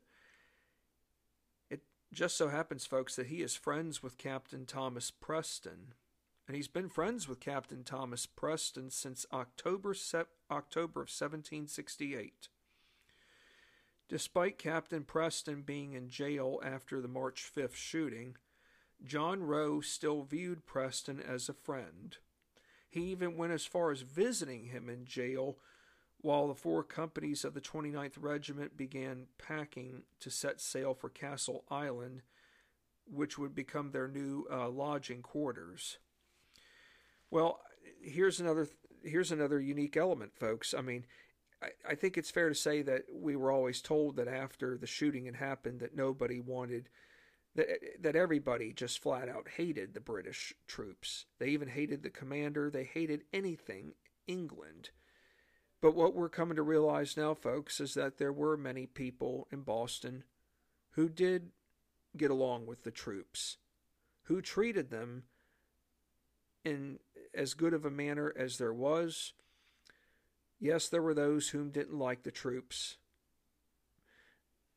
it 1.68 1.82
just 2.11 2.39
so 2.39 2.49
happens, 2.49 2.86
folks, 2.86 3.14
that 3.16 3.26
he 3.26 3.43
is 3.43 3.55
friends 3.55 4.03
with 4.03 4.16
Captain 4.16 4.64
Thomas 4.64 5.11
Preston, 5.11 5.93
and 6.47 6.57
he's 6.57 6.68
been 6.68 6.89
friends 6.89 7.28
with 7.28 7.39
Captain 7.39 7.84
Thomas 7.84 8.24
Preston 8.24 8.89
since 8.89 9.26
October 9.30 9.93
se- 9.93 10.24
October 10.51 11.03
of 11.03 11.11
1768. 11.11 12.49
Despite 14.09 14.57
Captain 14.57 15.05
Preston 15.05 15.61
being 15.61 15.93
in 15.93 16.09
jail 16.09 16.62
after 16.64 17.03
the 17.03 17.09
March 17.09 17.47
5th 17.55 17.74
shooting, 17.74 18.36
John 19.05 19.43
Rowe 19.43 19.82
still 19.82 20.22
viewed 20.22 20.64
Preston 20.64 21.20
as 21.20 21.51
a 21.51 21.53
friend. 21.53 22.16
He 22.89 23.01
even 23.11 23.36
went 23.36 23.53
as 23.53 23.66
far 23.66 23.91
as 23.91 24.01
visiting 24.01 24.66
him 24.66 24.89
in 24.89 25.05
jail 25.05 25.59
while 26.20 26.49
the 26.49 26.55
four 26.55 26.82
companies 26.82 27.45
of 27.45 27.55
the 27.55 27.61
29th 27.61 28.14
Regiment 28.20 28.76
began 28.76 29.26
packing 29.39 30.03
to 30.20 30.30
set 30.30 30.61
sail 30.61 30.95
for 30.95 31.09
Castle 31.09 31.64
Island, 31.70 32.22
which 33.07 33.39
would 33.39 33.55
become 33.55 33.91
their 33.91 34.09
new 34.09 34.47
uh, 34.51 34.68
lodging 34.68 35.22
quarters. 35.22 35.99
Well, 37.30 37.61
here's 38.03 38.41
another 38.41 38.68
here's 39.05 39.30
another 39.30 39.61
unique 39.61 39.97
element, 39.97 40.32
folks. 40.34 40.74
I 40.74 40.80
mean, 40.80 41.07
I, 41.62 41.68
I 41.91 41.95
think 41.95 42.16
it's 42.16 42.30
fair 42.30 42.49
to 42.49 42.55
say 42.55 42.82
that 42.82 43.03
we 43.12 43.36
were 43.36 43.53
always 43.53 43.80
told 43.80 44.16
that 44.16 44.28
after 44.28 44.76
the 44.76 44.86
shooting 44.86 45.26
had 45.26 45.36
happened 45.36 45.80
that 45.80 45.97
nobody 45.97 46.41
wanted 46.41 46.89
that 47.59 48.03
that 48.03 48.17
everybody 48.17 48.73
just 48.73 49.03
flat 49.03 49.29
out 49.29 49.49
hated 49.57 49.93
the 49.93 50.01
British 50.01 50.55
troops. 50.67 51.27
They 51.39 51.49
even 51.49 51.69
hated 51.69 52.03
the 52.03 52.11
commander. 52.11 52.71
They 52.71 52.85
hated 52.85 53.25
anything 53.33 53.95
England. 54.27 54.91
But 55.81 55.95
what 55.95 56.15
we're 56.15 56.29
coming 56.29 56.57
to 56.57 56.63
realize 56.63 57.17
now, 57.17 57.35
folks, 57.35 57.81
is 57.81 57.95
that 57.95 58.19
there 58.19 58.33
were 58.33 58.57
many 58.57 58.87
people 58.87 59.49
in 59.53 59.63
Boston 59.63 60.25
who 60.93 61.09
did 61.09 61.51
get 62.17 62.31
along 62.31 62.67
with 62.67 62.85
the 62.85 62.91
troops, 62.91 63.59
who 64.25 64.41
treated 64.41 64.91
them 64.91 65.25
in 66.65 66.99
as 67.35 67.55
good 67.55 67.75
of 67.75 67.85
a 67.85 67.91
manner 67.91 68.33
as 68.37 68.59
there 68.59 68.73
was. 68.73 69.33
Yes, 70.61 70.89
there 70.89 71.03
were 71.03 71.15
those 71.15 71.51
whom 71.51 71.71
didn't 71.71 71.99
like 71.99 72.23
the 72.23 72.31
troops, 72.31 72.97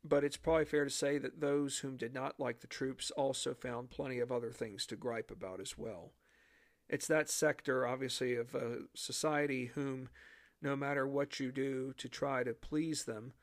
but 0.04 0.24
it's 0.24 0.38
probably 0.38 0.66
fair 0.66 0.84
to 0.84 0.90
say 0.90 1.18
that 1.18 1.42
those 1.42 1.80
whom 1.80 1.98
did 1.98 2.14
not 2.14 2.40
like 2.40 2.62
the 2.62 2.68
troops 2.68 3.12
also 3.12 3.54
found 3.54 3.90
plenty 3.90 4.20
of 4.20 4.32
other 4.32 4.52
things 4.52 4.86
to 4.88 4.96
gripe 4.96 5.32
about 5.32 5.60
as 5.60 5.78
well. 5.78 6.14
It's 6.90 7.08
that 7.08 7.30
sector, 7.30 7.86
obviously, 7.88 8.36
of 8.36 8.54
uh, 8.56 8.86
society 8.96 9.68
whom, 9.76 10.10
no 10.62 10.76
matter 10.76 11.08
what 11.08 11.40
you 11.40 11.52
do 11.52 11.94
to 11.98 12.10
try 12.10 12.44
to 12.44 12.54
please 12.54 13.06
them, 13.06 13.34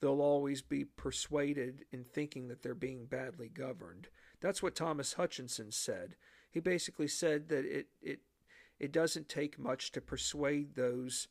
they'll 0.00 0.20
always 0.20 0.62
be 0.62 0.84
persuaded 0.84 1.84
in 1.90 2.04
thinking 2.04 2.48
that 2.48 2.62
they're 2.62 2.74
being 2.74 3.06
badly 3.06 3.48
governed. 3.48 4.08
That's 4.40 4.62
what 4.62 4.76
Thomas 4.76 5.14
Hutchinson 5.14 5.72
said. 5.72 6.16
He 6.50 6.60
basically 6.60 7.08
said 7.08 7.48
that 7.48 7.64
it, 7.64 7.86
it 8.02 8.20
it 8.78 8.92
doesn't 8.92 9.28
take 9.28 9.58
much 9.58 9.92
to 9.92 10.00
persuade 10.00 10.74
those 10.74 11.28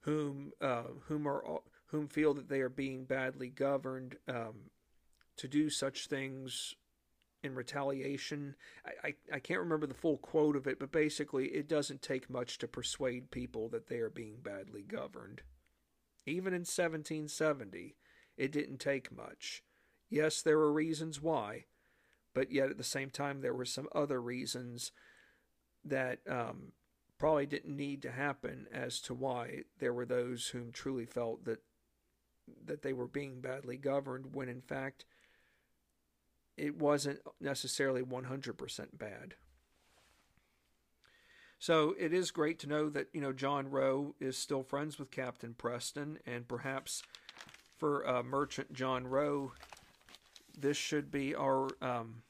whom 0.00 0.52
uh, 0.60 0.84
whom 1.08 1.26
are 1.26 1.60
whom 1.86 2.08
feel 2.08 2.34
that 2.34 2.48
they 2.48 2.60
are 2.60 2.68
being 2.68 3.04
badly 3.04 3.48
governed 3.48 4.16
um, 4.28 4.70
to 5.36 5.48
do 5.48 5.70
such 5.70 6.06
things 6.06 6.74
in 7.42 7.54
retaliation. 7.54 8.56
I, 8.84 9.08
I, 9.08 9.14
I 9.34 9.38
can't 9.38 9.60
remember 9.60 9.86
the 9.86 9.94
full 9.94 10.18
quote 10.18 10.56
of 10.56 10.66
it, 10.66 10.78
but 10.78 10.92
basically, 10.92 11.46
it 11.46 11.68
doesn't 11.68 12.02
take 12.02 12.28
much 12.28 12.58
to 12.58 12.68
persuade 12.68 13.30
people 13.30 13.68
that 13.68 13.86
they 13.88 13.98
are 13.98 14.10
being 14.10 14.38
badly 14.42 14.82
governed. 14.82 15.42
Even 16.26 16.52
in 16.52 16.60
1770, 16.60 17.94
it 18.36 18.52
didn't 18.52 18.78
take 18.78 19.16
much. 19.16 19.62
Yes, 20.10 20.42
there 20.42 20.58
were 20.58 20.72
reasons 20.72 21.22
why, 21.22 21.64
but 22.34 22.50
yet 22.50 22.70
at 22.70 22.78
the 22.78 22.84
same 22.84 23.10
time, 23.10 23.40
there 23.40 23.54
were 23.54 23.64
some 23.64 23.88
other 23.94 24.20
reasons 24.20 24.92
that 25.84 26.18
um, 26.28 26.72
probably 27.18 27.46
didn't 27.46 27.76
need 27.76 28.02
to 28.02 28.10
happen 28.10 28.66
as 28.72 29.00
to 29.00 29.14
why 29.14 29.62
there 29.78 29.92
were 29.92 30.04
those 30.04 30.48
whom 30.48 30.72
truly 30.72 31.06
felt 31.06 31.44
that 31.44 31.60
that 32.64 32.82
they 32.82 32.92
were 32.92 33.06
being 33.06 33.40
badly 33.40 33.76
governed 33.76 34.34
when 34.34 34.48
in 34.48 34.60
fact 34.60 35.04
it 36.56 36.76
wasn't 36.76 37.20
necessarily 37.40 38.02
100% 38.02 38.86
bad. 38.98 39.34
So 41.58 41.94
it 41.98 42.12
is 42.12 42.30
great 42.30 42.58
to 42.60 42.66
know 42.66 42.88
that 42.90 43.08
you 43.12 43.20
know 43.20 43.32
John 43.32 43.70
Rowe 43.70 44.14
is 44.20 44.36
still 44.36 44.62
friends 44.62 44.98
with 44.98 45.10
Captain 45.10 45.54
Preston, 45.54 46.18
and 46.26 46.46
perhaps 46.46 47.02
for 47.78 48.06
uh, 48.06 48.22
Merchant 48.22 48.72
John 48.72 49.06
Rowe, 49.06 49.52
this 50.56 50.76
should 50.76 51.10
be 51.10 51.34
our 51.34 51.68
um, 51.80 52.22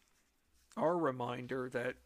our 0.76 0.96
reminder 0.96 1.68
that 1.70 1.96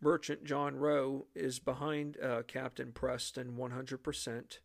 Merchant 0.00 0.44
John 0.44 0.76
Rowe 0.76 1.26
is 1.34 1.58
behind 1.58 2.16
uh, 2.20 2.42
Captain 2.46 2.90
Preston 2.90 3.56
100%. 3.56 4.58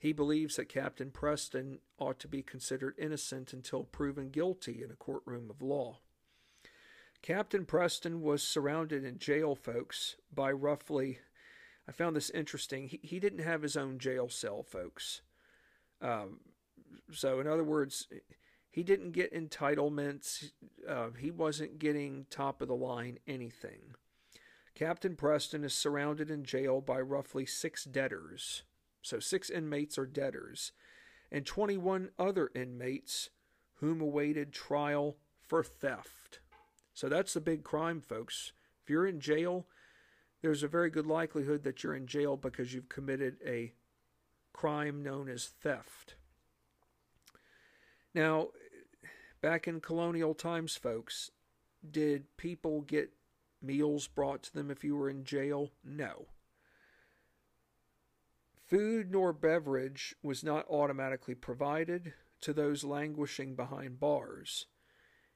He 0.00 0.14
believes 0.14 0.56
that 0.56 0.70
Captain 0.70 1.10
Preston 1.10 1.78
ought 1.98 2.18
to 2.20 2.26
be 2.26 2.42
considered 2.42 2.94
innocent 2.96 3.52
until 3.52 3.84
proven 3.84 4.30
guilty 4.30 4.82
in 4.82 4.90
a 4.90 4.96
courtroom 4.96 5.50
of 5.50 5.60
law. 5.60 5.98
Captain 7.20 7.66
Preston 7.66 8.22
was 8.22 8.42
surrounded 8.42 9.04
in 9.04 9.18
jail, 9.18 9.54
folks, 9.54 10.16
by 10.34 10.50
roughly, 10.50 11.18
I 11.86 11.92
found 11.92 12.16
this 12.16 12.30
interesting, 12.30 12.88
he, 12.88 12.98
he 13.02 13.20
didn't 13.20 13.44
have 13.44 13.60
his 13.60 13.76
own 13.76 13.98
jail 13.98 14.30
cell, 14.30 14.62
folks. 14.62 15.20
Um, 16.00 16.40
so, 17.12 17.38
in 17.38 17.46
other 17.46 17.62
words, 17.62 18.08
he 18.70 18.82
didn't 18.82 19.12
get 19.12 19.34
entitlements, 19.34 20.50
uh, 20.88 21.08
he 21.18 21.30
wasn't 21.30 21.78
getting 21.78 22.24
top 22.30 22.62
of 22.62 22.68
the 22.68 22.74
line 22.74 23.18
anything. 23.26 23.96
Captain 24.74 25.14
Preston 25.14 25.62
is 25.62 25.74
surrounded 25.74 26.30
in 26.30 26.42
jail 26.42 26.80
by 26.80 27.02
roughly 27.02 27.44
six 27.44 27.84
debtors. 27.84 28.62
So, 29.02 29.18
six 29.18 29.50
inmates 29.50 29.98
are 29.98 30.06
debtors, 30.06 30.72
and 31.32 31.46
21 31.46 32.10
other 32.18 32.50
inmates 32.54 33.30
whom 33.76 34.00
awaited 34.00 34.52
trial 34.52 35.16
for 35.40 35.62
theft. 35.62 36.40
So, 36.92 37.08
that's 37.08 37.34
the 37.34 37.40
big 37.40 37.64
crime, 37.64 38.00
folks. 38.00 38.52
If 38.82 38.90
you're 38.90 39.06
in 39.06 39.20
jail, 39.20 39.66
there's 40.42 40.62
a 40.62 40.68
very 40.68 40.90
good 40.90 41.06
likelihood 41.06 41.64
that 41.64 41.82
you're 41.82 41.94
in 41.94 42.06
jail 42.06 42.36
because 42.36 42.72
you've 42.72 42.88
committed 42.88 43.36
a 43.46 43.72
crime 44.52 45.02
known 45.02 45.28
as 45.28 45.46
theft. 45.46 46.14
Now, 48.14 48.48
back 49.40 49.68
in 49.68 49.80
colonial 49.80 50.34
times, 50.34 50.76
folks, 50.76 51.30
did 51.88 52.36
people 52.36 52.82
get 52.82 53.10
meals 53.62 54.06
brought 54.06 54.42
to 54.44 54.52
them 54.52 54.70
if 54.70 54.84
you 54.84 54.96
were 54.96 55.08
in 55.08 55.24
jail? 55.24 55.70
No. 55.84 56.26
Food 58.70 59.10
nor 59.10 59.32
beverage 59.32 60.14
was 60.22 60.44
not 60.44 60.64
automatically 60.70 61.34
provided 61.34 62.12
to 62.40 62.52
those 62.52 62.84
languishing 62.84 63.56
behind 63.56 63.98
bars. 63.98 64.66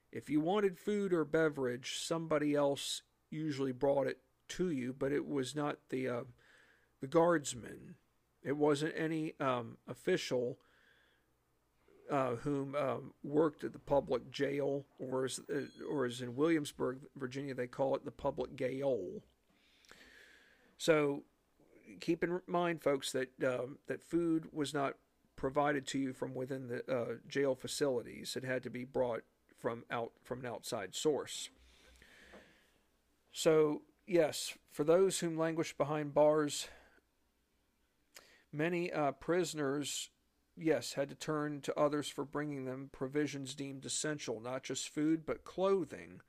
If 0.09 0.29
you 0.29 0.39
wanted 0.39 0.79
food 0.79 1.11
or 1.11 1.25
beverage, 1.25 1.97
somebody 1.99 2.55
else 2.55 3.01
usually 3.29 3.73
brought 3.73 4.07
it 4.07 4.19
to 4.47 4.69
you, 4.69 4.95
but 4.97 5.11
it 5.11 5.27
was 5.27 5.53
not 5.53 5.79
the 5.89 6.07
uh, 6.07 6.23
the 7.01 7.07
guardsman. 7.07 7.95
It 8.41 8.55
wasn't 8.55 8.93
any 8.95 9.33
um, 9.41 9.79
official 9.85 10.57
uh, 12.09 12.35
whom 12.35 12.73
um, 12.75 13.13
worked 13.21 13.65
at 13.65 13.73
the 13.73 13.79
public 13.79 14.31
jail, 14.31 14.85
or 14.97 15.25
as, 15.25 15.41
uh, 15.53 15.61
or 15.89 16.05
as 16.05 16.21
in 16.21 16.37
Williamsburg, 16.37 16.99
Virginia, 17.17 17.53
they 17.53 17.67
call 17.67 17.95
it 17.95 18.05
the 18.05 18.11
public 18.11 18.55
gaol. 18.55 19.23
So 20.77 21.23
keep 21.99 22.23
in 22.23 22.41
mind, 22.47 22.81
folks, 22.81 23.11
that 23.11 23.29
um, 23.43 23.77
that 23.87 24.03
food 24.03 24.49
was 24.51 24.73
not 24.73 24.95
provided 25.35 25.85
to 25.87 25.99
you 25.99 26.13
from 26.13 26.33
within 26.33 26.67
the 26.67 26.93
uh, 26.93 27.15
jail 27.27 27.55
facilities. 27.55 28.35
It 28.35 28.43
had 28.43 28.63
to 28.63 28.69
be 28.69 28.85
brought 28.85 29.23
from 29.57 29.83
out 29.91 30.11
from 30.23 30.39
an 30.39 30.45
outside 30.45 30.95
source. 30.95 31.49
So 33.31 33.81
yes, 34.07 34.53
for 34.71 34.83
those 34.83 35.19
whom 35.19 35.37
languish 35.37 35.75
behind 35.77 36.13
bars, 36.13 36.67
many 38.51 38.91
uh, 38.91 39.11
prisoners 39.11 40.09
yes, 40.57 40.93
had 40.93 41.09
to 41.09 41.15
turn 41.15 41.61
to 41.61 41.77
others 41.79 42.07
for 42.07 42.23
bringing 42.23 42.65
them 42.65 42.89
provisions 42.91 43.55
deemed 43.55 43.85
essential, 43.85 44.39
not 44.39 44.63
just 44.63 44.89
food, 44.89 45.25
but 45.25 45.43
clothing. 45.43 46.21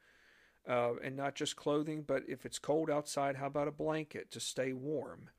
Uh, 0.69 0.95
and 0.97 1.15
not 1.15 1.37
just 1.37 1.55
clothing, 1.55 2.03
but 2.03 2.25
if 2.27 2.45
it's 2.45 2.59
cold 2.59 2.91
outside, 2.91 3.37
how 3.37 3.47
about 3.47 3.69
a 3.69 3.73
blanket 3.73 4.33
to 4.33 4.41
stay 4.41 4.73
warm? 4.73 5.31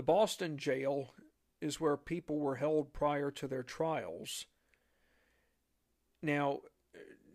The 0.00 0.04
Boston 0.04 0.56
jail 0.56 1.12
is 1.60 1.78
where 1.78 1.98
people 1.98 2.38
were 2.38 2.56
held 2.56 2.94
prior 2.94 3.30
to 3.32 3.46
their 3.46 3.62
trials. 3.62 4.46
Now, 6.22 6.60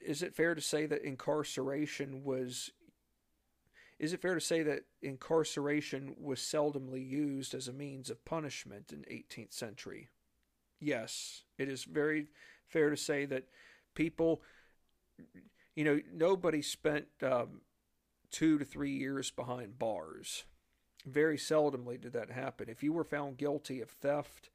is 0.03 0.24
it 0.24 0.34
fair 0.34 0.55
to 0.55 0.61
say 0.61 0.88
that 0.88 1.05
incarceration 1.05 2.24
was 2.24 2.72
is 3.99 4.13
it 4.13 4.22
fair 4.24 4.34
to 4.34 4.41
say 4.41 4.63
that 4.63 4.86
incarceration 5.03 6.16
was 6.20 6.39
seldomly 6.39 7.07
used 7.07 7.53
as 7.53 7.68
a 7.68 7.72
means 7.72 8.09
of 8.09 8.26
punishment 8.26 8.91
in 8.91 9.01
18th 9.01 9.53
century? 9.53 10.09
Yes, 10.80 11.43
it 11.59 11.70
is 11.70 11.84
very 11.84 12.30
fair 12.68 12.89
to 12.89 12.97
say 12.97 13.26
that 13.26 13.43
people, 13.93 14.41
you 15.76 15.84
know, 15.84 16.01
nobody 16.11 16.63
spent 16.63 17.05
um, 17.22 17.61
two 18.32 18.57
to 18.57 18.66
three 18.66 18.97
years 18.97 19.30
behind 19.30 19.78
bars. 19.78 20.45
Very 21.06 21.38
seldomly 21.38 21.99
did 21.99 22.14
that 22.14 22.32
happen. 22.32 22.70
If 22.70 22.82
you 22.82 22.91
were 22.93 23.03
found 23.03 23.38
guilty 23.38 23.80
of 23.82 23.89
theft, 23.89 24.49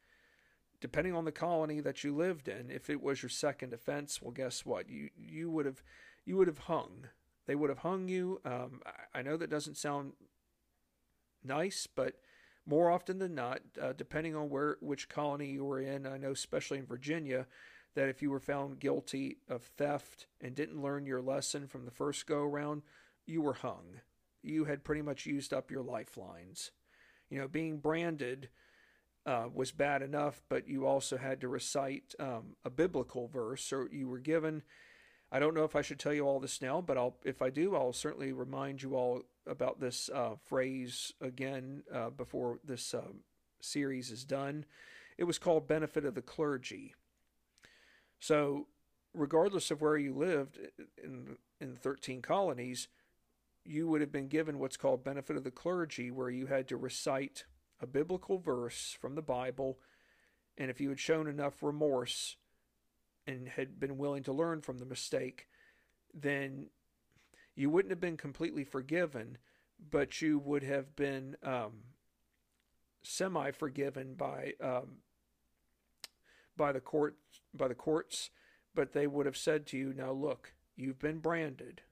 depending 0.80 1.14
on 1.14 1.24
the 1.24 1.32
colony 1.32 1.80
that 1.80 2.02
you 2.02 2.14
lived 2.14 2.48
in, 2.48 2.70
if 2.70 2.90
it 2.90 3.02
was 3.02 3.22
your 3.22 3.30
second 3.30 3.72
offense, 3.72 4.20
well, 4.20 4.32
guess 4.32 4.66
what? 4.66 4.88
You 4.88 5.10
you 5.16 5.50
would 5.50 5.66
have 5.66 5.82
you 6.24 6.36
would 6.36 6.48
have 6.48 6.58
hung 6.58 7.08
they 7.50 7.56
would 7.56 7.68
have 7.68 7.78
hung 7.78 8.06
you. 8.06 8.40
Um, 8.44 8.80
I 9.12 9.22
know 9.22 9.36
that 9.36 9.50
doesn't 9.50 9.76
sound 9.76 10.12
nice, 11.42 11.88
but 11.92 12.14
more 12.64 12.92
often 12.92 13.18
than 13.18 13.34
not, 13.34 13.60
uh, 13.82 13.92
depending 13.92 14.36
on 14.36 14.50
where 14.50 14.76
which 14.80 15.08
colony 15.08 15.50
you 15.50 15.64
were 15.64 15.80
in, 15.80 16.06
I 16.06 16.16
know 16.16 16.30
especially 16.30 16.78
in 16.78 16.86
Virginia, 16.86 17.48
that 17.96 18.08
if 18.08 18.22
you 18.22 18.30
were 18.30 18.38
found 18.38 18.78
guilty 18.78 19.38
of 19.48 19.64
theft 19.64 20.28
and 20.40 20.54
didn't 20.54 20.80
learn 20.80 21.06
your 21.06 21.20
lesson 21.20 21.66
from 21.66 21.86
the 21.86 21.90
first 21.90 22.24
go 22.24 22.44
around, 22.44 22.82
you 23.26 23.42
were 23.42 23.54
hung. 23.54 24.00
You 24.42 24.64
had 24.64 24.84
pretty 24.84 25.02
much 25.02 25.26
used 25.26 25.52
up 25.52 25.70
your 25.70 25.82
lifelines. 25.82 26.70
You 27.28 27.40
know, 27.40 27.48
being 27.48 27.78
branded 27.78 28.48
uh, 29.26 29.46
was 29.52 29.70
bad 29.70 30.02
enough, 30.02 30.42
but 30.48 30.68
you 30.68 30.86
also 30.86 31.16
had 31.16 31.40
to 31.42 31.48
recite 31.48 32.14
um, 32.18 32.56
a 32.64 32.70
biblical 32.70 33.28
verse, 33.28 33.72
or 33.72 33.88
you 33.92 34.08
were 34.08 34.18
given 34.18 34.62
I 35.32 35.38
don't 35.38 35.54
know 35.54 35.64
if 35.64 35.76
I 35.76 35.82
should 35.82 36.00
tell 36.00 36.12
you 36.12 36.26
all 36.26 36.40
this 36.40 36.60
now, 36.60 36.80
but 36.80 36.98
I'll 36.98 37.16
if 37.24 37.40
I 37.40 37.50
do, 37.50 37.76
I'll 37.76 37.92
certainly 37.92 38.32
remind 38.32 38.82
you 38.82 38.96
all 38.96 39.22
about 39.46 39.80
this 39.80 40.10
uh, 40.12 40.34
phrase 40.44 41.12
again 41.20 41.84
uh, 41.94 42.10
before 42.10 42.58
this 42.64 42.94
uh, 42.94 43.12
series 43.60 44.10
is 44.10 44.24
done. 44.24 44.64
It 45.18 45.24
was 45.24 45.38
called 45.38 45.68
benefit 45.68 46.04
of 46.04 46.14
the 46.14 46.22
clergy. 46.22 46.94
So, 48.18 48.66
regardless 49.14 49.70
of 49.70 49.80
where 49.80 49.96
you 49.96 50.14
lived 50.14 50.58
in 51.02 51.36
in 51.60 51.74
the 51.74 51.80
13 51.80 52.22
colonies, 52.22 52.88
you 53.64 53.88
would 53.88 54.00
have 54.00 54.12
been 54.12 54.28
given 54.28 54.58
what's 54.58 54.76
called 54.76 55.04
benefit 55.04 55.36
of 55.36 55.44
the 55.44 55.50
clergy, 55.50 56.10
where 56.10 56.30
you 56.30 56.46
had 56.46 56.68
to 56.68 56.76
recite 56.76 57.44
a 57.80 57.86
biblical 57.86 58.38
verse 58.38 58.96
from 59.00 59.14
the 59.14 59.22
Bible, 59.22 59.78
and 60.58 60.70
if 60.70 60.80
you 60.80 60.88
had 60.88 61.00
shown 61.00 61.26
enough 61.26 61.62
remorse 61.62 62.36
and 63.26 63.48
had 63.48 63.78
been 63.78 63.96
willing 63.98 64.22
to 64.24 64.32
learn 64.32 64.60
from 64.60 64.78
the 64.78 64.84
mistake, 64.84 65.48
then 66.12 66.66
you 67.54 67.70
wouldn't 67.70 67.90
have 67.90 68.00
been 68.00 68.16
completely 68.16 68.64
forgiven, 68.64 69.38
but 69.90 70.20
you 70.20 70.38
would 70.38 70.62
have 70.62 70.96
been 70.96 71.36
um, 71.42 71.84
semi 73.02 73.50
forgiven 73.50 74.14
by 74.14 74.54
um, 74.62 74.98
by 76.56 76.72
the 76.72 76.80
court 76.80 77.16
by 77.54 77.68
the 77.68 77.74
courts. 77.74 78.30
But 78.74 78.92
they 78.92 79.06
would 79.06 79.26
have 79.26 79.36
said 79.36 79.66
to 79.68 79.78
you, 79.78 79.92
"Now 79.92 80.12
look, 80.12 80.54
you've 80.76 80.98
been 80.98 81.18
branded. 81.18 81.82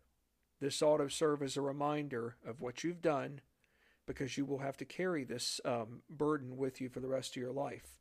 This 0.60 0.82
ought 0.82 0.98
to 0.98 1.08
serve 1.08 1.42
as 1.42 1.56
a 1.56 1.62
reminder 1.62 2.36
of 2.46 2.60
what 2.60 2.84
you've 2.84 3.02
done." 3.02 3.40
Because 4.06 4.38
you 4.38 4.46
will 4.46 4.60
have 4.60 4.78
to 4.78 4.86
carry 4.86 5.22
this 5.22 5.60
um, 5.66 6.00
burden 6.08 6.56
with 6.56 6.80
you 6.80 6.88
for 6.88 7.00
the 7.00 7.08
rest 7.08 7.36
of 7.36 7.42
your 7.42 7.52
life. 7.52 7.98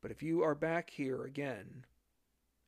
But 0.00 0.12
if 0.12 0.22
you 0.22 0.44
are 0.44 0.54
back 0.54 0.90
here 0.90 1.24
again 1.24 1.84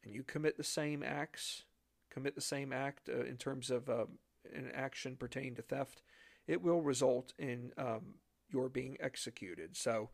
and 0.02 0.12
you 0.12 0.24
commit 0.24 0.56
the 0.56 0.64
same 0.64 1.04
acts, 1.04 1.62
commit 2.10 2.34
the 2.34 2.40
same 2.40 2.72
act 2.72 3.08
uh, 3.08 3.24
in 3.24 3.36
terms 3.36 3.70
of 3.70 3.88
uh, 3.88 4.06
an 4.52 4.72
action 4.74 5.14
pertaining 5.14 5.54
to 5.54 5.62
theft, 5.62 6.02
it 6.48 6.60
will 6.60 6.82
result 6.82 7.32
in 7.38 7.70
um, 7.78 8.14
your 8.50 8.68
being 8.68 8.96
executed. 8.98 9.76
So, 9.76 10.10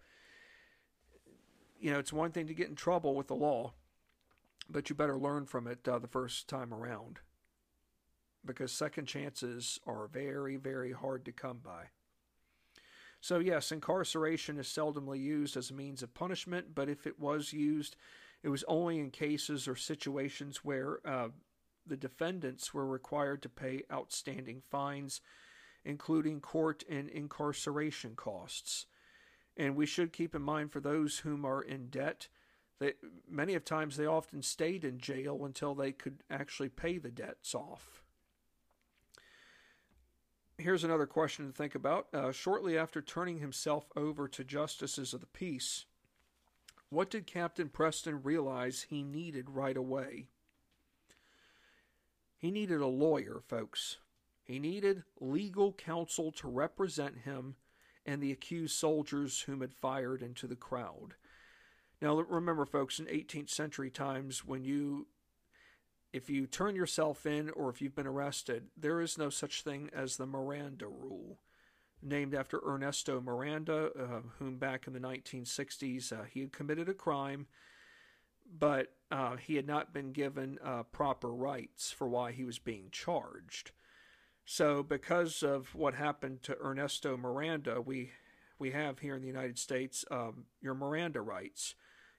you 1.80 1.90
know, 1.90 1.98
it's 1.98 2.12
one 2.12 2.32
thing 2.32 2.46
to 2.48 2.54
get 2.54 2.68
in 2.68 2.74
trouble 2.74 3.14
with 3.14 3.28
the 3.28 3.34
law, 3.34 3.72
but 4.68 4.90
you 4.90 4.94
better 4.94 5.16
learn 5.16 5.46
from 5.46 5.66
it 5.66 5.88
uh, 5.88 5.98
the 5.98 6.08
first 6.08 6.46
time 6.46 6.74
around 6.74 7.20
because 8.46 8.72
second 8.72 9.06
chances 9.06 9.78
are 9.86 10.08
very, 10.08 10.56
very 10.56 10.92
hard 10.92 11.24
to 11.24 11.32
come 11.32 11.58
by. 11.64 11.84
So, 13.20 13.38
yes, 13.38 13.72
incarceration 13.72 14.58
is 14.58 14.66
seldomly 14.66 15.20
used 15.20 15.56
as 15.56 15.70
a 15.70 15.74
means 15.74 16.02
of 16.02 16.12
punishment, 16.12 16.74
but 16.74 16.88
if 16.88 17.06
it 17.06 17.18
was 17.18 17.52
used 17.52 17.96
it 18.44 18.50
was 18.50 18.62
only 18.68 19.00
in 19.00 19.10
cases 19.10 19.66
or 19.66 19.74
situations 19.74 20.58
where 20.62 20.98
uh, 21.06 21.28
the 21.86 21.96
defendants 21.96 22.74
were 22.74 22.86
required 22.86 23.40
to 23.42 23.48
pay 23.48 23.84
outstanding 23.90 24.60
fines, 24.60 25.22
including 25.82 26.40
court 26.42 26.84
and 26.88 27.08
incarceration 27.08 28.14
costs. 28.14 28.84
And 29.56 29.74
we 29.76 29.86
should 29.86 30.12
keep 30.12 30.34
in 30.34 30.42
mind 30.42 30.72
for 30.72 30.80
those 30.80 31.18
whom 31.18 31.46
are 31.46 31.62
in 31.62 31.88
debt 31.88 32.28
that 32.80 32.98
many 33.26 33.54
of 33.54 33.64
times 33.64 33.96
they 33.96 34.04
often 34.04 34.42
stayed 34.42 34.84
in 34.84 34.98
jail 34.98 35.46
until 35.46 35.74
they 35.74 35.92
could 35.92 36.22
actually 36.28 36.68
pay 36.68 36.98
the 36.98 37.10
debts 37.10 37.54
off. 37.54 38.02
Here's 40.56 40.84
another 40.84 41.06
question 41.06 41.46
to 41.46 41.52
think 41.52 41.74
about. 41.74 42.06
Uh, 42.14 42.30
shortly 42.30 42.78
after 42.78 43.02
turning 43.02 43.38
himself 43.38 43.86
over 43.96 44.28
to 44.28 44.44
justices 44.44 45.12
of 45.12 45.20
the 45.20 45.26
peace, 45.26 45.84
what 46.90 47.10
did 47.10 47.26
Captain 47.26 47.68
Preston 47.68 48.22
realize 48.22 48.82
he 48.82 49.02
needed 49.02 49.50
right 49.50 49.76
away? 49.76 50.28
He 52.38 52.52
needed 52.52 52.80
a 52.80 52.86
lawyer, 52.86 53.40
folks. 53.48 53.96
He 54.44 54.58
needed 54.58 55.02
legal 55.18 55.72
counsel 55.72 56.30
to 56.32 56.46
represent 56.46 57.18
him 57.24 57.56
and 58.06 58.22
the 58.22 58.30
accused 58.30 58.76
soldiers 58.76 59.40
whom 59.40 59.60
had 59.60 59.74
fired 59.74 60.22
into 60.22 60.46
the 60.46 60.54
crowd. 60.54 61.14
Now, 62.00 62.20
remember, 62.20 62.66
folks, 62.66 62.98
in 62.98 63.06
18th 63.06 63.48
century 63.48 63.90
times, 63.90 64.44
when 64.44 64.62
you, 64.62 65.06
if 66.14 66.30
you 66.30 66.46
turn 66.46 66.76
yourself 66.76 67.26
in 67.26 67.50
or 67.50 67.68
if 67.68 67.82
you've 67.82 67.96
been 67.96 68.06
arrested, 68.06 68.68
there 68.76 69.00
is 69.00 69.18
no 69.18 69.28
such 69.28 69.62
thing 69.62 69.90
as 69.92 70.16
the 70.16 70.26
Miranda 70.26 70.86
rule 70.86 71.40
named 72.00 72.34
after 72.34 72.60
Ernesto 72.64 73.20
Miranda, 73.20 73.90
uh, 73.98 74.20
whom 74.38 74.58
back 74.58 74.86
in 74.86 74.92
the 74.92 75.00
1960s 75.00 76.12
uh, 76.12 76.22
he 76.32 76.40
had 76.40 76.52
committed 76.52 76.88
a 76.88 76.94
crime, 76.94 77.48
but 78.46 78.92
uh, 79.10 79.34
he 79.36 79.56
had 79.56 79.66
not 79.66 79.92
been 79.92 80.12
given 80.12 80.56
uh, 80.62 80.84
proper 80.84 81.32
rights 81.32 81.90
for 81.90 82.06
why 82.06 82.30
he 82.30 82.44
was 82.44 82.60
being 82.60 82.90
charged. 82.92 83.72
So, 84.44 84.84
because 84.84 85.42
of 85.42 85.74
what 85.74 85.94
happened 85.94 86.42
to 86.44 86.56
Ernesto 86.62 87.16
Miranda, 87.16 87.80
we 87.80 88.12
we 88.58 88.70
have 88.70 89.00
here 89.00 89.16
in 89.16 89.22
the 89.22 89.26
United 89.26 89.58
States 89.58 90.04
um, 90.12 90.44
your 90.60 90.74
Miranda 90.74 91.22
rights. 91.22 91.74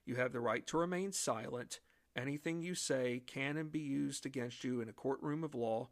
You 0.06 0.16
have 0.16 0.34
the 0.34 0.42
right 0.42 0.68
to 0.68 0.78
remain 0.78 1.14
silent. 1.14 1.80
Anything 2.16 2.62
you 2.62 2.76
say 2.76 3.22
can 3.26 3.58
and 3.58 3.72
be 3.72 3.80
used 3.80 4.26
against 4.26 4.64
you 4.64 4.82
in 4.82 4.90
a 4.90 4.94
courtroom 4.94 5.44
of 5.44 5.54
law. 5.54 5.90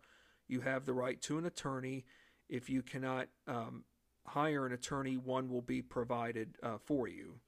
You 0.47 0.61
have 0.61 0.85
the 0.85 0.93
right 0.93 1.21
to 1.23 1.37
an 1.37 1.45
attorney 1.45 2.05
if 2.49 2.69
you 2.69 2.81
cannot 2.81 3.27
um, 3.47 3.83
hire 4.27 4.65
an 4.65 4.73
attorney, 4.73 5.17
one 5.17 5.49
will 5.49 5.61
be 5.61 5.81
provided 5.81 6.57
uh, 6.61 6.77
for 6.83 7.07
you. 7.07 7.39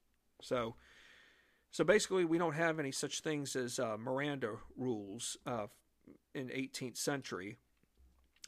So, 0.42 0.76
So 1.72 1.84
basically, 1.84 2.26
we 2.26 2.38
don't 2.38 2.56
have 2.56 2.80
any 2.80 2.92
such 2.92 3.22
things 3.22 3.56
as 3.56 3.80
uh, 3.80 3.98
Miranda 3.98 4.56
rules 4.78 5.38
uh, 5.46 5.68
in 6.34 6.48
18th 6.48 6.98
century. 6.98 7.58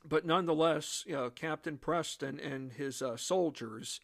But 0.08 0.26
nonetheless, 0.26 1.04
you 1.08 1.14
know, 1.14 1.30
Captain 1.30 1.78
Preston 1.78 2.40
and 2.40 2.72
his 2.72 3.02
uh, 3.02 3.18
soldiers 3.18 4.00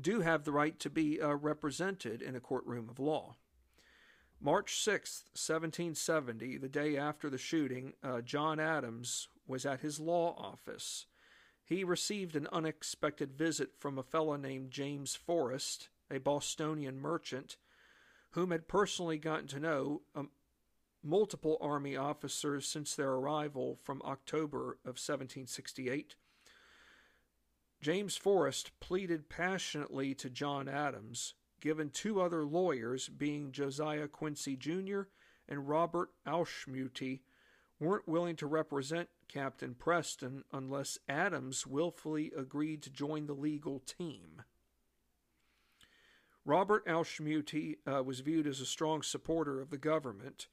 do 0.00 0.20
have 0.20 0.44
the 0.44 0.52
right 0.52 0.78
to 0.78 0.88
be 0.88 1.20
uh, 1.20 1.34
represented 1.34 2.22
in 2.22 2.34
a 2.34 2.40
courtroom 2.40 2.88
of 2.88 2.98
law. 2.98 3.36
March 4.42 4.72
6th, 4.72 5.24
1770, 5.34 6.56
the 6.56 6.68
day 6.68 6.96
after 6.96 7.28
the 7.28 7.36
shooting, 7.36 7.92
uh, 8.02 8.22
John 8.22 8.58
Adams 8.58 9.28
was 9.46 9.66
at 9.66 9.80
his 9.80 10.00
law 10.00 10.34
office. 10.38 11.04
He 11.62 11.84
received 11.84 12.34
an 12.34 12.48
unexpected 12.50 13.34
visit 13.34 13.72
from 13.78 13.98
a 13.98 14.02
fellow 14.02 14.36
named 14.36 14.70
James 14.70 15.14
Forrest, 15.14 15.90
a 16.10 16.18
Bostonian 16.18 16.98
merchant, 16.98 17.58
whom 18.30 18.50
had 18.50 18.66
personally 18.66 19.18
gotten 19.18 19.46
to 19.48 19.60
know 19.60 20.00
um, 20.14 20.30
multiple 21.02 21.58
Army 21.60 21.94
officers 21.94 22.66
since 22.66 22.94
their 22.94 23.10
arrival 23.10 23.78
from 23.82 24.00
October 24.06 24.78
of 24.84 24.96
1768. 24.96 26.14
James 27.82 28.16
Forrest 28.16 28.70
pleaded 28.80 29.28
passionately 29.28 30.14
to 30.14 30.30
John 30.30 30.66
Adams, 30.66 31.34
given 31.60 31.90
two 31.90 32.20
other 32.20 32.44
lawyers, 32.44 33.08
being 33.08 33.52
Josiah 33.52 34.08
Quincy 34.08 34.56
Jr. 34.56 35.02
and 35.48 35.68
Robert 35.68 36.10
Auchmuty, 36.26 37.20
weren't 37.78 38.08
willing 38.08 38.36
to 38.36 38.46
represent 38.46 39.08
Captain 39.28 39.74
Preston 39.74 40.44
unless 40.52 40.98
Adams 41.08 41.66
willfully 41.66 42.30
agreed 42.36 42.82
to 42.82 42.90
join 42.90 43.26
the 43.26 43.34
legal 43.34 43.80
team. 43.80 44.42
Robert 46.44 46.86
Auchmuty 46.86 47.76
uh, 47.86 48.02
was 48.02 48.20
viewed 48.20 48.46
as 48.46 48.60
a 48.60 48.66
strong 48.66 49.02
supporter 49.02 49.60
of 49.60 49.70
the 49.70 49.78
government, 49.78 50.48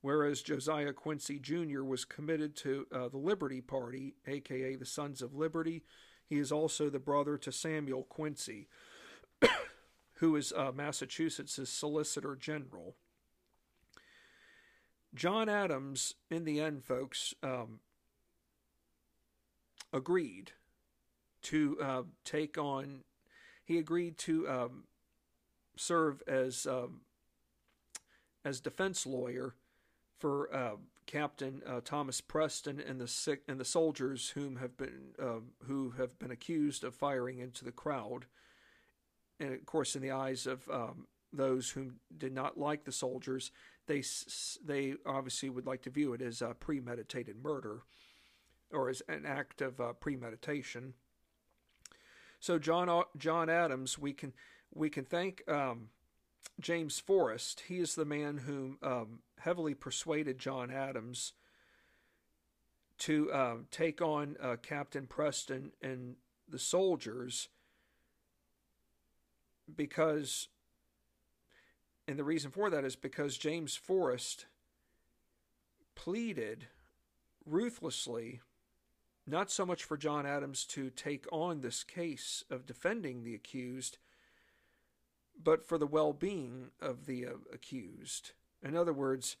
whereas 0.00 0.42
Josiah 0.42 0.92
Quincy 0.92 1.38
Jr. 1.38 1.82
was 1.82 2.04
committed 2.04 2.56
to 2.56 2.86
uh, 2.92 3.08
the 3.08 3.18
Liberty 3.18 3.60
Party, 3.60 4.14
aka 4.26 4.76
the 4.76 4.86
Sons 4.86 5.22
of 5.22 5.34
Liberty. 5.34 5.82
He 6.26 6.38
is 6.38 6.50
also 6.50 6.88
the 6.88 6.98
brother 6.98 7.36
to 7.38 7.52
Samuel 7.52 8.04
Quincy, 8.04 8.68
who 10.14 10.36
is 10.36 10.52
uh, 10.52 10.72
Massachusetts' 10.74 11.68
Solicitor 11.68 12.36
General. 12.36 12.94
John 15.14 15.48
Adams, 15.48 16.14
in 16.30 16.44
the 16.44 16.60
end, 16.60 16.84
folks, 16.84 17.34
um, 17.42 17.80
agreed 19.92 20.52
to 21.42 21.78
uh, 21.80 22.02
take 22.24 22.58
on, 22.58 23.02
he 23.64 23.78
agreed 23.78 24.18
to 24.18 24.48
um, 24.48 24.84
serve 25.76 26.22
as 26.26 26.66
um, 26.66 27.02
as 28.44 28.60
defense 28.60 29.06
lawyer 29.06 29.54
for 30.18 30.54
uh, 30.54 30.76
Captain 31.06 31.62
uh, 31.66 31.80
Thomas 31.84 32.20
Preston 32.20 32.80
and 32.80 33.00
the 33.00 33.38
and 33.46 33.60
the 33.60 33.64
soldiers 33.64 34.30
whom 34.30 34.56
have 34.56 34.76
been 34.76 35.14
uh, 35.20 35.40
who 35.66 35.90
have 35.98 36.18
been 36.18 36.30
accused 36.30 36.84
of 36.84 36.94
firing 36.94 37.38
into 37.38 37.64
the 37.64 37.72
crowd, 37.72 38.26
and 39.40 39.52
of 39.52 39.66
course, 39.66 39.96
in 39.96 40.02
the 40.02 40.12
eyes 40.12 40.46
of 40.46 40.68
um, 40.68 41.06
those 41.32 41.70
who 41.70 41.92
did 42.16 42.32
not 42.32 42.58
like 42.58 42.84
the 42.84 42.92
soldiers, 42.92 43.50
they 43.86 44.02
they 44.64 44.94
obviously 45.04 45.50
would 45.50 45.66
like 45.66 45.82
to 45.82 45.90
view 45.90 46.12
it 46.14 46.22
as 46.22 46.42
a 46.42 46.54
premeditated 46.54 47.36
murder, 47.42 47.82
or 48.70 48.88
as 48.88 49.02
an 49.08 49.24
act 49.26 49.60
of 49.60 49.80
uh, 49.80 49.92
premeditation. 49.94 50.94
So 52.40 52.58
John 52.58 53.04
John 53.16 53.48
Adams, 53.48 53.98
we 53.98 54.12
can 54.12 54.32
we 54.72 54.90
can 54.90 55.04
thank 55.04 55.42
um, 55.48 55.88
James 56.60 56.98
Forrest. 57.00 57.64
He 57.68 57.78
is 57.78 57.94
the 57.94 58.04
man 58.04 58.38
who 58.38 58.76
um, 58.82 59.20
heavily 59.38 59.74
persuaded 59.74 60.38
John 60.38 60.70
Adams 60.70 61.32
to 62.98 63.32
uh, 63.32 63.56
take 63.70 64.00
on 64.00 64.36
uh, 64.40 64.56
Captain 64.62 65.06
Preston 65.06 65.72
and 65.82 66.16
the 66.48 66.58
soldiers 66.58 67.48
because, 69.72 70.48
and 72.08 72.18
the 72.18 72.24
reason 72.24 72.50
for 72.50 72.70
that 72.70 72.84
is 72.84 72.96
because 72.96 73.36
James 73.36 73.76
Forrest 73.76 74.46
pleaded 75.94 76.66
ruthlessly 77.46 78.40
not 79.26 79.50
so 79.50 79.64
much 79.64 79.84
for 79.84 79.96
John 79.96 80.26
Adams 80.26 80.64
to 80.66 80.90
take 80.90 81.26
on 81.32 81.60
this 81.60 81.82
case 81.82 82.44
of 82.50 82.66
defending 82.66 83.22
the 83.22 83.34
accused 83.34 83.98
but 85.42 85.64
for 85.66 85.78
the 85.78 85.86
well 85.86 86.12
being 86.12 86.70
of 86.80 87.06
the 87.06 87.26
uh, 87.26 87.30
accused. 87.52 88.32
In 88.62 88.76
other 88.76 88.92
words, 88.92 89.36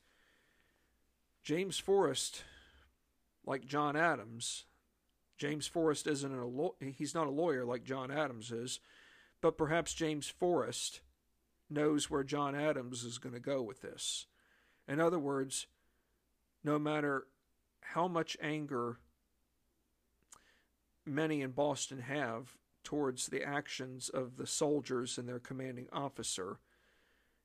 James 1.42 1.78
Forrest, 1.78 2.42
like 3.44 3.66
John 3.66 3.96
Adams, 3.96 4.64
James 5.38 5.66
Forrest 5.66 6.06
isn't 6.06 6.34
a 6.34 6.46
law- 6.46 6.74
he's 6.80 7.14
not 7.14 7.26
a 7.26 7.30
lawyer 7.30 7.64
like 7.64 7.84
John 7.84 8.10
Adams 8.10 8.50
is, 8.50 8.80
but 9.44 9.58
perhaps 9.58 9.92
James 9.92 10.26
Forrest 10.26 11.02
knows 11.68 12.08
where 12.08 12.24
John 12.24 12.54
Adams 12.54 13.04
is 13.04 13.18
going 13.18 13.34
to 13.34 13.38
go 13.38 13.60
with 13.60 13.82
this. 13.82 14.24
In 14.88 15.00
other 15.00 15.18
words, 15.18 15.66
no 16.64 16.78
matter 16.78 17.26
how 17.82 18.08
much 18.08 18.38
anger 18.40 19.00
many 21.04 21.42
in 21.42 21.50
Boston 21.50 21.98
have 21.98 22.56
towards 22.84 23.26
the 23.26 23.42
actions 23.42 24.08
of 24.08 24.38
the 24.38 24.46
soldiers 24.46 25.18
and 25.18 25.28
their 25.28 25.40
commanding 25.40 25.88
officer, 25.92 26.56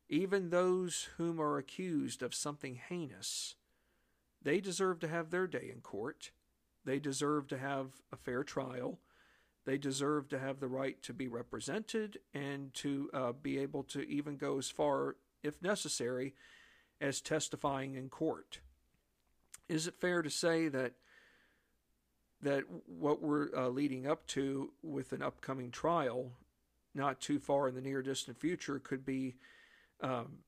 even 0.08 0.52
those 0.52 1.10
whom 1.18 1.38
are 1.38 1.58
accused 1.58 2.24
of 2.24 2.34
something 2.34 2.76
heinous. 2.76 3.56
They 4.42 4.62
deserve 4.62 5.02
to 5.02 5.10
have 5.10 5.32
their 5.32 5.48
day 5.48 5.70
in 5.70 5.82
court. 5.82 6.32
They 6.86 7.00
deserve 7.00 7.50
to 7.50 7.58
have 7.58 7.88
a 8.10 8.16
fair 8.16 8.46
trial. 8.46 9.00
They 9.70 9.78
deserve 9.78 10.30
to 10.30 10.40
have 10.40 10.60
the 10.60 10.68
right 10.68 11.00
to 11.04 11.14
be 11.14 11.28
represented 11.28 12.18
and 12.34 12.74
to 12.74 13.08
uh, 13.14 13.32
be 13.34 13.60
able 13.60 13.84
to 13.84 14.02
even 14.10 14.36
go 14.36 14.58
as 14.58 14.68
far, 14.68 15.16
if 15.44 15.62
necessary, 15.62 16.34
as 17.00 17.22
testifying 17.22 17.94
in 17.94 18.10
court. 18.10 18.62
Is 19.68 19.86
it 19.86 19.94
fair 20.02 20.24
to 20.24 20.30
say 20.32 20.70
that 20.70 20.94
that 22.42 22.64
what 22.88 23.22
we're 23.22 23.56
uh, 23.56 23.68
leading 23.68 24.08
up 24.08 24.26
to 24.30 24.72
with 24.82 25.14
an 25.14 25.22
upcoming 25.22 25.70
trial, 25.70 26.32
not 26.96 27.22
too 27.22 27.38
far 27.38 27.68
in 27.68 27.76
the 27.76 27.82
near 27.82 28.02
distant 28.02 28.40
future, 28.40 28.80
could 28.80 29.06
be 29.06 29.36
um, 30.02 30.40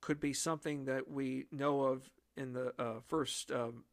could 0.00 0.18
be 0.18 0.32
something 0.32 0.86
that 0.86 1.10
we 1.10 1.44
know 1.52 1.82
of 1.82 2.08
in 2.38 2.54
the 2.54 2.72
uh, 2.78 3.00
first 3.06 3.52
um, 3.52 3.84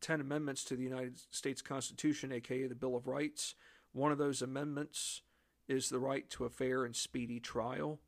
ten 0.00 0.20
amendments 0.20 0.64
to 0.64 0.76
the 0.76 0.82
United 0.82 1.18
States 1.30 1.62
Constitution, 1.62 2.32
aka 2.32 2.66
the 2.66 2.74
Bill 2.74 2.96
of 2.96 3.06
Rights. 3.06 3.54
One 3.92 4.12
of 4.12 4.18
those 4.18 4.42
amendments 4.42 5.22
is 5.68 5.88
the 5.88 5.98
right 5.98 6.28
to 6.30 6.44
a 6.44 6.50
fair 6.50 6.84
and 6.84 6.94
speedy 6.94 7.40
trial. 7.40 8.00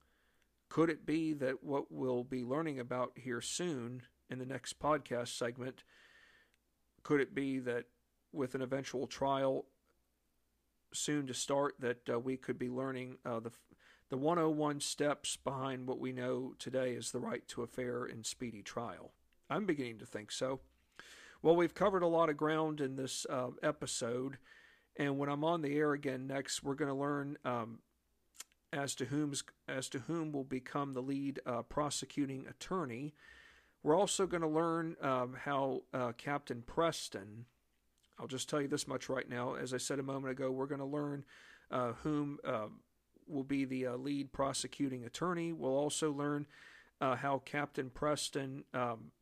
Could 0.68 0.91
it 0.91 1.07
be 1.07 1.32
that 1.34 1.64
what 1.64 1.91
we'll 1.91 2.24
be 2.24 2.45
learning 2.45 2.78
about 2.78 3.12
here 3.16 3.41
soon 3.41 4.03
in 4.28 4.39
the 4.39 4.47
next 4.47 4.78
podcast 4.78 5.28
segment? 5.28 5.82
Could 7.03 7.20
it 7.20 7.34
be 7.34 7.59
that 7.61 7.86
with 8.32 8.55
an 8.55 8.62
eventual 8.62 9.07
trial 9.07 9.64
soon 10.93 11.26
to 11.26 11.34
start, 11.34 11.76
that 11.80 12.09
uh, 12.11 12.18
we 12.18 12.36
could 12.36 12.59
be 12.59 12.68
learning 12.68 13.16
uh, 13.24 13.41
the 13.41 13.51
the 14.11 14.16
101 14.16 14.80
steps 14.80 15.36
behind 15.36 15.86
what 15.86 15.99
we 15.99 16.12
know 16.12 16.55
today 16.59 16.93
is 16.93 17.11
the 17.11 17.20
right 17.20 17.47
to 17.49 17.62
a 17.62 17.66
fair 17.66 18.05
and 18.05 18.24
speedy 18.24 18.62
trial? 18.62 19.12
I'm 19.51 19.66
beginning 19.66 19.99
to 19.99 20.07
think 20.07 20.32
so. 20.32 20.61
Well, 21.43 21.57
we've 21.57 21.74
covered 21.74 22.03
a 22.03 22.09
lot 22.09 22.28
of 22.28 22.36
ground 22.36 22.80
in 22.80 22.97
this 22.97 23.26
uh, 23.30 23.51
episode, 23.62 24.39
and 24.97 25.18
when 25.18 25.28
I'm 25.28 25.45
on 25.45 25.62
the 25.62 25.76
air 25.76 25.93
again 25.93 26.26
next, 26.26 26.62
we're 26.62 26.74
going 26.74 26.91
to 26.91 26.95
learn 26.95 27.39
um, 27.45 27.78
as 28.72 28.95
to 28.97 29.07
whom's 29.07 29.45
as 29.68 29.89
to 29.91 30.01
whom 30.01 30.32
will 30.32 30.45
become 30.45 30.95
the 30.95 31.03
lead 31.03 31.41
uh, 31.47 31.62
prosecuting 31.62 32.47
attorney 32.47 33.14
we're 33.82 33.97
also 33.97 34.26
going 34.26 34.43
to 34.43 34.49
learn 34.49 34.97
um, 35.01 35.36
how 35.45 35.82
uh, 35.95 36.12
Captain 36.16 36.62
Preston, 36.62 37.47
I'll 38.18 38.26
just 38.26 38.49
tell 38.49 38.61
you 38.61 38.68
this 38.68 38.89
much 38.89 39.09
right 39.09 39.28
now. 39.28 39.55
As 39.55 39.72
I 39.72 39.78
said 39.78 39.99
a 39.99 40.03
moment 40.03 40.32
ago, 40.32 40.51
we're 40.51 40.66
going 40.66 40.80
to 40.80 40.84
learn 40.84 41.24
uh, 41.70 41.93
whom 42.03 42.39
uh, 42.45 42.66
will 43.26 43.45
be 43.45 43.64
the 43.64 43.86
uh, 43.86 43.97
lead 43.97 44.32
prosecuting 44.32 45.05
attorney. 45.05 45.53
We'll 45.53 45.76
also 45.76 46.12
learn 46.12 46.47
how 47.01 47.41
Captain 47.45 47.91
Preston 47.91 48.64
um, 48.74 49.12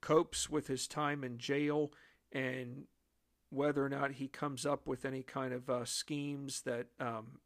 copes 0.00 0.48
with 0.48 0.66
his 0.66 0.86
time 0.86 1.24
in 1.24 1.38
jail 1.38 1.92
and 2.32 2.84
whether 3.50 3.84
or 3.84 3.88
not 3.88 4.12
he 4.12 4.28
comes 4.28 4.66
up 4.66 4.86
with 4.86 5.04
any 5.04 5.22
kind 5.22 5.52
of 5.52 5.70
uh, 5.70 5.84
schemes 5.84 6.62
that 6.62 6.86
um, 7.00 7.40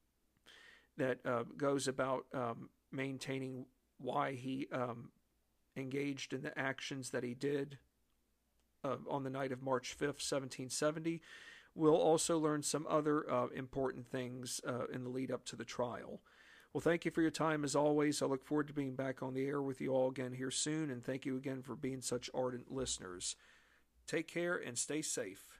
that 0.99 1.19
goes 1.57 1.89
about 1.89 2.27
um, 2.35 2.69
maintaining 2.91 3.65
why 3.99 4.33
he 4.33 4.69
um, 4.73 5.11
engaged 5.77 6.33
in 6.33 6.43
the 6.43 6.57
actions 6.59 7.11
that 7.11 7.25
he 7.25 7.35
did 7.35 7.79
uh, 8.85 8.97
on 9.09 9.25
the 9.25 9.31
night 9.31 9.53
of 9.53 9.63
March 9.63 9.97
5th, 9.97 10.21
1770. 10.21 11.21
We'll 11.75 11.97
also 11.97 12.39
learn 12.39 12.63
some 12.63 12.87
other 12.89 13.31
uh, 13.31 13.47
important 13.49 14.07
things 14.07 14.61
uh, 14.67 14.87
in 14.93 15.05
the 15.05 15.11
lead 15.11 15.31
up 15.31 15.45
to 15.47 15.57
the 15.57 15.65
trial. 15.65 16.21
Well, 16.73 16.81
thank 16.81 17.05
you 17.05 17.11
for 17.11 17.21
your 17.21 17.31
time 17.31 17.65
as 17.65 17.77
always. 17.77 18.23
I 18.23 18.27
look 18.27 18.45
forward 18.45 18.69
to 18.69 18.73
being 18.73 18.95
back 18.95 19.23
on 19.23 19.35
the 19.35 19.47
air 19.47 19.61
with 19.61 19.81
you 19.81 19.93
all 19.93 20.09
again 20.09 20.33
here 20.33 20.51
soon, 20.51 20.91
and 20.91 21.05
thank 21.05 21.27
you 21.27 21.37
again 21.37 21.61
for 21.61 21.77
being 21.77 22.01
such 22.01 22.31
ardent 22.35 22.73
listeners. 22.73 23.37
Take 24.07 24.27
care 24.27 24.57
and 24.57 24.79
stay 24.79 25.03
safe. 25.03 25.52